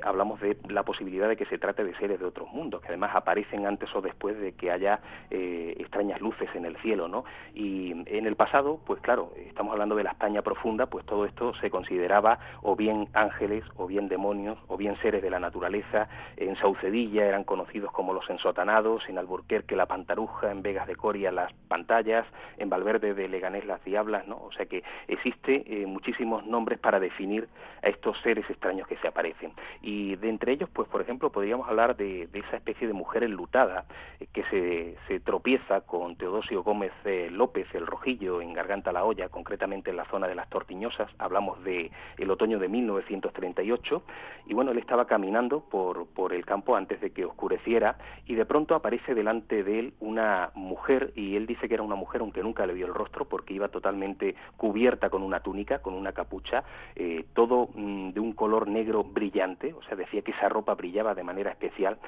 hablamos 0.02 0.40
de 0.40 0.56
la 0.68 0.82
posibilidad 0.82 1.28
de 1.28 1.36
que 1.36 1.46
se 1.46 1.58
trate 1.58 1.84
de 1.84 1.94
seres 1.96 2.18
de 2.18 2.26
otros 2.26 2.48
mundos, 2.52 2.80
que 2.80 2.88
además 2.88 3.12
aparecen 3.14 3.66
antes 3.66 3.88
o 3.94 4.00
después 4.00 4.38
de 4.38 4.52
que 4.52 4.70
haya 4.70 5.00
extrañas 5.30 6.20
luces 6.20 6.48
en 6.54 6.64
el 6.64 6.76
cielo, 6.78 7.08
¿no? 7.08 7.24
Y 7.54 7.92
en 7.92 8.26
el 8.26 8.36
pasado, 8.36 8.80
pues 8.84 9.00
claro, 9.00 9.32
estamos 9.36 9.72
hablando 9.72 9.94
de 9.94 10.04
la 10.04 10.10
España 10.10 10.42
profunda, 10.42 10.86
pues 10.86 11.04
todo 11.06 11.24
esto 11.24 11.54
se 11.54 11.70
consideraba 11.70 12.38
o 12.62 12.76
bien 12.76 13.08
ángeles, 13.14 13.64
o 13.76 13.86
bien 13.86 14.08
demonios, 14.08 14.58
o 14.68 14.76
bien 14.76 14.96
seres 15.00 15.22
de 15.22 15.30
la 15.30 15.40
naturaleza, 15.40 16.08
en 16.36 16.56
Saucedilla, 16.56 17.26
eran 17.26 17.44
conocidos 17.44 17.92
como 17.92 18.12
los 18.12 18.28
ensotanados, 18.30 19.08
en 19.08 19.18
Alburquerque 19.18 19.76
la 19.76 19.86
pantaruja, 19.86 20.50
en 20.50 20.62
Vegas 20.62 20.86
de 20.86 20.96
Coria 20.96 21.30
las 21.32 21.52
pantallas, 21.68 22.26
en 22.58 22.70
Valverde 22.70 23.14
de 23.14 23.28
Leganés 23.28 23.64
las 23.64 23.82
diablas, 23.84 24.26
¿no? 24.26 24.36
O 24.36 24.52
sea 24.52 24.66
que 24.66 24.82
existe 25.08 25.64
eh, 25.66 25.86
muchísimos 25.86 26.46
nombres 26.46 26.78
para 26.78 27.00
definir 27.00 27.48
a 27.82 27.88
estos 28.00 28.16
seres 28.22 28.48
extraños 28.48 28.88
que 28.88 28.96
se 28.96 29.08
aparecen. 29.08 29.52
Y 29.82 30.16
de 30.16 30.30
entre 30.30 30.52
ellos, 30.52 30.70
pues 30.72 30.88
por 30.88 31.02
ejemplo, 31.02 31.30
podríamos 31.30 31.68
hablar 31.68 31.96
de, 31.96 32.28
esa 32.32 32.56
especie 32.56 32.86
de 32.86 32.94
mujer 32.94 33.22
enlutada 33.22 33.84
eh, 34.18 34.26
que 34.32 34.42
se, 34.44 34.96
se, 35.06 35.20
tropieza 35.20 35.82
con 35.82 36.16
Teodosio 36.16 36.62
Gómez 36.62 36.92
eh, 37.04 37.28
López, 37.30 37.66
el 37.74 37.86
Rojillo, 37.86 38.40
en 38.40 38.54
Garganta 38.54 38.90
la 38.90 39.04
Olla, 39.04 39.28
concretamente 39.28 39.90
en 39.90 39.96
la 39.96 40.06
zona 40.06 40.26
de 40.28 40.34
las 40.34 40.48
Tortiñosas. 40.48 41.10
Hablamos 41.18 41.62
de 41.62 41.90
el 42.16 42.30
otoño 42.30 42.58
de 42.58 42.68
1938. 42.68 44.02
Y 44.46 44.54
bueno, 44.54 44.70
él 44.70 44.78
estaba 44.78 45.06
caminando 45.06 45.60
por, 45.60 46.06
por 46.06 46.32
el 46.32 46.46
campo 46.46 46.76
antes 46.76 47.02
de 47.02 47.10
que 47.10 47.26
oscureciera 47.26 47.98
y 48.26 48.34
de 48.34 48.46
pronto 48.46 48.74
aparece 48.74 49.14
delante 49.14 49.62
de 49.62 49.78
él 49.78 49.94
una 50.00 50.50
mujer 50.54 51.12
y 51.14 51.36
él 51.36 51.46
dice 51.46 51.68
que 51.68 51.74
era 51.74 51.82
una 51.82 51.96
mujer 51.96 52.22
aunque 52.22 52.42
nunca 52.42 52.66
le 52.66 52.72
vio 52.72 52.86
el 52.86 52.94
rostro 52.94 53.26
porque 53.26 53.54
iba 53.54 53.68
totalmente 53.68 54.34
cubierta 54.56 55.10
con 55.10 55.22
una 55.22 55.40
túnica, 55.40 55.80
con 55.80 55.94
una 55.94 56.12
capucha, 56.12 56.64
eh, 56.96 57.24
todo 57.34 57.68
de 58.12 58.20
un 58.20 58.32
color 58.32 58.68
negro 58.68 59.04
brillante, 59.04 59.72
o 59.72 59.82
sea, 59.82 59.96
decía 59.96 60.22
que 60.22 60.32
esa 60.32 60.48
ropa 60.48 60.74
brillaba 60.74 61.14
de 61.14 61.24
manera 61.24 61.50
especial 61.50 61.98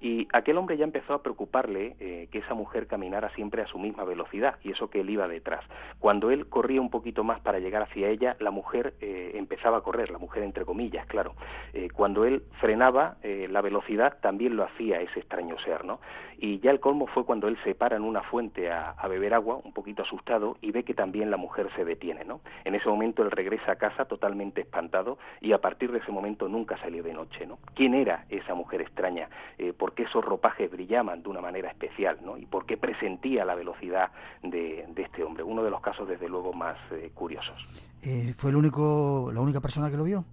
y 0.00 0.26
aquel 0.32 0.56
hombre 0.56 0.76
ya 0.76 0.84
empezó 0.84 1.12
a 1.12 1.22
preocuparle 1.22 1.94
eh, 2.00 2.28
que 2.30 2.38
esa 2.38 2.54
mujer 2.54 2.86
caminara 2.86 3.28
siempre 3.34 3.62
a 3.62 3.66
su 3.66 3.78
misma 3.78 4.04
velocidad 4.04 4.56
y 4.62 4.72
eso 4.72 4.88
que 4.88 5.00
él 5.00 5.10
iba 5.10 5.28
detrás. 5.28 5.64
Cuando 5.98 6.30
él 6.30 6.48
corría 6.48 6.80
un 6.80 6.90
poquito 6.90 7.22
más 7.22 7.40
para 7.40 7.58
llegar 7.58 7.82
hacia 7.82 8.08
ella, 8.08 8.36
la 8.40 8.50
mujer 8.50 8.94
eh, 9.00 9.32
empezaba 9.34 9.78
a 9.78 9.80
correr, 9.82 10.10
la 10.10 10.18
mujer 10.18 10.42
entre 10.42 10.64
comillas, 10.64 11.06
claro. 11.06 11.34
Eh, 11.74 11.88
cuando 11.92 12.24
él 12.24 12.42
frenaba 12.60 13.16
la 13.22 13.60
velocidad, 13.60 14.18
también 14.20 14.56
lo 14.56 14.64
hacía 14.64 15.00
ese 15.00 15.20
extraño 15.20 15.56
ser, 15.60 15.84
¿no? 15.84 16.00
Y 16.38 16.58
ya 16.60 16.70
el 16.70 16.80
colmo 16.80 17.06
fue 17.06 17.24
cuando 17.24 17.48
él 17.48 17.58
se 17.64 17.74
para 17.74 17.96
en 17.96 18.02
una 18.02 18.22
fuente 18.22 18.70
a, 18.70 18.90
a 18.90 19.08
beber 19.08 19.34
agua, 19.34 19.60
un 19.62 19.72
poquito 19.72 20.02
asustado, 20.02 20.56
y 20.62 20.70
ve 20.70 20.84
que 20.84 20.94
también 20.94 21.30
la 21.30 21.36
mujer 21.36 21.68
se 21.76 21.84
detiene, 21.84 22.24
¿no? 22.24 22.40
En 22.64 22.74
ese 22.74 22.88
momento 22.88 23.22
él 23.22 23.30
regresa 23.30 23.72
a 23.72 23.76
casa 23.76 24.06
totalmente 24.06 24.62
espantado 24.62 25.18
y 25.40 25.52
a 25.52 25.58
partir 25.58 25.92
de 25.92 25.98
ese 25.98 26.10
momento 26.10 26.48
nunca 26.48 26.78
salió 26.78 27.02
de 27.02 27.12
noche, 27.12 27.46
¿no? 27.46 27.58
¿Quién 27.74 27.94
era 27.94 28.24
esa 28.30 28.54
mujer 28.54 28.80
extraña? 28.80 29.28
por 29.76 29.89
qué 29.94 30.04
esos 30.04 30.24
ropajes 30.24 30.70
brillaban 30.70 31.22
de 31.22 31.28
una 31.28 31.40
manera 31.40 31.68
especial, 31.68 32.18
¿no? 32.24 32.36
Y 32.36 32.46
por 32.46 32.66
qué 32.66 32.76
presentía 32.76 33.44
la 33.44 33.54
velocidad 33.54 34.10
de, 34.42 34.86
este 34.96 35.22
hombre. 35.22 35.42
Uno 35.42 35.62
de 35.62 35.70
los 35.70 35.80
casos, 35.80 36.08
desde 36.08 36.28
luego, 36.28 36.52
más 36.52 36.76
eh, 36.92 37.10
curiosos. 37.14 37.56
Eh, 38.02 38.32
¿Fue 38.34 38.50
el 38.50 38.56
único, 38.56 39.30
la 39.32 39.40
única 39.40 39.60
persona 39.60 39.90
que 39.90 39.96
lo 39.96 40.04
vio? 40.04 40.24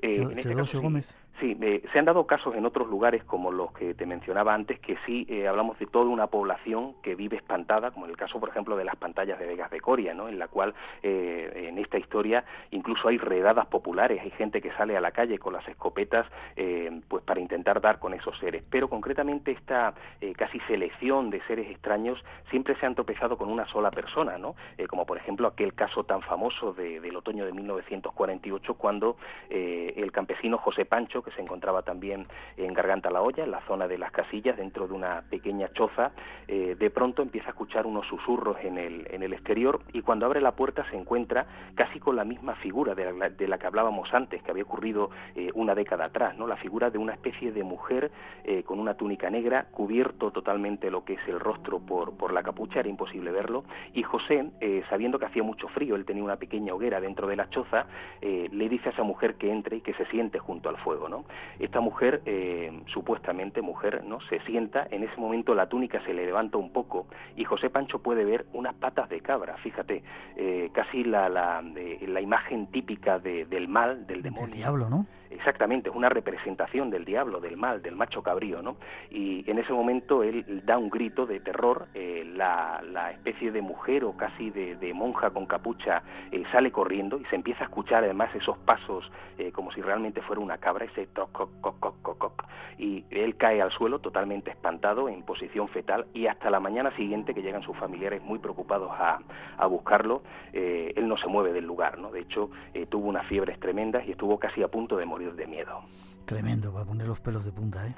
Eh, 0.00 0.22
en 0.22 0.38
este 0.38 0.54
caso, 0.54 0.80
Gómez. 0.80 1.14
Sí, 1.44 1.54
eh, 1.60 1.82
se 1.92 1.98
han 1.98 2.06
dado 2.06 2.26
casos 2.26 2.54
en 2.54 2.64
otros 2.64 2.88
lugares 2.88 3.22
como 3.22 3.52
los 3.52 3.70
que 3.72 3.92
te 3.92 4.06
mencionaba 4.06 4.54
antes, 4.54 4.80
que 4.80 4.96
sí 5.04 5.26
eh, 5.28 5.46
hablamos 5.46 5.78
de 5.78 5.84
toda 5.84 6.06
una 6.06 6.28
población 6.28 6.94
que 7.02 7.14
vive 7.14 7.36
espantada, 7.36 7.90
como 7.90 8.06
en 8.06 8.12
el 8.12 8.16
caso, 8.16 8.40
por 8.40 8.48
ejemplo, 8.48 8.78
de 8.78 8.84
las 8.84 8.96
pantallas 8.96 9.38
de 9.38 9.44
Vegas 9.44 9.70
de 9.70 9.78
Coria, 9.78 10.14
¿no? 10.14 10.26
en 10.26 10.38
la 10.38 10.48
cual 10.48 10.72
eh, 11.02 11.66
en 11.68 11.76
esta 11.76 11.98
historia 11.98 12.46
incluso 12.70 13.08
hay 13.08 13.18
redadas 13.18 13.66
populares, 13.66 14.22
hay 14.22 14.30
gente 14.30 14.62
que 14.62 14.72
sale 14.72 14.96
a 14.96 15.02
la 15.02 15.10
calle 15.10 15.38
con 15.38 15.52
las 15.52 15.68
escopetas 15.68 16.26
pues 17.08 17.22
para 17.24 17.40
intentar 17.40 17.80
dar 17.82 17.98
con 17.98 18.14
esos 18.14 18.38
seres. 18.38 18.62
Pero 18.70 18.88
concretamente 18.88 19.50
esta 19.50 19.92
casi 20.36 20.60
selección 20.60 21.28
de 21.28 21.42
seres 21.42 21.68
extraños 21.68 22.18
siempre 22.48 22.74
se 22.76 22.86
han 22.86 22.94
tropezado 22.94 23.36
con 23.36 23.50
una 23.50 23.66
sola 23.66 23.90
persona, 23.90 24.38
¿no? 24.38 24.54
como 24.88 25.04
por 25.04 25.18
ejemplo 25.18 25.48
aquel 25.48 25.74
caso 25.74 26.04
tan 26.04 26.22
famoso 26.22 26.72
del 26.72 27.14
otoño 27.16 27.44
de 27.44 27.52
1948 27.52 28.74
cuando 28.74 29.16
el 29.50 30.10
campesino 30.12 30.58
José 30.58 30.84
Pancho, 30.84 31.22
que 31.22 31.33
se 31.34 31.42
encontraba 31.42 31.82
también 31.82 32.26
en 32.56 32.72
Garganta 32.72 33.10
la 33.10 33.22
Olla, 33.22 33.44
en 33.44 33.50
la 33.50 33.60
zona 33.66 33.88
de 33.88 33.98
las 33.98 34.10
casillas, 34.12 34.56
dentro 34.56 34.86
de 34.86 34.94
una 34.94 35.22
pequeña 35.28 35.68
choza, 35.72 36.12
eh, 36.48 36.76
de 36.78 36.90
pronto 36.90 37.22
empieza 37.22 37.48
a 37.48 37.50
escuchar 37.50 37.86
unos 37.86 38.06
susurros 38.06 38.56
en 38.62 38.78
el, 38.78 39.06
en 39.10 39.22
el 39.22 39.32
exterior 39.32 39.80
y 39.92 40.02
cuando 40.02 40.26
abre 40.26 40.40
la 40.40 40.52
puerta 40.52 40.84
se 40.90 40.96
encuentra 40.96 41.46
casi 41.74 42.00
con 42.00 42.16
la 42.16 42.24
misma 42.24 42.54
figura 42.56 42.94
de 42.94 43.12
la, 43.12 43.30
de 43.30 43.48
la 43.48 43.58
que 43.58 43.66
hablábamos 43.66 44.12
antes, 44.12 44.42
que 44.42 44.50
había 44.50 44.64
ocurrido 44.64 45.10
eh, 45.34 45.50
una 45.54 45.74
década 45.74 46.06
atrás, 46.06 46.36
¿no? 46.36 46.46
la 46.46 46.56
figura 46.56 46.90
de 46.90 46.98
una 46.98 47.12
especie 47.12 47.52
de 47.52 47.62
mujer 47.62 48.10
eh, 48.44 48.62
con 48.62 48.78
una 48.78 48.94
túnica 48.94 49.30
negra, 49.30 49.66
cubierto 49.70 50.30
totalmente 50.30 50.90
lo 50.90 51.04
que 51.04 51.14
es 51.14 51.28
el 51.28 51.40
rostro 51.40 51.80
por, 51.80 52.16
por 52.16 52.32
la 52.32 52.42
capucha, 52.42 52.80
era 52.80 52.88
imposible 52.88 53.30
verlo, 53.30 53.64
y 53.92 54.02
José, 54.02 54.50
sabiendo 54.88 55.18
que 55.18 55.26
hacía 55.26 55.42
mucho 55.42 55.68
frío, 55.68 55.96
él 55.96 56.04
tenía 56.04 56.22
una 56.24 56.36
pequeña 56.36 56.74
hoguera 56.74 57.00
dentro 57.00 57.26
de 57.26 57.36
la 57.36 57.48
choza, 57.50 57.86
le 58.20 58.68
dice 58.68 58.88
a 58.88 58.92
esa 58.92 59.02
mujer 59.02 59.36
que 59.36 59.50
entre 59.50 59.76
y 59.76 59.80
que 59.80 59.94
se 59.94 60.06
siente 60.06 60.38
junto 60.38 60.68
al 60.68 60.76
fuego. 60.78 61.08
¿no? 61.08 61.13
Esta 61.58 61.80
mujer, 61.80 62.22
eh, 62.26 62.82
supuestamente 62.86 63.62
mujer, 63.62 64.04
¿no? 64.04 64.20
Se 64.28 64.40
sienta, 64.40 64.86
en 64.90 65.04
ese 65.04 65.16
momento 65.16 65.54
la 65.54 65.68
túnica 65.68 66.02
se 66.04 66.12
le 66.12 66.24
levanta 66.26 66.58
un 66.58 66.72
poco 66.72 67.06
y 67.36 67.44
José 67.44 67.70
Pancho 67.70 68.00
puede 68.00 68.24
ver 68.24 68.46
unas 68.52 68.74
patas 68.74 69.08
de 69.08 69.20
cabra, 69.20 69.56
fíjate, 69.58 70.02
eh, 70.36 70.70
casi 70.72 71.04
la, 71.04 71.28
la, 71.28 71.62
la 71.62 72.20
imagen 72.20 72.66
típica 72.68 73.18
del 73.18 73.68
mal, 73.68 74.06
del 74.06 74.22
demonio. 74.22 74.46
El 74.46 74.52
diablo, 74.52 74.88
¿no? 74.88 75.06
Exactamente, 75.30 75.88
es 75.90 75.96
una 75.96 76.08
representación 76.08 76.90
del 76.90 77.04
diablo, 77.04 77.40
del 77.40 77.56
mal, 77.56 77.82
del 77.82 77.96
macho 77.96 78.22
cabrío, 78.22 78.62
¿no? 78.62 78.76
Y 79.10 79.48
en 79.50 79.58
ese 79.58 79.72
momento 79.72 80.22
él 80.22 80.62
da 80.64 80.78
un 80.78 80.90
grito 80.90 81.26
de 81.26 81.40
terror, 81.40 81.88
eh, 81.94 82.24
la, 82.34 82.82
la, 82.82 83.10
especie 83.10 83.50
de 83.50 83.62
mujer 83.62 84.04
o 84.04 84.16
casi 84.16 84.50
de, 84.50 84.76
de 84.76 84.92
monja 84.92 85.30
con 85.30 85.46
capucha 85.46 86.02
eh, 86.30 86.44
sale 86.52 86.70
corriendo 86.70 87.18
y 87.18 87.24
se 87.26 87.36
empieza 87.36 87.64
a 87.64 87.66
escuchar 87.66 88.04
además 88.04 88.34
esos 88.34 88.58
pasos 88.58 89.10
eh, 89.38 89.50
como 89.50 89.72
si 89.72 89.80
realmente 89.80 90.20
fuera 90.22 90.40
una 90.40 90.58
cabra, 90.58 90.84
ese 90.84 91.06
toc, 91.08 91.32
coc, 91.32 91.50
coc, 91.80 92.18
coc, 92.18 92.44
y 92.78 93.04
él 93.10 93.36
cae 93.36 93.60
al 93.60 93.72
suelo 93.72 93.98
totalmente 94.00 94.50
espantado, 94.50 95.08
en 95.08 95.22
posición 95.22 95.68
fetal, 95.68 96.06
y 96.12 96.26
hasta 96.26 96.50
la 96.50 96.60
mañana 96.60 96.94
siguiente 96.96 97.34
que 97.34 97.42
llegan 97.42 97.62
sus 97.62 97.76
familiares 97.76 98.22
muy 98.22 98.38
preocupados 98.38 98.90
a, 98.92 99.20
a 99.56 99.66
buscarlo, 99.66 100.22
él 100.52 101.08
no 101.08 101.16
se 101.16 101.26
mueve 101.26 101.52
del 101.52 101.64
lugar, 101.64 101.98
¿no? 101.98 102.10
De 102.10 102.20
hecho, 102.20 102.50
tuvo 102.88 103.08
unas 103.08 103.26
fiebres 103.26 103.58
tremendas 103.58 104.06
y 104.06 104.12
estuvo 104.12 104.38
casi 104.38 104.62
a 104.62 104.68
punto 104.68 104.96
de 104.96 105.04
morir 105.04 105.13
de 105.18 105.46
miedo. 105.46 105.80
Tremendo, 106.24 106.72
va 106.72 106.80
a 106.80 106.84
poner 106.84 107.06
los 107.06 107.20
pelos 107.20 107.44
de 107.44 107.52
punta, 107.52 107.86
¿eh? 107.86 107.94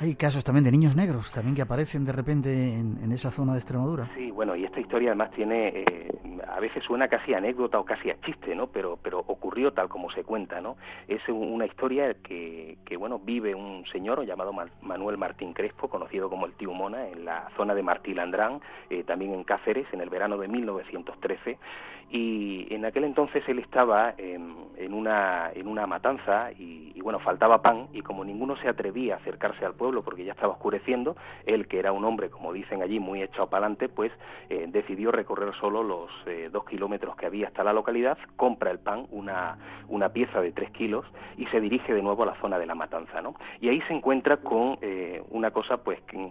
Hay 0.00 0.14
casos 0.14 0.44
también 0.44 0.64
de 0.64 0.72
niños 0.72 0.94
negros, 0.94 1.32
también 1.32 1.54
que 1.54 1.62
aparecen 1.62 2.04
de 2.04 2.12
repente 2.12 2.74
en, 2.78 3.10
esa 3.12 3.30
zona 3.30 3.52
de 3.52 3.58
Extremadura. 3.58 4.10
Sí, 4.14 4.30
bueno, 4.30 4.54
y 4.54 4.64
esta 4.64 4.80
historia 4.80 5.10
además 5.10 5.30
tiene, 5.30 5.68
eh, 5.68 6.08
a 6.48 6.60
veces 6.60 6.82
suena 6.84 7.08
casi 7.08 7.34
anécdota 7.34 7.78
o 7.78 7.84
casi 7.84 8.10
a 8.10 8.20
chiste, 8.20 8.54
¿no? 8.54 8.68
Pero, 8.68 8.98
pero 9.02 9.20
ocurrió 9.26 9.72
tal 9.72 9.88
como 9.88 10.10
se 10.10 10.24
cuenta, 10.24 10.60
¿no? 10.60 10.76
Es 11.08 11.20
una 11.28 11.66
historia 11.66 12.14
que, 12.22 12.78
que 12.84 12.96
bueno, 12.96 13.18
vive 13.18 13.54
un 13.54 13.84
señor 13.92 14.24
llamado 14.24 14.52
Manuel 14.82 15.18
Martín 15.18 15.52
Crespo, 15.52 15.88
conocido 15.88 16.30
como 16.30 16.46
el 16.46 16.52
Tío 16.54 16.72
Mona, 16.72 17.08
en 17.08 17.24
la 17.24 17.48
zona 17.56 17.74
de 17.74 17.82
Martí 17.82 18.14
Landrán, 18.14 18.60
eh, 18.90 19.04
también 19.04 19.32
en 19.34 19.44
Cáceres, 19.44 19.86
en 19.92 20.00
el 20.00 20.10
verano 20.10 20.38
de 20.38 20.48
1913, 20.48 21.58
y 22.08 22.72
en 22.72 22.84
aquel 22.84 23.02
entonces 23.02 23.42
él 23.48 23.58
estaba 23.58 24.14
en, 24.16 24.94
una, 24.94 25.50
en 25.52 25.66
una 25.66 25.88
matanza 25.88 26.52
y, 26.52 26.92
y 26.94 27.00
bueno, 27.00 27.18
faltaba 27.18 27.62
pan, 27.62 27.88
y 27.92 28.02
como 28.02 28.24
ninguno 28.24 28.56
se 28.56 28.68
atrevía 28.68 29.14
a 29.14 29.16
acercarse 29.18 29.64
al 29.64 29.74
pueblo, 29.74 30.02
porque 30.02 30.24
ya 30.24 30.32
estaba 30.32 30.52
oscureciendo, 30.52 31.16
él 31.46 31.66
que 31.66 31.80
era 31.80 31.90
un 31.90 32.04
hombre, 32.04 32.30
como 32.30 32.52
dicen 32.52 32.82
allí, 32.82 33.00
muy 33.00 33.22
echado 33.22 33.48
para 33.48 33.66
adelante, 33.66 33.88
pues 33.88 34.12
eh, 34.50 34.66
decidió 34.68 35.10
recorrer 35.10 35.52
solo 35.56 35.82
los 35.82 36.10
eh, 36.26 36.35
dos 36.50 36.64
kilómetros 36.64 37.16
que 37.16 37.26
había 37.26 37.48
hasta 37.48 37.64
la 37.64 37.72
localidad, 37.72 38.18
compra 38.36 38.70
el 38.70 38.78
pan, 38.78 39.06
una, 39.10 39.58
una 39.88 40.10
pieza 40.10 40.40
de 40.40 40.52
tres 40.52 40.70
kilos, 40.70 41.04
y 41.36 41.46
se 41.46 41.60
dirige 41.60 41.92
de 41.92 42.02
nuevo 42.02 42.22
a 42.22 42.26
la 42.26 42.40
zona 42.40 42.58
de 42.58 42.66
la 42.66 42.74
matanza, 42.74 43.20
¿no? 43.22 43.34
Y 43.60 43.68
ahí 43.68 43.80
se 43.82 43.92
encuentra 43.92 44.38
con 44.38 44.78
eh, 44.82 45.22
una 45.30 45.50
cosa, 45.50 45.78
pues, 45.78 46.00
que, 46.02 46.30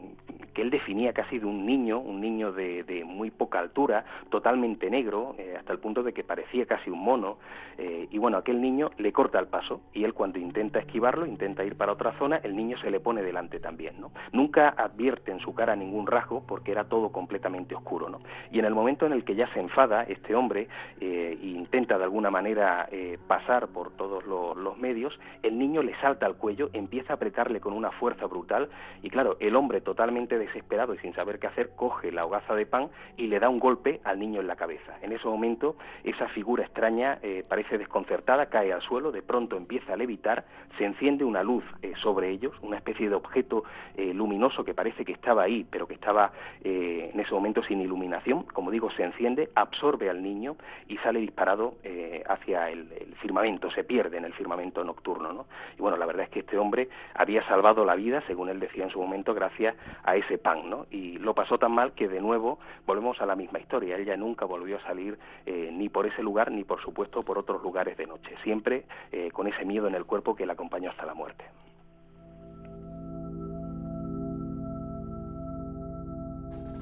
él 0.56 0.70
definía 0.70 1.12
casi 1.12 1.38
de 1.38 1.46
un 1.46 1.66
niño, 1.66 2.00
un 2.00 2.22
niño 2.22 2.54
de, 2.54 2.84
de 2.84 3.04
muy 3.04 3.30
poca 3.30 3.60
altura, 3.60 4.06
totalmente 4.30 4.90
negro, 4.90 5.36
hasta 5.60 5.74
el 5.74 5.80
punto 5.80 6.02
de 6.02 6.14
que 6.14 6.24
parecía 6.24 6.66
casi 6.66 6.90
un 6.90 7.04
mono, 7.04 7.38
y 7.78 8.18
bueno, 8.18 8.38
aquel 8.38 8.62
niño 8.62 8.92
le 8.98 9.12
corta 9.12 9.38
el 9.38 9.48
paso, 9.48 9.82
y 9.94 10.06
él 10.06 10.14
cuando 10.14 10.40
intenta 10.40 10.80
esquivarlo, 10.80 11.26
intenta 11.26 11.66
ir 11.66 11.76
para 11.76 11.92
otra 11.92 12.14
zona, 12.18 12.38
el 12.38 12.56
niño 12.56 12.78
se 12.78 12.90
le 12.90 13.02
pone 13.02 13.22
delante 13.22 13.60
también, 13.60 14.00
¿no? 14.00 14.12
Nunca 14.32 14.70
advierte 14.70 15.32
en 15.32 15.40
su 15.40 15.54
cara 15.54 15.76
ningún 15.76 16.08
rasgo 16.08 16.44
porque 16.48 16.72
era 16.72 16.86
todo 16.86 17.12
completamente 17.12 17.76
oscuro, 17.76 18.10
¿no? 18.10 18.22
Y 18.52 18.60
en 18.60 18.66
el 18.66 18.74
momento 18.74 19.06
en 19.06 19.14
el 19.14 19.24
que 19.24 19.36
ya 19.36 19.52
se 19.54 19.60
enfada 19.60 19.95
este 20.04 20.36
hombre 20.36 20.68
eh, 21.00 21.38
intenta 21.42 21.98
de 21.98 22.04
alguna 22.04 22.30
manera 22.30 22.88
eh, 22.92 23.18
pasar 23.28 23.68
por 23.68 23.92
todos 23.92 24.26
los, 24.26 24.56
medios, 24.78 25.18
el 25.42 25.58
niño 25.58 25.82
le 25.84 25.96
salta 26.02 26.26
al 26.26 26.36
cuello, 26.36 26.70
empieza 26.74 27.14
a 27.14 27.16
apretarle 27.16 27.62
con 27.62 27.74
una 27.74 27.92
fuerza 27.92 28.26
brutal 28.26 28.70
y 29.02 29.10
claro, 29.10 29.38
el 29.40 29.56
hombre 29.56 29.80
totalmente 29.80 30.38
desesperado 30.38 30.94
y 30.94 30.98
sin 30.98 31.14
saber 31.14 31.40
qué 31.40 31.48
hacer 31.48 31.70
coge 31.76 32.12
la 32.12 32.26
hogaza 32.26 32.56
de 32.56 32.66
pan 32.66 32.90
y 33.16 33.28
le 33.28 33.40
da 33.40 33.50
un 33.50 33.60
golpe 33.60 34.02
al 34.04 34.20
niño 34.20 34.42
en 34.42 34.48
la 34.48 34.56
cabeza. 34.56 34.98
En 35.02 35.14
ese 35.14 35.28
momento 35.28 35.78
esa 36.04 36.28
figura 36.30 36.64
extraña 36.64 37.20
eh, 37.22 37.44
parece 37.48 37.78
desconcertada, 37.78 38.48
cae 38.48 38.74
al 38.74 38.82
suelo, 38.82 39.12
de 39.12 39.22
pronto 39.22 39.56
empieza 39.56 39.94
a 39.94 39.98
levitar, 39.98 40.46
se 40.78 40.86
enciende 40.86 41.24
una 41.24 41.44
luz 41.44 41.64
sobre 42.02 42.30
ellos, 42.30 42.54
una 42.62 42.78
especie 42.78 43.10
de 43.10 43.16
objeto 43.16 43.64
eh, 43.96 44.14
luminoso 44.14 44.64
que 44.64 44.74
parece 44.74 45.06
que 45.06 45.14
estaba 45.14 45.44
ahí, 45.44 45.66
pero 45.70 45.88
que 45.88 45.94
estaba 45.94 46.32
eh, 46.64 47.12
en 47.14 47.20
ese 47.20 47.34
momento 47.34 47.64
sin 47.64 47.82
iluminación, 47.82 48.44
como 48.44 48.72
digo, 48.72 48.92
se 48.92 49.04
enciende, 49.04 49.50
absorbe 49.56 49.85
absorbe 49.86 50.10
al 50.10 50.24
niño 50.24 50.56
y 50.88 50.98
sale 50.98 51.20
disparado 51.20 51.76
eh, 51.84 52.24
hacia 52.28 52.70
el, 52.70 52.88
firmamento, 53.22 53.70
se 53.72 53.84
pierde 53.84 54.18
en 54.18 54.26
el 54.26 54.34
firmamento 54.34 54.84
nocturno. 54.84 55.32
¿no? 55.32 55.46
Y 55.78 55.82
bueno, 55.82 55.98
la 55.98 56.08
verdad 56.08 56.24
es 56.24 56.30
que 56.30 56.40
este 56.40 56.58
hombre 56.58 56.90
había 57.14 57.48
salvado 57.48 57.86
la 57.86 57.96
vida, 57.96 58.24
según 58.26 58.50
él 58.50 58.60
decía 58.60 58.84
en 58.84 58.90
su 58.90 59.00
momento, 59.00 59.34
gracias 59.36 59.76
a 60.04 60.16
ese 60.16 60.40
pan. 60.40 60.70
¿no? 60.70 60.88
Y 60.90 61.20
lo 61.20 61.36
pasó 61.36 61.60
tan 61.60 61.72
mal 61.72 61.94
que 61.94 62.08
de 62.08 62.20
nuevo 62.20 62.58
volvemos 62.88 63.22
a 63.22 63.28
la 63.28 63.36
misma 63.36 63.60
historia. 63.60 63.98
Ella 63.98 64.18
nunca 64.18 64.46
volvió 64.46 64.78
a 64.78 64.82
salir 64.82 65.20
eh, 65.46 65.70
ni 65.72 65.90
por 65.90 66.08
ese 66.08 66.24
lugar, 66.24 66.52
ni 66.52 66.64
por 66.64 66.82
supuesto 66.82 67.22
por 67.22 67.38
otros 67.38 67.62
lugares 67.62 67.96
de 67.98 68.08
noche, 68.08 68.36
siempre 68.44 68.86
eh, 69.12 69.30
con 69.32 69.48
ese 69.48 69.66
miedo 69.66 69.88
en 69.88 69.94
el 69.94 70.06
cuerpo 70.06 70.36
que 70.36 70.48
la 70.48 70.54
acompañó 70.54 70.90
hasta 70.90 71.06
la 71.06 71.14
muerte. 71.14 71.46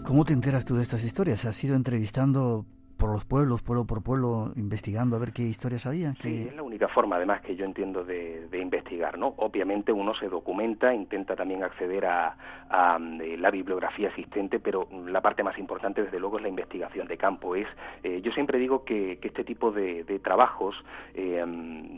¿Cómo 0.03 0.25
te 0.25 0.33
enteras 0.33 0.65
tú 0.65 0.75
de 0.75 0.83
estas 0.83 1.03
historias? 1.05 1.45
¿Has 1.45 1.63
ido 1.63 1.77
entrevistando 1.77 2.65
por 3.03 3.11
los 3.11 3.25
pueblos, 3.25 3.61
pueblo 3.61 3.85
por 3.85 4.01
pueblo, 4.01 4.53
investigando 4.55 5.17
a 5.17 5.19
ver 5.19 5.33
qué 5.33 5.41
historias 5.41 5.85
había. 5.85 6.13
Sí, 6.21 6.47
es 6.47 6.55
la 6.55 6.63
única 6.63 6.87
forma, 6.87 7.17
además, 7.17 7.41
que 7.41 7.53
yo 7.53 7.65
entiendo 7.65 8.05
de, 8.05 8.47
investigar, 8.53 9.17
¿no? 9.17 9.33
Obviamente 9.37 9.91
uno 9.91 10.15
se 10.15 10.29
documenta, 10.29 10.93
intenta 10.93 11.35
también 11.35 11.63
acceder 11.63 12.05
a, 12.05 12.37
eh, 13.21 13.35
la 13.37 13.51
bibliografía 13.51 14.07
existente, 14.07 14.59
pero 14.61 14.87
la 15.05 15.19
parte 15.19 15.43
más 15.43 15.57
importante, 15.59 16.01
desde 16.01 16.17
luego, 16.17 16.37
es 16.37 16.43
la 16.43 16.49
investigación 16.49 17.05
de 17.07 17.17
campo. 17.17 17.57
Es, 17.57 17.67
eh, 18.03 18.21
yo 18.21 18.31
siempre 18.31 18.57
digo 18.57 18.85
que, 18.85 19.19
este 19.21 19.43
tipo 19.43 19.71
de, 19.71 20.05
trabajos, 20.23 20.73
eh, 21.13 21.43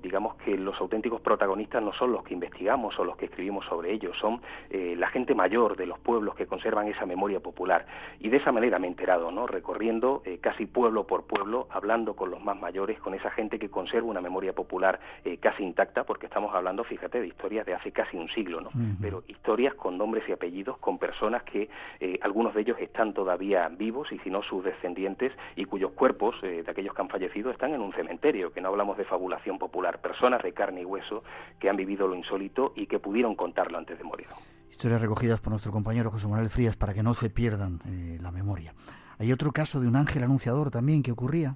digamos 0.01 0.35
que 0.37 0.57
los 0.57 0.79
auténticos 0.81 1.21
protagonistas 1.21 1.83
no 1.83 1.93
son 1.93 2.13
los 2.13 2.23
que 2.23 2.33
investigamos 2.33 2.97
o 2.97 3.03
los 3.03 3.15
que 3.15 3.25
escribimos 3.25 3.65
sobre 3.65 3.91
ellos, 3.91 4.17
son 4.19 4.41
la 4.71 5.07
gente 5.09 5.35
mayor 5.35 5.77
de 5.77 5.85
los 5.85 5.99
pueblos 5.99 6.33
que 6.35 6.47
conservan 6.47 6.87
esa 6.87 7.05
memoria 7.05 7.39
popular. 7.39 7.85
Y 8.19 8.29
de 8.29 8.37
esa 8.37 8.51
manera 8.51 8.79
me 8.79 8.87
he 8.87 8.89
enterado, 8.89 9.31
¿no? 9.31 9.45
Recorriendo 9.45 10.23
casi 10.41 10.65
pueblos 10.65 10.94
por 11.03 11.25
pueblo, 11.25 11.67
hablando 11.69 12.15
con 12.15 12.31
los 12.31 12.43
más 12.43 12.59
mayores, 12.59 12.99
con 12.99 13.13
esa 13.13 13.29
gente 13.29 13.59
que 13.59 13.69
conserva 13.69 14.07
una 14.07 14.21
memoria 14.21 14.53
popular 14.53 14.99
eh, 15.23 15.37
casi 15.37 15.63
intacta, 15.63 16.03
porque 16.03 16.27
estamos 16.27 16.55
hablando, 16.55 16.83
fíjate, 16.83 17.19
de 17.19 17.27
historias 17.27 17.65
de 17.65 17.73
hace 17.73 17.91
casi 17.91 18.17
un 18.17 18.29
siglo, 18.29 18.61
¿no? 18.61 18.69
Pero 19.01 19.23
historias 19.27 19.73
con 19.75 19.97
nombres 19.97 20.27
y 20.27 20.31
apellidos, 20.31 20.77
con 20.77 20.97
personas 20.97 21.43
que 21.43 21.69
eh, 21.99 22.19
algunos 22.21 22.53
de 22.53 22.61
ellos 22.61 22.77
están 22.79 23.13
todavía 23.13 23.67
vivos 23.69 24.11
y 24.11 24.19
si 24.19 24.29
no 24.29 24.41
sus 24.41 24.63
descendientes 24.63 25.31
y 25.55 25.65
cuyos 25.65 25.91
cuerpos 25.91 26.35
eh, 26.43 26.63
de 26.63 26.71
aquellos 26.71 26.93
que 26.93 27.01
han 27.01 27.09
fallecido 27.09 27.51
están 27.51 27.73
en 27.73 27.81
un 27.81 27.93
cementerio, 27.93 28.51
que 28.51 28.61
no 28.61 28.69
hablamos 28.69 28.97
de 28.97 29.05
fabulación 29.05 29.59
popular, 29.59 30.01
personas 30.01 30.41
de 30.41 30.53
carne 30.53 30.81
y 30.81 30.85
hueso 30.85 31.23
que 31.59 31.69
han 31.69 31.75
vivido 31.75 32.07
lo 32.07 32.15
insólito 32.15 32.73
y 32.75 32.87
que 32.87 32.99
pudieron 32.99 33.35
contarlo 33.35 33.77
antes 33.77 33.97
de 33.97 34.03
morir. 34.03 34.27
Historias 34.69 35.01
recogidas 35.01 35.39
por 35.39 35.51
nuestro 35.51 35.71
compañero 35.71 36.11
José 36.11 36.27
Manuel 36.27 36.49
Frías 36.49 36.75
para 36.75 36.93
que 36.93 37.03
no 37.03 37.13
se 37.13 37.29
pierdan 37.29 37.79
la 38.21 38.31
memoria. 38.31 38.73
Hay 39.19 39.31
otro 39.31 39.51
caso 39.51 39.79
de 39.79 39.87
un 39.87 39.95
ángel 39.95 40.23
anunciador 40.23 40.71
también 40.71 41.03
que 41.03 41.11
ocurría. 41.11 41.55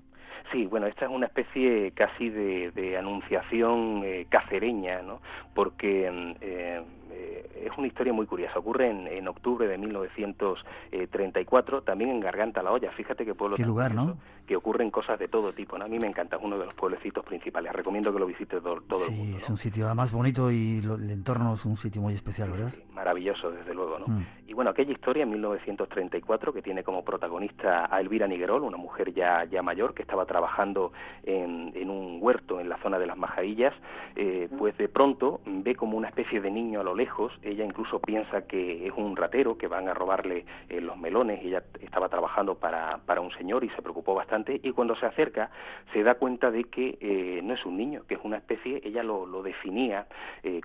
Sí, 0.51 0.65
bueno, 0.65 0.87
esta 0.87 1.05
es 1.05 1.11
una 1.11 1.27
especie 1.27 1.91
casi 1.91 2.29
de, 2.29 2.97
anunciación 2.97 4.01
eh, 4.03 4.25
cacereña, 4.29 5.01
¿no? 5.01 5.21
Porque 5.53 6.09
mm, 6.09 6.35
eh, 6.41 6.81
eh, 7.19 7.65
es 7.65 7.77
una 7.77 7.87
historia 7.87 8.13
muy 8.13 8.25
curiosa. 8.25 8.59
Ocurre 8.59 8.89
en, 8.89 9.27
octubre 9.27 9.67
de 9.67 9.77
1934, 9.77 11.81
también 11.81 12.11
en 12.11 12.21
Garganta 12.21 12.63
la 12.63 12.71
Olla. 12.71 12.91
Fíjate 12.91 13.25
qué 13.25 13.35
pueblo. 13.35 13.57
Qué 13.57 13.65
lugar, 13.65 13.93
¿no? 13.93 14.17
Que 14.47 14.55
ocurren 14.55 14.89
cosas 14.89 15.19
de 15.19 15.27
todo 15.27 15.51
tipo. 15.53 15.75
A 15.75 15.87
mí 15.87 15.99
me 15.99 16.07
encanta, 16.07 16.37
es 16.37 16.43
uno 16.43 16.57
de 16.57 16.65
los 16.65 16.73
pueblecitos 16.73 17.25
principales. 17.25 17.73
Recomiendo 17.73 18.13
que 18.13 18.19
lo 18.19 18.25
visite 18.25 18.61
todo, 18.61 18.81
todo 18.81 19.05
el 19.07 19.11
mundo. 19.11 19.31
Sí, 19.31 19.35
es 19.35 19.49
un 19.49 19.57
sitio 19.57 19.93
más 19.93 20.11
bonito 20.11 20.49
y 20.51 20.79
el 20.79 21.11
entorno 21.11 21.55
es 21.55 21.65
un 21.65 21.75
sitio 21.75 22.01
muy 22.01 22.13
especial, 22.13 22.51
¿verdad? 22.51 22.73
maravilloso, 22.99 23.51
desde 23.51 23.73
luego, 23.73 23.97
¿no? 23.99 24.07
Mm. 24.07 24.25
Y 24.47 24.53
bueno, 24.53 24.71
aquella 24.71 24.91
historia 24.91 25.23
en 25.23 25.29
1934 25.29 26.51
que 26.51 26.61
tiene 26.61 26.83
como 26.83 27.05
protagonista 27.05 27.87
a 27.89 28.01
Elvira 28.01 28.27
Niguerol, 28.27 28.63
una 28.63 28.77
mujer 28.77 29.13
ya, 29.13 29.45
ya 29.45 29.61
mayor 29.61 29.93
que 29.93 30.01
estaba 30.01 30.25
trabajando 30.25 30.91
en, 31.23 31.71
en 31.75 31.89
un 31.89 32.17
huerto 32.19 32.59
en 32.59 32.67
la 32.67 32.77
zona 32.81 32.99
de 32.99 33.07
las 33.07 33.17
Majarillas, 33.17 33.73
eh, 34.15 34.49
pues 34.57 34.77
de 34.77 34.89
pronto 34.89 35.39
ve 35.45 35.75
como 35.75 35.97
una 35.97 36.09
especie 36.09 36.41
de 36.41 36.51
niño 36.51 36.81
a 36.81 36.83
lo 36.83 36.93
lejos, 36.93 37.08
ella 37.43 37.65
incluso 37.65 37.99
piensa 37.99 38.47
que 38.47 38.87
es 38.87 38.93
un 38.95 39.15
ratero, 39.15 39.57
que 39.57 39.67
van 39.67 39.87
a 39.87 39.93
robarle 39.93 40.45
eh, 40.69 40.81
los 40.81 40.97
melones, 40.97 41.43
ella 41.43 41.63
estaba 41.81 42.09
trabajando 42.09 42.55
para, 42.55 42.99
para 43.05 43.21
un 43.21 43.31
señor 43.31 43.63
y 43.63 43.69
se 43.69 43.81
preocupó 43.81 44.15
bastante, 44.15 44.59
y 44.61 44.71
cuando 44.71 44.95
se 44.95 45.05
acerca 45.05 45.49
se 45.93 46.03
da 46.03 46.15
cuenta 46.15 46.51
de 46.51 46.65
que 46.65 46.97
eh, 47.01 47.41
no 47.43 47.53
es 47.53 47.65
un 47.65 47.77
niño, 47.77 48.03
que 48.07 48.15
es 48.15 48.21
una 48.23 48.37
especie, 48.37 48.81
ella 48.83 49.03
lo, 49.03 49.25
lo 49.25 49.43
definía 49.43 50.07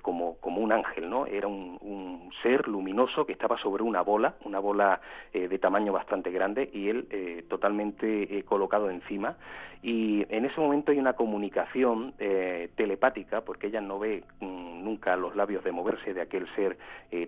como, 0.03 0.37
como 0.39 0.61
un 0.61 0.73
ángel, 0.73 1.11
¿no? 1.11 1.27
Era 1.27 1.49
un, 1.49 1.79
un 1.81 2.31
ser 2.43 2.69
luminoso 2.69 3.27
que 3.27 3.33
estaba 3.33 3.59
sobre 3.59 3.83
una 3.83 4.03
bola, 4.03 4.35
una 4.45 4.59
bola 4.59 5.01
eh, 5.33 5.49
de 5.49 5.59
tamaño 5.59 5.93
bastante 5.93 6.31
grande 6.31 6.71
y 6.73 6.89
él 6.89 7.07
eh, 7.11 7.45
totalmente 7.49 8.39
eh, 8.39 8.43
colocado 8.45 8.91
encima. 8.91 9.37
Y 9.83 10.25
en 10.35 10.47
ese 10.47 10.61
momento 10.61 10.93
hay 10.93 10.99
una 10.99 11.13
comunicación 11.13 12.15
telepática, 12.75 13.43
porque 13.43 13.67
ella 13.67 13.83
no 13.83 13.99
ve 13.99 14.25
mm, 14.41 14.83
nunca 14.83 15.15
los 15.15 15.37
labios 15.37 15.63
de 15.63 15.73
moverse 15.73 16.15
de 16.15 16.23
aquel 16.35 16.49
ser 16.55 16.76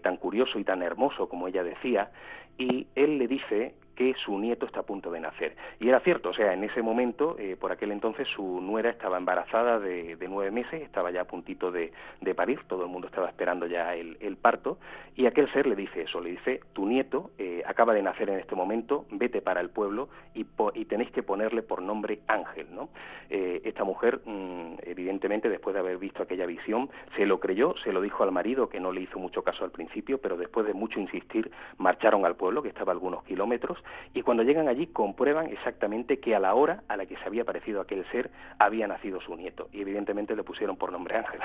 tan 0.02 0.16
curioso 0.16 0.58
y 0.58 0.64
tan 0.64 0.82
hermoso 0.82 1.28
como 1.28 1.46
ella 1.46 1.62
decía, 1.62 2.10
y 2.58 2.88
él 2.94 3.18
le 3.18 3.28
dice 3.28 3.74
que 3.96 4.14
su 4.24 4.38
nieto 4.38 4.66
está 4.66 4.80
a 4.80 4.82
punto 4.84 5.10
de 5.10 5.20
nacer. 5.20 5.56
Y 5.80 5.88
era 5.88 6.00
cierto, 6.00 6.30
o 6.30 6.34
sea, 6.34 6.52
en 6.52 6.62
ese 6.62 6.82
momento, 6.82 7.36
eh, 7.38 7.56
por 7.58 7.72
aquel 7.72 7.90
entonces, 7.90 8.28
su 8.28 8.60
nuera 8.60 8.90
estaba 8.90 9.16
embarazada 9.16 9.80
de, 9.80 10.16
nueve 10.28 10.50
meses, 10.50 10.82
estaba 10.82 11.10
ya 11.10 11.22
a 11.22 11.24
puntito 11.24 11.70
de, 11.72 11.92
parir, 12.34 12.60
todo 12.66 12.82
el 12.82 12.90
mundo 12.90 13.06
estaba 13.06 13.28
esperando 13.28 13.66
ya 13.66 13.94
el, 13.94 14.36
parto, 14.36 14.78
y 15.14 15.26
aquel 15.26 15.50
ser 15.52 15.66
le 15.66 15.74
dice 15.74 16.02
eso, 16.02 16.20
le 16.20 16.30
dice, 16.30 16.60
tu 16.74 16.84
nieto 16.86 17.30
eh, 17.38 17.62
acaba 17.66 17.94
de 17.94 18.02
nacer 18.02 18.28
en 18.28 18.38
este 18.38 18.54
momento, 18.54 19.06
vete 19.10 19.40
para 19.40 19.60
el 19.60 19.70
pueblo 19.70 20.10
y, 20.34 20.44
y 20.74 20.84
tenéis 20.84 21.10
que 21.12 21.22
ponerle 21.22 21.62
por 21.62 21.80
nombre 21.80 22.20
Ángel, 22.26 22.66
¿no? 22.74 22.90
Eh, 23.30 23.62
esta 23.64 23.84
mujer, 23.84 24.20
mm, 24.24 24.74
evidentemente, 24.82 25.48
después 25.48 25.74
de 25.74 25.80
haber 25.80 25.98
visto 25.98 26.22
aquella 26.22 26.46
visión, 26.46 26.90
se 27.16 27.26
lo 27.26 27.40
creyó, 27.40 27.74
se 27.82 27.92
lo 27.92 28.00
dijo 28.00 28.22
al 28.22 28.32
marido, 28.32 28.68
que 28.68 28.80
no 28.80 28.92
le 28.92 29.00
hizo 29.00 29.18
mucho 29.18 29.42
caso 29.42 29.64
al 29.64 29.70
principio, 29.70 30.18
pero 30.18 30.36
después 30.36 30.66
de 30.66 30.74
mucho 30.74 31.00
insistir, 31.00 31.50
marcharon 31.78 32.24
al 32.26 32.36
pueblo, 32.36 32.62
que 32.62 32.68
estaba 32.68 32.92
a 32.92 32.94
algunos 32.94 33.24
kilómetros, 33.24 33.78
y 34.14 34.22
cuando 34.22 34.42
llegan 34.42 34.68
allí 34.68 34.86
comprueban 34.88 35.46
exactamente 35.46 36.20
que 36.20 36.34
a 36.34 36.40
la 36.40 36.54
hora 36.54 36.82
a 36.88 36.96
la 36.96 37.06
que 37.06 37.16
se 37.16 37.24
había 37.24 37.42
aparecido 37.42 37.80
aquel 37.80 38.04
ser 38.10 38.30
había 38.58 38.86
nacido 38.86 39.20
su 39.20 39.34
nieto 39.36 39.68
y 39.72 39.80
evidentemente 39.80 40.34
le 40.34 40.42
pusieron 40.42 40.76
por 40.76 40.92
nombre 40.92 41.16
Ángel. 41.16 41.40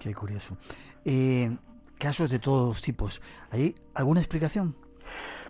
Qué 0.00 0.14
curioso. 0.14 0.56
Eh, 1.04 1.50
casos 1.98 2.30
de 2.30 2.38
todos 2.38 2.80
tipos. 2.82 3.20
¿Hay 3.50 3.74
alguna 3.94 4.20
explicación? 4.20 4.76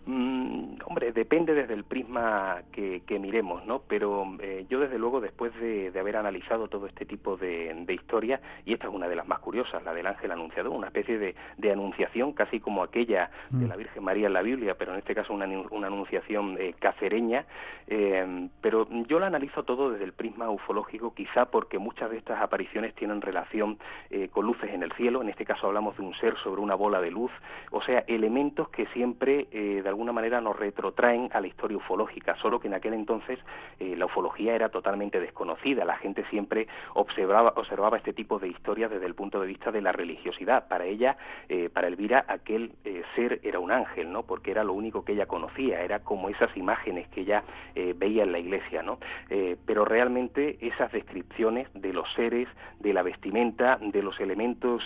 Mm, 0.07 0.77
hombre, 0.85 1.13
depende 1.13 1.55
desde 1.55 1.73
el 1.73 1.85
prisma 1.85 2.63
que, 2.73 3.03
miremos, 3.19 3.65
¿no? 3.65 3.83
Pero 3.89 4.27
eh, 4.41 4.67
yo 4.69 4.81
desde 4.81 4.99
luego 4.99 5.21
después 5.21 5.55
de, 5.61 5.93
haber 5.99 6.17
analizado 6.17 6.69
todo 6.69 6.87
este 6.87 7.07
tipo 7.07 7.37
de, 7.37 7.73
de 7.87 7.95
historias, 7.95 8.41
y 8.67 8.75
esta 8.75 8.89
es 8.89 8.93
una 8.93 9.09
de 9.09 9.17
las 9.17 9.27
más 9.27 9.39
curiosas, 9.39 9.83
la 9.83 9.95
del 9.95 10.07
ángel 10.07 10.33
anunciador, 10.33 10.73
una 10.73 10.89
especie 10.89 11.19
de, 11.19 11.35
anunciación 11.73 12.33
casi 12.33 12.61
como 12.61 12.83
aquella 12.83 13.31
de 13.51 13.65
mm. 13.65 13.69
la 13.69 13.77
Virgen 13.77 14.05
María 14.05 14.27
en 14.27 14.35
la 14.35 14.43
Biblia, 14.43 14.77
pero 14.79 14.93
en 14.93 14.99
este 14.99 15.15
caso 15.15 15.33
una, 15.33 15.47
una 15.47 15.87
anunciación 15.87 16.57
eh, 16.61 16.75
cacereña, 16.79 17.47
eh, 17.87 18.49
pero 18.61 18.87
yo 19.07 19.19
la 19.19 19.29
analizo 19.29 19.63
todo 19.63 19.91
desde 19.91 20.05
el 20.05 20.13
prisma 20.13 20.51
ufológico, 20.51 21.15
quizá 21.15 21.47
porque 21.47 21.79
muchas 21.79 22.11
de 22.11 22.19
estas 22.19 22.43
apariciones 22.43 22.95
tienen 22.95 23.23
relación 23.23 23.79
con 24.31 24.47
luces 24.47 24.71
en 24.73 24.83
el 24.83 24.93
cielo, 24.93 25.23
en 25.23 25.29
este 25.29 25.45
caso 25.45 25.67
hablamos 25.67 25.97
de 25.97 26.03
un 26.03 26.15
ser 26.15 26.37
sobre 26.43 26.61
una 26.61 26.75
bola 26.75 27.01
de 27.01 27.11
luz, 27.11 27.31
o 27.71 27.83
sea, 27.83 28.05
elementos 28.07 28.69
que 28.69 28.87
siempre 28.87 29.47
de 29.51 29.89
alguna 29.95 30.13
manera 30.13 30.41
nos 30.41 30.57
retrotraen 30.57 31.31
a 31.33 31.41
la 31.41 31.47
historia 31.47 31.77
ufológica, 31.77 32.37
solo 32.43 32.59
que 32.59 32.67
en 32.67 32.75
aquel 32.75 32.95
entonces 32.95 33.39
eh, 33.79 33.95
la 33.97 34.07
ufología 34.07 34.55
era 34.55 34.69
totalmente 34.69 35.21
desconocida, 35.21 35.85
la 35.85 35.97
gente 35.97 36.25
siempre 36.31 36.67
observaba, 36.95 37.53
observaba 37.57 37.97
este 37.97 38.13
tipo 38.13 38.41
de 38.41 38.49
historias 38.49 38.91
desde 38.91 39.07
el 39.07 39.15
punto 39.15 39.41
de 39.41 39.47
vista 39.47 39.71
de 39.71 39.81
la 39.81 39.93
religiosidad. 39.93 40.67
Para 40.67 40.85
ella, 40.85 41.17
eh, 41.49 41.71
para 41.73 41.87
Elvira, 41.87 42.25
aquel 42.27 42.73
eh, 42.85 43.03
ser 43.15 43.41
era 43.45 43.61
un 43.61 43.71
ángel, 43.71 44.11
¿no? 44.11 44.25
Porque 44.25 44.51
era 44.51 44.65
lo 44.65 44.73
único 44.73 45.05
que 45.05 45.13
ella 45.13 45.27
conocía, 45.27 45.81
era 45.83 46.01
como 46.01 46.29
esas 46.29 46.55
imágenes 46.57 47.09
que 47.09 47.21
ella 47.21 47.45
veía 47.97 48.25
en 48.25 48.33
la 48.33 48.39
iglesia, 48.39 48.83
¿no? 48.83 48.99
pero 49.67 49.85
realmente 49.85 50.59
esas 50.61 50.91
descripciones 50.93 51.69
de 51.75 51.93
los 51.93 52.07
seres, 52.15 52.49
de 52.81 52.93
la 52.93 53.03
vestimenta, 53.03 53.79
de 53.81 54.03
los 54.03 54.19
elementos 54.21 54.83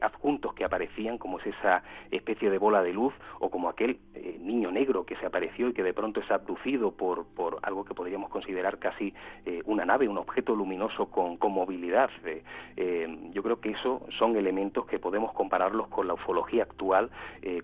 adjuntos 0.00 0.54
que 0.54 0.64
aparecían, 0.64 1.18
como 1.18 1.38
es 1.38 1.46
esa 1.46 1.82
especie 2.10 2.50
de 2.50 2.58
bola 2.58 2.82
de 2.82 2.92
luz 2.92 3.12
o 3.40 3.50
como 3.50 3.68
aquel 3.68 3.98
niño 4.40 4.70
negro 4.70 5.04
que 5.04 5.16
se 5.16 5.26
apareció 5.26 5.68
y 5.68 5.72
que 5.72 5.82
de 5.82 5.94
pronto 5.94 6.20
es 6.20 6.30
abducido 6.30 6.92
por, 6.92 7.26
por 7.26 7.58
algo 7.62 7.84
que 7.84 7.94
podríamos 7.94 8.30
considerar 8.30 8.78
casi 8.78 9.14
eh, 9.44 9.62
una 9.66 9.84
nave, 9.84 10.08
un 10.08 10.18
objeto 10.18 10.54
luminoso 10.54 11.06
con, 11.06 11.36
con 11.36 11.52
movilidad. 11.52 12.10
Eh, 12.24 12.42
eh, 12.76 13.30
yo 13.32 13.42
creo 13.42 13.60
que 13.60 13.70
eso 13.70 14.02
son 14.18 14.36
elementos 14.36 14.86
que 14.86 14.98
podemos 14.98 15.32
compararlos 15.32 15.88
con 15.88 16.06
la 16.06 16.14
ufología 16.14 16.62
actual, 16.64 17.10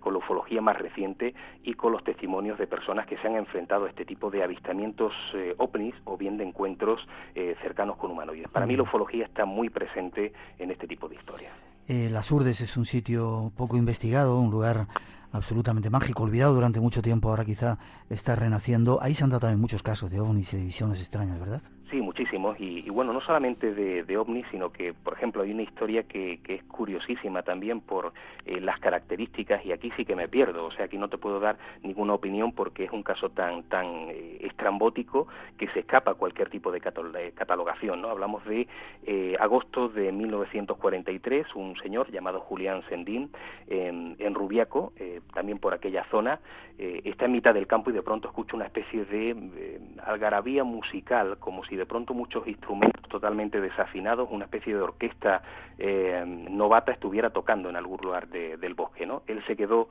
con 0.01 0.13
la 0.13 0.19
ufología 0.19 0.61
más 0.61 0.79
reciente 0.79 1.35
y 1.63 1.75
con 1.75 1.93
los 1.93 2.03
testimonios 2.05 2.59
de 2.59 2.67
personas 2.67 3.07
que 3.07 3.17
se 3.19 3.27
han 3.27 3.37
enfrentado 3.37 3.87
a 3.87 3.89
este 3.89 4.05
tipo 4.05 4.31
de 4.31 4.43
avistamientos 4.43 5.13
ovnis 5.59 5.95
o 6.05 6.17
bien 6.17 6.37
de 6.37 6.45
encuentros 6.45 7.07
cercanos 7.63 7.97
con 7.97 8.11
humanoides. 8.11 8.49
Para 8.49 8.67
mí 8.67 8.77
la 8.77 8.83
ufología 8.83 9.25
está 9.25 9.45
muy 9.45 9.71
presente 9.71 10.33
en 10.59 10.71
este 10.71 10.87
tipo 10.87 11.09
de 11.09 11.17
historias. 11.17 11.53
Las 11.89 12.31
Urdes 12.33 12.61
es 12.61 12.77
un 12.77 12.85
sitio 12.85 13.53
poco 13.57 13.77
investigado, 13.77 14.39
un 14.39 14.51
lugar 14.51 14.87
absolutamente 15.33 15.91
mágico, 15.91 16.23
olvidado 16.23 16.55
durante 16.55 16.81
mucho 16.81 17.03
tiempo, 17.03 17.29
ahora 17.29 17.45
quizá 17.45 17.79
está 18.11 18.37
renaciendo. 18.37 18.99
Ahí 19.03 19.15
se 19.15 19.25
han 19.25 19.31
dado 19.31 19.41
también 19.41 19.61
muchos 19.61 19.83
casos 19.83 20.11
de 20.11 20.21
ovnis 20.21 20.53
y 20.55 20.59
de 20.59 20.65
visiones 20.65 21.01
extrañas, 21.01 21.39
¿verdad? 21.39 21.63
Sí, 21.91 22.01
muchísimos. 22.01 22.57
Y, 22.59 22.91
bueno, 22.91 23.13
no 23.13 23.21
solamente 23.21 23.73
de, 23.73 24.17
ovnis, 24.17 24.45
sino 24.51 24.73
que, 24.73 24.93
por 24.93 25.13
ejemplo, 25.13 25.43
hay 25.43 25.53
una 25.53 25.63
historia 25.63 26.03
que, 26.03 26.41
es 26.49 26.63
curiosísima 26.65 27.43
también 27.43 27.81
por 27.81 28.13
eh, 28.45 28.61
las 28.61 28.81
características, 28.81 29.65
y 29.65 29.73
aquí 29.73 29.93
sí 29.97 30.05
que 30.05 30.17
me 30.17 30.27
pierdo. 30.27 30.67
O 30.67 30.73
sea, 30.73 30.87
aquí 30.87 30.99
no 30.99 31.09
te 31.09 31.19
puedo 31.19 31.39
dar 31.39 31.59
ninguna 31.83 32.15
opinión 32.15 32.53
porque 32.53 32.85
es 32.85 32.91
un 32.91 33.05
caso 33.05 33.29
tan, 33.31 33.63
tan 33.65 33.87
eh, 34.11 34.39
estrambótico 34.41 35.29
que 35.59 35.69
se 35.69 35.81
escapa 35.81 36.13
a 36.13 36.15
cualquier 36.15 36.51
tipo 36.51 36.73
de 36.73 36.81
catalogación. 36.81 38.01
¿no? 38.01 38.09
Hablamos 38.09 38.45
de 38.47 38.67
eh, 39.05 39.37
agosto 39.39 39.89
de 39.89 40.11
1943, 40.11 41.55
un 41.55 41.77
señor 41.77 42.11
llamado 42.11 42.41
Julián 42.41 42.83
Sendín 42.89 43.31
en, 43.69 44.17
en 44.19 44.35
Rubiaco, 44.35 44.93
también 45.35 45.59
por 45.59 45.75
aquella 45.75 46.05
zona, 46.11 46.41
está 46.79 47.25
en 47.25 47.33
mitad 47.33 47.55
del 47.55 47.67
campo 47.67 47.91
y 47.91 47.95
de 47.95 48.03
pronto 48.03 48.29
escucho 48.29 48.55
una 48.55 48.67
especie 48.67 49.05
de 49.07 49.81
algarabía 50.05 50.63
musical, 50.63 51.39
como 51.39 51.65
si 51.65 51.75
de 51.75 51.87
pronto 51.87 52.13
muchos 52.13 52.47
instrumentos 52.47 53.09
totalmente 53.09 53.61
desafinados, 53.61 54.29
una 54.31 54.45
especie 54.45 54.75
de 54.75 54.83
orquesta 54.83 55.43
novata 56.27 56.93
estuviera 56.93 57.31
tocando 57.31 57.71
en 57.71 57.77
algún 57.77 57.99
lugar 58.03 58.29
del 58.29 58.75
bosque, 58.75 59.07
¿no? 59.07 59.23
Él 59.27 59.43
se 59.47 59.57
quedó 59.57 59.89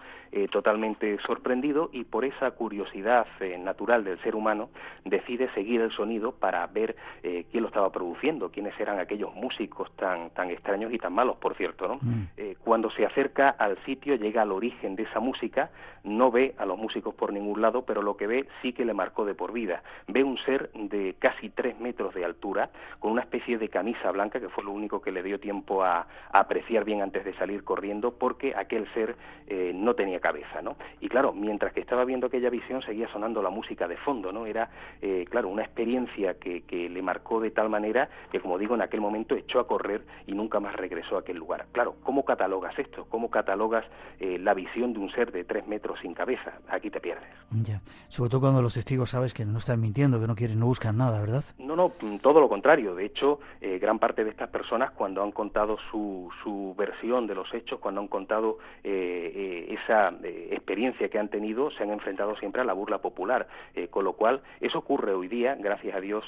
totalmente 0.51 1.17
sorprendido 1.25 1.89
y 1.91 2.03
por 2.03 2.23
esa 2.23 2.51
curiosidad 2.51 3.25
natural 3.59 4.03
del 4.03 4.21
ser 4.21 4.35
humano 4.35 4.69
decide 5.05 5.51
seguir 5.53 5.81
el 5.81 5.91
sonido 5.91 6.33
para 6.33 6.65
ver 6.67 6.95
quién 7.21 7.63
lo 7.63 7.67
estaba 7.67 7.91
produciendo, 7.91 8.51
quiénes 8.51 8.79
eran 8.79 8.99
aquellos 8.99 9.33
músicos 9.33 9.91
tan, 9.95 10.29
tan 10.31 10.49
extraños 10.49 10.93
y 10.93 10.97
tan 10.97 11.13
malos, 11.13 11.37
por 11.37 11.55
cierto. 11.55 11.87
¿no? 11.87 11.95
Mm. 12.01 12.27
Eh, 12.37 12.55
cuando 12.63 12.89
se 12.91 13.05
acerca 13.05 13.49
al 13.49 13.77
sitio, 13.85 14.15
llega 14.15 14.41
al 14.41 14.51
origen 14.51 14.95
de 14.95 15.03
esa 15.03 15.14
música, 15.19 15.69
no 16.03 16.31
ve 16.31 16.55
a 16.57 16.65
los 16.65 16.77
músicos 16.77 17.13
por 17.15 17.33
ningún 17.33 17.61
lado, 17.61 17.83
pero 17.83 18.01
lo 18.01 18.15
que 18.17 18.27
ve 18.27 18.47
sí 18.61 18.73
que 18.73 18.85
le 18.85 18.93
marcó 18.93 19.25
de 19.25 19.33
por 19.33 19.51
vida. 19.51 19.83
Ve 20.07 20.23
un 20.23 20.37
ser 20.39 20.71
de 20.73 21.15
casi 21.19 21.49
tres 21.49 21.79
metros 21.79 22.13
de 22.13 22.25
altura, 22.25 22.69
con 22.99 23.11
una 23.11 23.21
especie 23.21 23.57
de 23.57 23.69
camisa 23.69 24.11
blanca, 24.11 24.39
que 24.39 24.49
fue 24.49 24.63
lo 24.63 24.71
único 24.71 25.01
que 25.01 25.11
le 25.11 25.23
dio 25.23 25.39
tiempo 25.39 25.83
a, 25.83 26.07
apreciar 26.31 26.83
bien 26.83 27.01
antes 27.01 27.23
de 27.23 27.33
salir 27.35 27.63
corriendo, 27.63 28.13
porque 28.17 28.53
aquel 28.55 28.91
ser 28.93 29.15
eh, 29.47 29.71
no 29.73 29.95
tenía 29.95 30.19
cabeza. 30.19 30.61
¿no? 30.61 30.75
Y 30.99 31.09
claro, 31.09 31.33
mientras 31.33 31.73
que 31.73 31.79
estaba 31.79 32.05
viendo 32.05 32.27
aquella 32.27 32.49
visión, 32.49 32.81
seguía 32.81 33.07
sonando 33.09 33.41
la 33.41 33.49
música 33.49 33.87
de 33.87 33.97
fondo. 33.97 34.31
¿no? 34.31 34.45
Era, 34.45 34.69
eh, 35.01 35.25
claro, 35.29 35.49
una 35.49 35.63
experiencia 35.63 36.35
que, 36.35 36.63
que 36.63 36.89
le 36.89 37.01
marcó 37.01 37.39
de 37.39 37.51
tal 37.51 37.69
manera 37.69 38.09
que, 38.31 38.39
como 38.39 38.57
digo, 38.57 38.75
en 38.75 38.81
aquel 38.81 39.01
momento 39.01 39.35
echó 39.35 39.59
a 39.59 39.67
correr 39.67 40.01
y 40.27 40.33
nunca 40.33 40.59
más 40.59 40.75
regresó 40.75 41.17
a 41.17 41.21
aquel 41.21 41.37
lugar. 41.37 41.65
Claro, 41.71 41.95
¿cómo 42.03 42.25
catalogas 42.25 42.77
esto? 42.77 43.05
¿Cómo 43.09 43.29
catalogas 43.29 43.85
eh, 44.19 44.37
la 44.39 44.53
visión 44.53 44.93
de 44.93 44.99
un 44.99 45.04
ser 45.11 45.31
de 45.31 45.43
tres 45.43 45.67
metros 45.67 45.99
sin 46.01 46.13
cabeza? 46.13 46.53
Aquí 46.69 46.89
te 46.89 46.99
pierdes. 46.99 47.27
Ya, 47.51 47.81
sobre 48.09 48.29
todo 48.29 48.41
cuando 48.41 48.61
los 48.61 48.73
testigos 48.73 49.09
sabes 49.09 49.33
que 49.33 49.45
no 49.45 49.57
están 49.59 49.79
mintiendo, 49.81 50.19
que 50.19 50.27
no 50.27 50.35
quieren, 50.35 50.59
no 50.59 50.65
buscan 50.65 50.97
nada, 50.97 51.19
¿verdad? 51.19 51.43
No, 51.59 51.75
no, 51.75 51.93
mm, 52.01 52.17
todo 52.17 52.39
lo 52.39 52.49
contrario. 52.49 52.95
De 52.95 53.05
hecho, 53.05 53.39
eh, 53.61 53.79
gran 53.79 53.99
parte 53.99 54.23
de 54.23 54.29
estas 54.29 54.49
personas, 54.49 54.91
cuando 54.91 55.23
han 55.23 55.31
contado 55.31 55.77
su, 55.91 56.29
su 56.43 56.75
versión 56.77 57.27
de 57.27 57.35
los 57.35 57.53
hechos, 57.53 57.79
cuando 57.79 58.01
han 58.01 58.07
contado 58.07 58.57
eh, 58.83 59.77
esa 59.83 60.09
experiencia 60.51 61.09
que 61.09 61.19
han 61.19 61.29
tenido, 61.29 61.71
se 61.71 61.83
han 61.83 61.91
enfrentado 61.91 62.35
siempre 62.37 62.61
a 62.61 62.65
la 62.65 62.73
burla 62.73 62.99
popular. 62.99 63.47
con 63.89 64.03
lo 64.03 64.13
cual, 64.13 64.41
eso 64.59 64.79
ocurre 64.79 65.13
hoy 65.13 65.27
día, 65.27 65.55
gracias 65.55 65.95
a 65.95 65.99
Dios, 65.99 66.23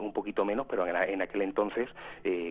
un 0.00 0.12
poquito 0.12 0.44
menos, 0.44 0.66
pero 0.68 0.86
en, 0.86 0.96
en 0.96 1.22
aquel 1.22 1.42
entonces 1.42 1.88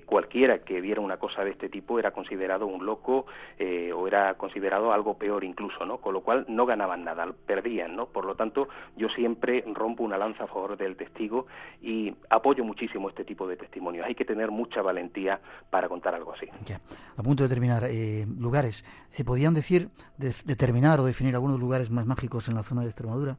cualquiera 0.05 0.59
que 0.59 0.81
viera 0.81 1.01
una 1.01 1.17
cosa 1.17 1.43
de 1.43 1.51
este 1.51 1.69
tipo 1.69 1.99
era 1.99 2.11
considerado 2.11 2.67
un 2.67 2.85
loco 2.85 3.25
eh, 3.57 3.91
o 3.93 4.07
era 4.07 4.33
considerado 4.35 4.91
algo 4.91 5.17
peor 5.17 5.43
incluso, 5.43 5.64
¿no? 5.85 5.97
Con 5.97 6.13
lo 6.13 6.21
cual 6.21 6.45
no 6.47 6.65
ganaban 6.65 7.03
nada, 7.03 7.27
perdían, 7.45 7.95
¿no? 7.95 8.07
Por 8.07 8.25
lo 8.25 8.35
tanto, 8.35 8.67
yo 8.95 9.09
siempre 9.09 9.63
rompo 9.73 10.03
una 10.03 10.17
lanza 10.17 10.45
a 10.45 10.47
favor 10.47 10.77
del 10.77 10.95
testigo 10.95 11.47
y 11.81 12.13
apoyo 12.29 12.63
muchísimo 12.63 13.09
este 13.09 13.23
tipo 13.23 13.47
de 13.47 13.57
testimonios. 13.57 14.05
Hay 14.05 14.15
que 14.15 14.25
tener 14.25 14.51
mucha 14.51 14.81
valentía 14.81 15.39
para 15.69 15.89
contar 15.89 16.15
algo 16.15 16.33
así. 16.33 16.47
Ya, 16.65 16.79
a 17.17 17.23
punto 17.23 17.43
de 17.43 17.49
terminar, 17.49 17.83
eh, 17.85 18.25
lugares, 18.39 18.85
¿se 19.09 19.23
podían 19.23 19.53
decir, 19.53 19.89
determinar 20.17 20.99
o 20.99 21.05
definir 21.05 21.35
algunos 21.35 21.59
lugares 21.59 21.89
más 21.89 22.05
mágicos 22.05 22.47
en 22.49 22.55
la 22.55 22.63
zona 22.63 22.81
de 22.81 22.87
Extremadura? 22.87 23.37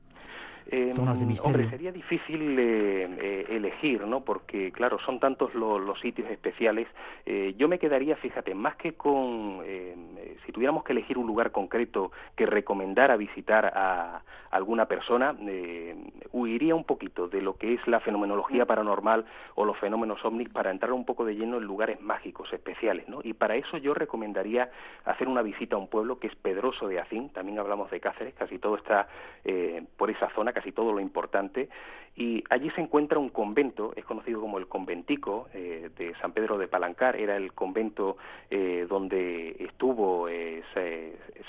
Eh, 0.69 0.93
Hombre, 1.45 1.71
sería 1.71 1.93
difícil 1.93 2.59
eh, 2.59 3.09
eh, 3.21 3.47
elegir, 3.51 4.05
¿no? 4.05 4.23
Porque, 4.23 4.73
claro, 4.73 4.99
son 4.99 5.21
tantos 5.21 5.55
los 5.55 6.01
sitios 6.01 6.29
especiales. 6.29 6.89
Eh, 7.25 7.55
yo 7.57 7.69
me 7.69 7.79
quedaría, 7.79 8.17
fíjate, 8.17 8.53
más 8.55 8.75
que 8.77 8.95
con, 8.95 9.61
si 10.45 10.53
tuviéramos 10.53 10.83
que 10.83 10.93
elegir 10.93 11.19
un 11.19 11.27
lugar 11.27 11.53
concreto 11.53 12.11
que 12.35 12.47
recomendara 12.47 13.17
visitar 13.17 13.67
a 13.75 14.23
alguna 14.51 14.87
persona, 14.87 15.37
huiría 16.33 16.75
un 16.75 16.85
poquito 16.85 17.29
de 17.29 17.43
lo 17.43 17.57
que 17.57 17.75
es 17.75 17.87
la 17.87 18.01
fenomenología 18.01 18.64
mm. 18.64 18.67
paranormal 18.67 19.25
o 19.55 19.64
los 19.64 19.79
fenómenos 19.79 20.25
ovnis 20.25 20.49
para 20.49 20.71
entrar 20.71 20.93
un 20.93 21.05
poco 21.05 21.25
de 21.25 21.35
lleno 21.35 21.59
en 21.59 21.64
lugares 21.64 22.01
mágicos, 22.01 22.53
especiales, 22.53 23.09
¿no? 23.09 23.21
Y 23.23 23.35
para 23.35 23.55
eso 23.57 23.77
yo 23.77 23.95
recomendaría 23.95 24.71
hacer 25.05 25.29
una 25.29 25.43
visita 25.43 25.77
a 25.77 25.79
un 25.79 25.89
pueblo 25.89 26.19
que 26.19 26.27
es 26.27 26.35
Pedroso 26.35 26.89
de 26.89 26.99
Acín, 26.99 27.29
también 27.31 27.59
hablamos 27.59 27.91
de 27.91 28.01
Cáceres, 28.01 28.35
casi 28.35 28.59
todo 28.59 28.77
está 28.77 29.09
por 29.97 30.11
esa 30.11 30.29
zona, 30.31 30.53
casi 30.57 30.73
todo 30.73 30.91
lo 30.91 31.01
importante, 31.01 31.69
y 32.17 32.43
allí 32.49 32.71
se 32.71 32.81
encuentra 32.81 33.19
un 33.19 33.29
convento, 33.29 33.93
es 33.95 34.05
conocido 34.07 34.41
como 34.41 34.57
el 34.57 34.69
conventico 34.69 35.49
eh, 35.53 35.91
de 35.99 36.14
San 36.14 36.33
Pedro 36.33 36.57
de 36.57 36.67
Palancar, 36.67 37.17
era 37.17 37.37
el 37.37 37.53
convento 37.53 38.17
eh, 38.51 38.87
donde 38.89 39.55
estuvo 39.61 40.27
eh, 40.27 40.62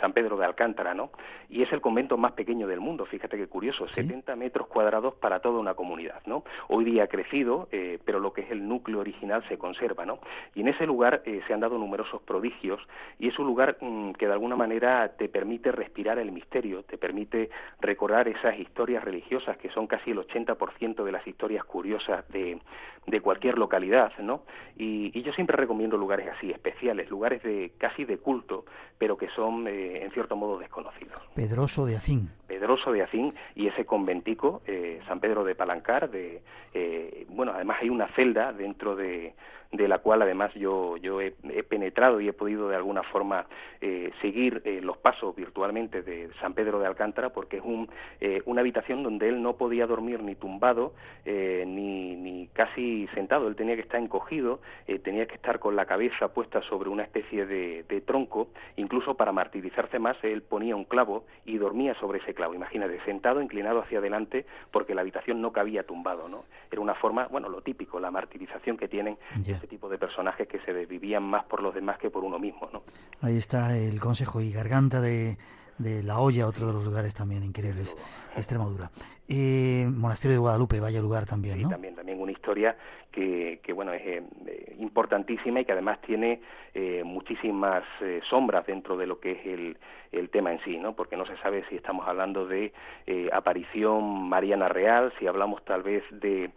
San 0.02 0.12
Pedro 0.12 0.36
de 0.38 0.46
Alcántara, 0.46 0.94
¿no? 0.94 1.10
Y 1.50 1.64
es 1.64 1.72
el 1.72 1.80
convento 1.80 2.18
más 2.18 2.34
pequeño 2.34 2.68
del 2.68 2.82
mundo, 2.82 3.06
fíjate 3.06 3.38
qué 3.38 3.48
curioso, 3.48 3.88
70 3.88 4.36
metros 4.36 4.68
cuadrados 4.68 5.16
para 5.16 5.40
toda 5.40 5.60
una 5.60 5.74
comunidad, 5.74 6.22
¿no? 6.26 6.44
Hoy 6.68 6.84
día 6.84 7.04
ha 7.04 7.08
crecido, 7.08 7.70
pero 8.04 8.20
lo 8.20 8.34
que 8.34 8.42
es 8.42 8.52
el 8.52 8.68
núcleo 8.68 9.00
original 9.00 9.48
se 9.48 9.58
conserva, 9.58 10.06
¿no? 10.06 10.20
Y 10.54 10.62
en 10.62 10.68
ese 10.68 10.86
lugar 10.86 11.24
se 11.24 11.54
han 11.54 11.62
dado 11.62 11.78
numerosos 11.78 12.22
prodigios 12.24 12.82
y 13.18 13.30
es 13.30 13.40
un 13.40 13.48
lugar 13.48 13.78
mm, 13.80 14.12
que 14.12 14.28
de 14.28 14.34
alguna 14.34 14.58
manera 14.58 15.14
te 15.18 15.30
permite 15.30 15.72
respirar 15.72 16.20
el 16.20 16.34
misterio, 16.34 16.84
te 16.84 16.98
permite 16.98 17.50
recordar 17.80 18.28
esas 18.28 18.58
historias 18.60 19.04
religiosas 19.04 19.58
que 19.58 19.70
son 19.70 19.88
casi 19.88 20.12
el 20.12 20.18
80% 20.18 20.57
de 21.04 21.12
las 21.12 21.26
historias 21.26 21.64
curiosas 21.66 22.28
de, 22.30 22.60
de 23.08 23.22
cualquier 23.22 23.58
localidad, 23.58 24.12
¿no? 24.20 24.44
Y, 24.78 25.22
yo 25.22 25.34
siempre 25.34 25.58
recomiendo 25.58 25.98
lugares 25.98 26.28
así, 26.38 26.52
especiales, 26.52 27.10
lugares 27.10 27.44
de 27.44 27.74
casi 27.78 28.06
de 28.06 28.18
culto, 28.18 28.66
pero 28.98 29.18
que 29.18 29.28
son 29.30 29.68
eh, 29.68 30.04
en 30.04 30.12
cierto 30.12 30.36
modo 30.36 30.58
desconocidos. 30.58 31.22
Pedroso 31.36 31.86
de 31.86 31.96
Acín. 31.96 32.30
Pedroso 32.48 32.92
de 32.92 33.04
Acín 33.04 33.34
y 33.56 33.68
ese 33.68 33.86
conventico, 33.86 34.62
eh, 34.66 35.02
San 35.08 35.20
Pedro 35.20 35.44
de 35.44 35.56
Palancar, 35.56 36.10
de, 36.10 36.42
eh, 36.74 37.26
bueno, 37.30 37.52
además 37.54 37.78
hay 37.82 37.90
una 37.90 38.08
celda 38.16 38.54
dentro 38.54 38.96
de, 38.96 39.34
de 39.72 39.88
la 39.88 40.00
cual 40.00 40.22
además 40.22 40.54
yo, 40.54 40.98
yo 40.98 41.22
he, 41.22 41.32
penetrado 41.64 42.22
y 42.22 42.28
he 42.28 42.34
podido 42.34 42.70
de 42.70 42.76
alguna 42.76 43.04
forma 43.04 43.46
eh, 43.82 44.12
seguir 44.22 44.62
eh, 44.66 44.80
los 44.82 44.98
pasos 44.98 45.36
virtualmente 45.36 46.02
de 46.02 46.30
San 46.40 46.54
Pedro 46.54 46.80
de 46.80 46.88
Alcántara 46.88 47.30
porque 47.30 47.58
es 47.58 47.64
un, 47.64 47.90
eh, 48.22 48.42
una 48.46 48.62
habitación 48.62 49.04
donde 49.04 49.28
él 49.28 49.42
no 49.42 49.58
podía 49.58 49.86
dormir 49.86 50.24
ni 50.24 50.36
tumbado 50.36 50.94
ni, 51.26 52.16
ni 52.16 52.48
casi 52.54 53.08
sentado, 53.14 53.50
él 53.50 53.56
tenía 53.56 53.76
que 53.76 53.82
estar 53.82 54.00
encogido, 54.00 54.62
tenía 55.04 55.26
que 55.26 55.36
estar 55.36 55.60
con 55.60 55.76
la 55.76 55.86
cabeza 55.86 56.30
puesta 56.30 56.62
sobre 56.62 56.90
una 56.90 57.04
especie 57.04 57.46
de, 57.46 57.84
de, 57.84 58.02
tronco, 58.02 58.48
incluso 58.78 59.16
para 59.16 59.34
martirizarse 59.34 60.00
más 60.00 60.16
él 60.24 60.42
ponía 60.42 60.76
un 60.76 60.86
clavo 60.86 61.26
y 61.46 61.58
dormía 61.58 61.96
sobre 61.96 62.20
ese 62.20 62.34
clavo, 62.34 62.54
imagínate, 62.54 63.04
sentado, 63.04 63.42
inclinado 63.42 63.82
hacia 63.82 64.00
adelante 64.00 64.46
porque 64.72 64.96
la 64.96 65.02
habitación 65.02 65.42
no 65.42 65.52
cabía 65.52 65.84
tumbado, 65.84 66.30
¿no? 66.30 66.46
Era 66.72 66.82
una 66.82 66.96
forma, 66.96 67.28
bueno, 67.28 67.50
lo 67.50 67.62
típico, 67.62 68.00
la 68.00 68.10
martirización 68.10 68.78
que 68.78 68.88
tienen 68.88 69.18
este 69.58 69.68
tipo 69.68 69.90
de 69.90 69.98
personajes 69.98 70.48
que 70.48 70.60
se 70.62 70.74
desvivían 70.74 71.24
más 71.24 71.46
por 71.46 71.62
los 71.62 71.74
demás 71.74 71.98
que 71.98 72.10
por 72.10 72.24
uno 72.24 72.40
mismo. 72.40 72.70
¿no? 72.72 72.84
Ahí 73.22 73.38
está 73.38 73.78
el 73.78 74.00
consejo 74.00 74.42
y 74.42 74.52
garganta 74.52 75.02
de, 75.02 75.38
de 75.78 76.04
La 76.04 76.20
Hoya, 76.20 76.48
otro 76.48 76.68
de 76.68 76.74
los 76.74 76.86
lugares 76.86 77.14
también 77.14 77.44
increíbles 77.44 77.96
de 77.96 78.40
Extremadura. 78.40 78.92
Eh, 79.30 79.86
Monasterio 79.90 80.36
de 80.36 80.40
Guadalupe, 80.40 80.80
vaya 80.80 81.02
lugar 81.02 81.26
también, 81.26 81.62
¿no? 81.62 81.70
también, 81.70 81.96
también 81.96 82.20
una 82.20 82.32
historia 82.32 82.78
que, 83.12 83.60
que 83.64 83.74
bueno, 83.74 83.94
es 83.94 84.02
eh, 84.06 84.76
importantísima 84.78 85.62
y 85.62 85.66
que 85.66 85.72
además 85.72 86.00
tiene 86.02 86.40
eh, 86.76 87.02
muchísimas 87.04 87.84
eh, 88.02 88.22
sombras 88.30 88.66
dentro 88.68 88.96
de 88.96 89.08
lo 89.08 89.20
que 89.20 89.32
es 89.32 89.46
el, 89.48 89.78
el 90.12 90.30
tema 90.30 90.52
en 90.52 90.60
sí, 90.64 90.78
¿no? 90.78 90.94
Porque 90.94 91.18
no 91.18 91.26
se 91.26 91.36
sabe 91.38 91.66
si 91.68 91.76
estamos 91.76 92.08
hablando 92.08 92.46
de 92.46 92.72
aparición 93.32 94.30
mariana 94.30 94.70
real, 94.70 95.12
si 95.18 95.28
hablamos 95.28 95.64
tal 95.66 95.82
vez 95.84 96.04
de 96.12 96.52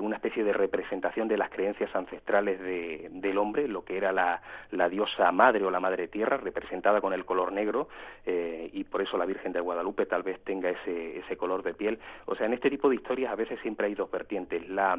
una 0.00 0.16
especie 0.16 0.42
de 0.44 0.52
representación 0.52 1.28
de 1.28 1.36
las 1.36 1.50
creencias 1.50 1.94
ancestrales 1.94 2.60
de, 2.60 3.08
del 3.10 3.38
hombre, 3.38 3.68
lo 3.68 3.84
que 3.84 3.96
era 3.96 4.12
la, 4.12 4.40
la 4.70 4.88
diosa 4.88 5.30
madre 5.32 5.64
o 5.64 5.70
la 5.70 5.80
madre 5.80 6.08
tierra, 6.08 6.36
representada 6.36 7.00
con 7.00 7.12
el 7.12 7.24
color 7.24 7.52
negro, 7.52 7.88
y 8.26 8.84
por 8.84 9.02
eso 9.02 9.16
la 9.18 9.26
Virgen 9.26 9.52
de 9.52 9.60
Guadalupe 9.60 10.06
tal 10.06 10.22
vez 10.22 10.40
tenga 10.44 10.70
ese, 10.70 11.18
ese 11.18 11.36
color 11.36 11.62
de 11.62 11.74
piel. 11.74 11.98
O 12.26 12.34
sea, 12.34 12.46
en 12.46 12.54
este 12.54 12.70
tipo 12.70 12.88
de 12.88 12.96
historias 12.96 13.32
a 13.32 13.36
veces 13.36 13.58
siempre 13.60 13.86
hay 13.86 13.94
dos 13.94 14.10
vertientes. 14.10 14.68
La, 14.68 14.98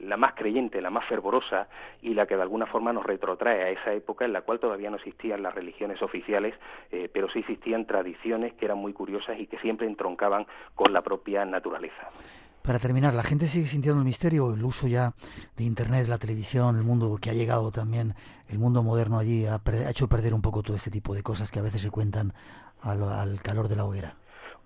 la 0.00 0.16
más 0.16 0.34
creyente, 0.34 0.80
la 0.80 0.90
más 0.90 1.06
fervorosa 1.06 1.68
y 2.02 2.14
la 2.14 2.26
que 2.26 2.36
de 2.36 2.42
alguna 2.42 2.66
forma 2.66 2.92
nos 2.92 3.04
retrotrae 3.04 3.62
a 3.62 3.70
esa 3.70 3.92
época 3.92 4.24
en 4.24 4.32
la 4.32 4.42
cual 4.42 4.60
todavía 4.60 4.90
no 4.90 4.96
existían 4.96 5.42
las 5.42 5.54
religiones 5.54 6.00
oficiales, 6.02 6.54
eh, 6.90 7.08
pero 7.12 7.28
sí 7.30 7.40
existían 7.40 7.86
tradiciones 7.86 8.54
que 8.54 8.64
eran 8.64 8.78
muy 8.78 8.92
curiosas 8.92 9.38
y 9.38 9.46
que 9.46 9.58
siempre 9.58 9.86
entroncaban 9.86 10.46
con 10.74 10.92
la 10.92 11.02
propia 11.02 11.44
naturaleza. 11.44 12.08
Para 12.62 12.78
terminar, 12.78 13.12
¿la 13.12 13.22
gente 13.22 13.46
sigue 13.46 13.66
sintiendo 13.66 14.00
el 14.00 14.06
misterio? 14.06 14.54
El 14.54 14.64
uso 14.64 14.86
ya 14.86 15.12
de 15.56 15.64
Internet, 15.64 16.08
la 16.08 16.16
televisión, 16.16 16.78
el 16.78 16.82
mundo 16.82 17.18
que 17.20 17.28
ha 17.28 17.34
llegado 17.34 17.70
también, 17.70 18.14
el 18.48 18.58
mundo 18.58 18.82
moderno 18.82 19.18
allí, 19.18 19.44
ha, 19.44 19.60
hecho 19.90 20.08
perder 20.08 20.32
un 20.32 20.40
poco 20.40 20.62
todo 20.62 20.74
este 20.74 20.90
tipo 20.90 21.14
de 21.14 21.22
cosas 21.22 21.50
que 21.50 21.58
a 21.58 21.62
veces 21.62 21.82
se 21.82 21.90
cuentan 21.90 22.32
al 22.80 23.42
calor 23.42 23.68
de 23.68 23.76
la 23.76 23.84
hoguera. 23.84 24.16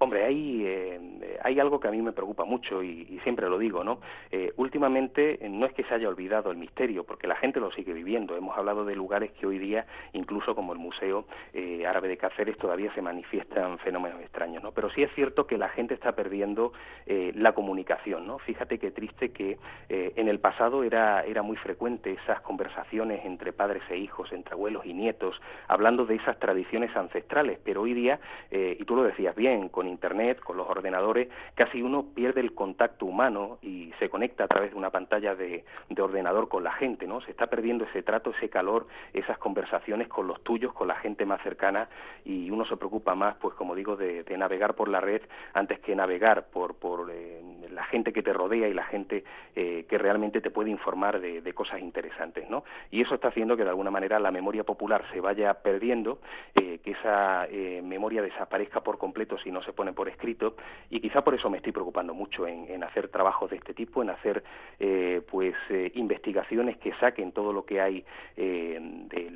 Hombre, 0.01 0.24
hay, 0.24 0.62
eh, 0.64 1.38
hay 1.42 1.59
algo 1.59 1.80
que 1.80 1.88
a 1.88 1.90
mí 1.90 2.01
me 2.01 2.12
preocupa 2.12 2.44
mucho 2.44 2.84
y, 2.84 3.18
siempre 3.24 3.49
lo 3.49 3.59
digo, 3.59 3.82
¿no? 3.82 3.99
Eh, 4.30 4.53
últimamente 4.57 5.40
no 5.51 5.66
es 5.66 5.72
que 5.72 5.82
se 5.82 5.92
haya 5.92 6.09
olvidado 6.09 6.53
el 6.53 6.57
misterio, 6.57 7.03
porque 7.03 7.26
la 7.26 7.34
gente 7.34 7.59
lo 7.59 7.72
sigue 7.72 7.92
viviendo. 7.92 8.36
Hemos 8.36 8.57
hablado 8.57 8.84
de 8.84 8.94
lugares 8.94 9.32
que 9.32 9.46
hoy 9.46 9.59
día, 9.59 9.86
incluso 10.12 10.55
como 10.55 10.72
el 10.72 10.78
Museo 10.78 11.24
eh, 11.53 11.84
Árabe 11.84 12.07
de 12.07 12.16
Cáceres, 12.16 12.57
todavía 12.59 12.94
se 12.94 13.03
manifiestan 13.03 13.78
fenómenos 13.78 14.20
extraños, 14.20 14.62
¿no? 14.62 14.70
Pero 14.70 14.88
sí 14.90 15.03
es 15.03 15.12
cierto 15.16 15.49
que 15.49 15.59
la 15.59 15.68
gente 15.68 15.94
está 15.94 16.12
perdiendo 16.12 16.72
la 17.07 17.53
comunicación, 17.53 18.26
¿no? 18.26 18.38
Fíjate 18.38 18.78
qué 18.78 18.90
triste 18.90 19.30
que 19.30 19.57
en 19.88 20.28
el 20.28 20.40
pasado 20.40 20.84
era, 20.84 21.24
era 21.24 21.42
muy 21.42 21.57
frecuente 21.57 22.12
esas 22.12 22.42
conversaciones 22.42 23.24
entre 23.24 23.53
padres 23.53 23.82
e 23.88 23.96
hijos, 23.96 24.30
entre 24.32 24.53
abuelos 24.53 24.84
y 24.84 24.92
nietos, 24.92 25.40
hablando 25.68 26.05
de 26.05 26.16
esas 26.16 26.38
tradiciones 26.38 26.94
ancestrales, 26.94 27.59
pero 27.64 27.82
hoy 27.82 27.94
día, 27.94 28.20
y 28.51 28.84
tú 28.84 28.94
lo 28.94 29.05
decías 29.05 29.34
bien, 29.34 29.70
con 29.70 29.88
Internet, 29.89 30.41
con 30.41 30.57
los 30.57 30.68
ordenadores, 30.68 31.28
casi 31.55 31.82
uno 31.82 32.07
pierde 32.14 32.41
el 32.41 32.55
contacto 32.55 33.07
humano 33.07 33.59
y 33.62 33.93
se 33.99 34.09
conecta 34.09 34.45
a 34.45 34.49
través 34.49 34.70
de 34.70 34.76
una 34.76 34.91
pantalla 34.91 35.34
de, 35.34 35.64
ordenador 35.99 36.49
con 36.49 36.62
la 36.62 36.72
gente, 36.72 37.07
¿no? 37.07 37.20
Se 37.22 37.30
está 37.30 37.49
perdiendo 37.49 37.84
ese 37.84 38.03
trato, 38.03 38.30
ese 38.30 38.49
calor, 38.49 38.86
esas 39.12 39.36
conversaciones 39.39 40.09
con 40.09 40.26
los 40.26 40.43
tuyos, 40.43 40.72
con 40.72 40.89
la 40.89 40.95
gente 40.97 41.26
más 41.26 41.43
cercana 41.43 41.89
y 42.24 42.51
uno 42.51 42.64
se 42.66 42.76
preocupa 42.76 43.14
más, 43.14 43.36
pues 43.36 43.55
como 43.55 43.74
digo, 43.74 43.97
de, 43.97 44.24
navegar 44.39 44.74
por 44.74 44.89
la 44.89 45.01
red 45.01 45.22
antes 45.53 45.80
que 45.80 45.97
navegar 45.97 46.47
por, 46.51 46.76
por 46.76 47.11
eh, 47.11 47.43
la 47.72 47.82
gente 47.86 48.12
que 48.12 48.22
te 48.22 48.32
rodea 48.32 48.68
y 48.68 48.74
la 48.74 48.84
gente 48.84 49.24
eh, 49.57 49.84
que 49.89 49.99
realmente 49.99 50.41
te 50.41 50.51
puede 50.51 50.70
informar 50.70 51.20
de, 51.20 51.49
cosas 51.59 51.80
interesantes, 51.80 52.49
¿no? 52.49 52.62
Y 52.93 53.01
eso 53.01 53.16
está 53.16 53.28
haciendo 53.28 53.57
que 53.57 53.64
de 53.64 53.70
alguna 53.70 53.91
manera 53.91 54.20
la 54.20 54.30
memoria 54.30 54.62
popular 54.62 55.03
se 55.12 55.20
vaya 55.20 55.55
perdiendo, 55.55 56.20
eh, 56.55 56.78
que 56.84 56.93
esa 56.93 57.49
memoria 57.82 58.22
desaparezca 58.22 58.80
por 58.82 58.99
completo 58.99 59.39
si 59.39 59.51
no 59.51 59.61
se 59.62 59.72
pone 59.79 59.93
por 59.93 60.09
escrito 60.09 60.57
y 60.91 60.99
quizá 60.99 61.22
por 61.22 61.37
eso 61.37 61.49
me 61.49 61.59
estoy 61.59 61.70
preocupando 61.70 62.12
mucho 62.12 62.49
en, 62.49 62.83
hacer 62.83 63.09
trabajos 63.11 63.49
de 63.51 63.57
este 63.59 63.74
tipo, 63.74 64.03
en 64.03 64.11
hacer 64.11 64.43
eh, 64.81 65.22
pues 65.31 65.55
eh, 65.70 65.93
investigaciones 65.95 66.79
que 66.79 66.93
saquen 66.95 67.31
todo 67.31 67.53
lo 67.53 67.64
que 67.64 67.81
hay 67.81 68.05
eh, 68.37 68.81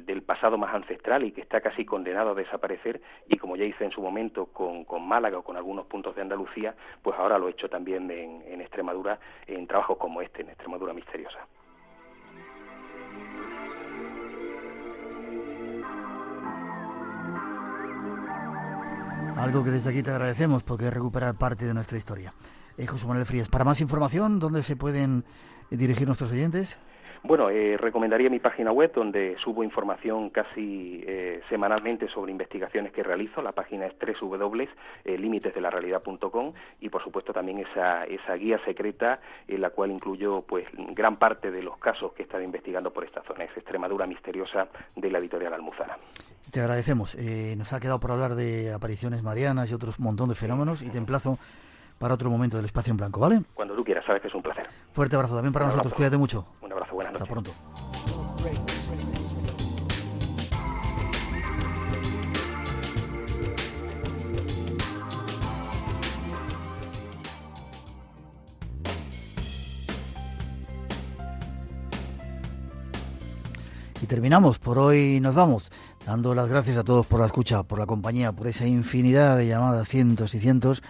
del 0.04 0.22
pasado 0.22 0.58
más 0.58 0.74
ancestral 0.74 1.22
y 1.22 1.30
que 1.30 1.42
está 1.42 1.60
casi 1.60 1.84
condenado 1.84 2.30
a 2.30 2.34
desaparecer 2.34 3.00
y 3.28 3.36
como 3.36 3.54
ya 3.54 3.64
hice 3.64 3.84
en 3.84 3.92
su 3.92 4.02
momento 4.02 4.46
con, 4.46 4.82
Málaga 5.02 5.38
o 5.38 5.42
con 5.42 5.56
algunos 5.56 5.86
puntos 5.86 6.16
de 6.16 6.22
Andalucía, 6.22 6.74
pues 7.02 7.16
ahora 7.18 7.38
lo 7.38 7.46
he 7.46 7.52
hecho 7.52 7.68
también 7.68 8.10
en, 8.10 8.42
en 8.46 8.60
Extremadura 8.60 9.20
en 9.46 9.66
trabajos 9.68 9.96
como 9.98 10.22
este, 10.22 10.42
en 10.42 10.48
Extremadura 10.48 10.92
misteriosa. 10.92 11.46
Algo 19.36 19.64
que 19.64 19.70
desde 19.70 19.90
aquí 19.90 20.02
te 20.02 20.10
agradecemos 20.10 20.62
porque 20.62 20.86
es 20.86 20.94
recuperar 20.94 21.34
parte 21.34 21.64
de 21.64 21.74
nuestra 21.74 21.98
historia. 21.98 22.34
Eh, 22.76 22.86
José 22.86 23.06
Manuel 23.06 23.26
Frías, 23.26 23.48
para 23.48 23.64
más 23.64 23.80
información, 23.80 24.38
¿dónde 24.38 24.62
se 24.62 24.76
pueden 24.76 25.24
dirigir 25.70 26.06
nuestros 26.06 26.30
oyentes? 26.30 26.78
Bueno, 27.24 27.50
eh, 27.50 27.76
recomendaría 27.76 28.28
mi 28.28 28.40
página 28.40 28.72
web 28.72 28.90
donde 28.92 29.36
subo 29.44 29.62
información 29.62 30.30
casi 30.30 31.04
eh, 31.06 31.40
semanalmente 31.48 32.08
sobre 32.08 32.32
investigaciones 32.32 32.92
que 32.92 33.04
realizo. 33.04 33.40
La 33.42 33.52
página 33.52 33.86
es 33.86 33.94
www.limitesdelarealidad.com 34.20 36.52
y 36.80 36.88
por 36.88 37.04
supuesto 37.04 37.32
también 37.32 37.60
esa, 37.60 38.06
esa 38.06 38.34
guía 38.34 38.58
secreta 38.64 39.20
en 39.46 39.60
la 39.60 39.70
cual 39.70 39.92
incluyo 39.92 40.42
pues 40.42 40.66
gran 40.94 41.14
parte 41.16 41.52
de 41.52 41.62
los 41.62 41.78
casos 41.78 42.12
que 42.12 42.22
he 42.22 42.24
estado 42.24 42.42
investigando 42.42 42.92
por 42.92 43.04
esta 43.04 43.22
zona. 43.22 43.44
Es 43.44 43.56
Extremadura 43.56 44.04
misteriosa 44.06 44.66
de 44.96 45.08
la 45.08 45.18
editorial 45.18 45.54
Almuzara. 45.54 45.96
Te 46.50 46.58
agradecemos. 46.60 47.14
Eh, 47.14 47.54
nos 47.56 47.72
ha 47.72 47.78
quedado 47.78 48.00
por 48.00 48.10
hablar 48.10 48.34
de 48.34 48.72
apariciones 48.72 49.22
marianas 49.22 49.70
y 49.70 49.74
otros 49.74 50.00
montón 50.00 50.28
de 50.28 50.34
fenómenos 50.34 50.82
y 50.82 50.90
te 50.90 50.98
emplazo 50.98 51.38
para 52.02 52.14
otro 52.14 52.28
momento 52.28 52.56
del 52.56 52.66
espacio 52.66 52.90
en 52.90 52.96
blanco, 52.96 53.20
¿vale? 53.20 53.42
Cuando 53.54 53.76
tú 53.76 53.84
quieras, 53.84 54.04
sabes 54.04 54.20
que 54.20 54.26
es 54.26 54.34
un 54.34 54.42
placer. 54.42 54.66
Fuerte 54.90 55.14
abrazo 55.14 55.36
también 55.36 55.52
para 55.52 55.66
nosotros, 55.66 55.94
cuídate 55.94 56.16
mucho. 56.16 56.44
Un 56.60 56.72
abrazo, 56.72 56.94
buenas 56.94 57.12
Hasta 57.12 57.26
pronto. 57.26 57.52
Y 74.02 74.06
terminamos, 74.06 74.58
por 74.58 74.80
hoy 74.80 75.20
nos 75.20 75.36
vamos, 75.36 75.70
dando 76.04 76.34
las 76.34 76.48
gracias 76.48 76.76
a 76.78 76.82
todos 76.82 77.06
por 77.06 77.20
la 77.20 77.26
escucha, 77.26 77.62
por 77.62 77.78
la 77.78 77.86
compañía, 77.86 78.32
por 78.32 78.48
esa 78.48 78.66
infinidad 78.66 79.36
de 79.36 79.46
llamadas, 79.46 79.86
cientos 79.86 80.34
y 80.34 80.40
cientos 80.40 80.82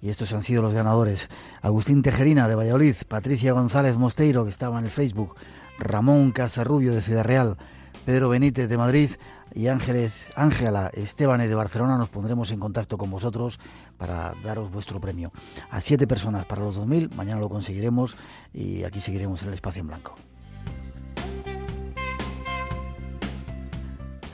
y 0.00 0.10
estos 0.10 0.32
han 0.32 0.42
sido 0.42 0.62
los 0.62 0.74
ganadores. 0.74 1.28
Agustín 1.62 2.02
Tejerina 2.02 2.48
de 2.48 2.54
Valladolid, 2.54 2.94
Patricia 3.08 3.52
González 3.52 3.96
Mosteiro, 3.96 4.44
que 4.44 4.50
estaba 4.50 4.78
en 4.78 4.84
el 4.84 4.90
Facebook, 4.90 5.34
Ramón 5.78 6.32
Casarrubio 6.32 6.94
de 6.94 7.02
Ciudad 7.02 7.24
Real, 7.24 7.56
Pedro 8.04 8.28
Benítez 8.28 8.68
de 8.68 8.78
Madrid 8.78 9.10
y 9.54 9.68
Ángeles, 9.68 10.12
Ángela 10.36 10.90
Esteban 10.92 11.40
de 11.40 11.54
Barcelona 11.54 11.98
nos 11.98 12.08
pondremos 12.08 12.50
en 12.50 12.60
contacto 12.60 12.98
con 12.98 13.10
vosotros 13.10 13.58
para 13.96 14.32
daros 14.44 14.70
vuestro 14.70 15.00
premio. 15.00 15.32
A 15.70 15.80
siete 15.80 16.06
personas 16.06 16.46
para 16.46 16.62
los 16.62 16.76
2000, 16.76 17.10
mañana 17.16 17.40
lo 17.40 17.48
conseguiremos 17.48 18.16
y 18.52 18.84
aquí 18.84 19.00
seguiremos 19.00 19.42
en 19.42 19.48
el 19.48 19.54
espacio 19.54 19.80
en 19.80 19.88
blanco. 19.88 20.16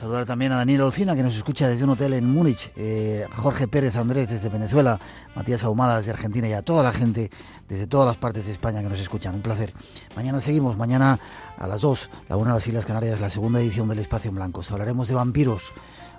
Saludar 0.05 0.27
también 0.27 0.51
a 0.51 0.57
Daniel 0.57 0.81
Olcina, 0.81 1.15
que 1.15 1.23
nos 1.23 1.35
escucha 1.35 1.67
desde 1.67 1.83
un 1.83 1.89
hotel 1.89 2.13
en 2.13 2.31
Múnich, 2.31 2.71
eh, 2.75 3.25
Jorge 3.37 3.67
Pérez 3.67 3.95
Andrés 3.95 4.29
desde 4.29 4.49
Venezuela, 4.49 4.99
Matías 5.35 5.63
Ahumada 5.63 5.97
desde 5.97 6.11
Argentina 6.11 6.47
y 6.47 6.53
a 6.53 6.61
toda 6.61 6.83
la 6.83 6.93
gente 6.93 7.31
desde 7.67 7.87
todas 7.87 8.05
las 8.05 8.15
partes 8.15 8.45
de 8.45 8.51
España 8.51 8.83
que 8.83 8.87
nos 8.89 8.99
escuchan. 8.99 9.33
Un 9.33 9.41
placer. 9.41 9.73
Mañana 10.15 10.39
seguimos, 10.41 10.77
mañana 10.77 11.17
a 11.57 11.65
las 11.65 11.81
2, 11.81 12.11
la 12.29 12.37
una 12.37 12.51
de 12.51 12.57
las 12.57 12.67
Islas 12.67 12.85
Canarias, 12.85 13.19
la 13.19 13.31
segunda 13.31 13.59
edición 13.59 13.87
del 13.87 13.97
Espacio 13.97 14.29
en 14.29 14.35
Blanco. 14.35 14.61
Hablaremos 14.69 15.07
de 15.07 15.15
vampiros, 15.15 15.71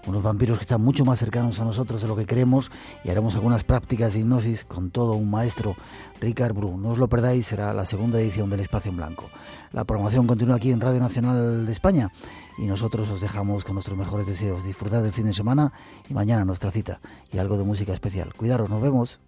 unos 0.06 0.22
vampiros 0.22 0.58
que 0.58 0.62
están 0.62 0.80
mucho 0.80 1.04
más 1.04 1.18
cercanos 1.18 1.60
a 1.60 1.64
nosotros 1.64 2.00
de 2.00 2.08
lo 2.08 2.16
que 2.16 2.26
creemos 2.26 2.70
y 3.04 3.10
haremos 3.10 3.34
algunas 3.34 3.64
prácticas 3.64 4.14
de 4.14 4.20
hipnosis 4.20 4.64
con 4.64 4.90
todo 4.90 5.14
un 5.14 5.30
maestro, 5.30 5.76
Ricard 6.20 6.54
Bru. 6.54 6.76
No 6.76 6.90
os 6.90 6.98
lo 6.98 7.08
perdáis, 7.08 7.46
será 7.46 7.74
la 7.74 7.84
segunda 7.84 8.20
edición 8.20 8.48
del 8.48 8.60
Espacio 8.60 8.90
en 8.90 8.96
Blanco. 8.96 9.28
La 9.72 9.84
programación 9.84 10.26
continúa 10.26 10.56
aquí 10.56 10.70
en 10.70 10.80
Radio 10.80 11.00
Nacional 11.00 11.66
de 11.66 11.72
España 11.72 12.12
y 12.56 12.66
nosotros 12.66 13.08
os 13.10 13.20
dejamos 13.20 13.64
con 13.64 13.74
nuestros 13.74 13.98
mejores 13.98 14.26
deseos. 14.26 14.64
Disfrutad 14.64 15.02
del 15.02 15.12
fin 15.12 15.26
de 15.26 15.34
semana 15.34 15.72
y 16.08 16.14
mañana 16.14 16.44
nuestra 16.44 16.70
cita 16.70 17.00
y 17.32 17.38
algo 17.38 17.58
de 17.58 17.64
música 17.64 17.92
especial. 17.92 18.32
Cuidaros, 18.34 18.70
nos 18.70 18.80
vemos. 18.80 19.25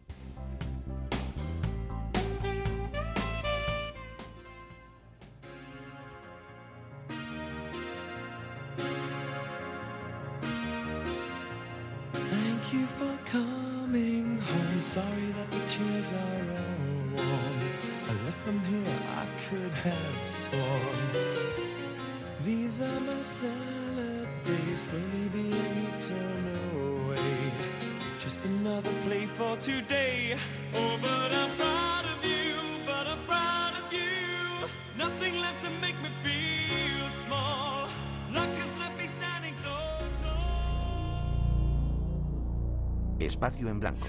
Espacio 43.59 43.70
en 43.70 43.80
Blanco. 43.80 44.06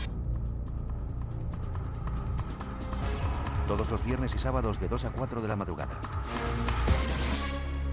Todos 3.68 3.90
los 3.90 4.04
viernes 4.04 4.36
y 4.36 4.40
sábados 4.40 4.80
de 4.80 4.88
2 4.88 5.06
a 5.06 5.12
4 5.12 5.42
de 5.42 5.48
la 5.48 5.56
madrugada. 5.56 6.00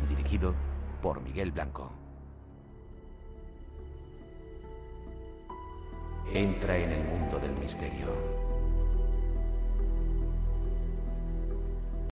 Dirigido 0.08 0.54
por 1.00 1.22
Miguel 1.22 1.52
Blanco. 1.52 1.90
Entra 6.30 6.76
en 6.76 6.92
el 6.92 7.04
mundo 7.04 7.38
del 7.38 7.52
misterio. 7.52 8.35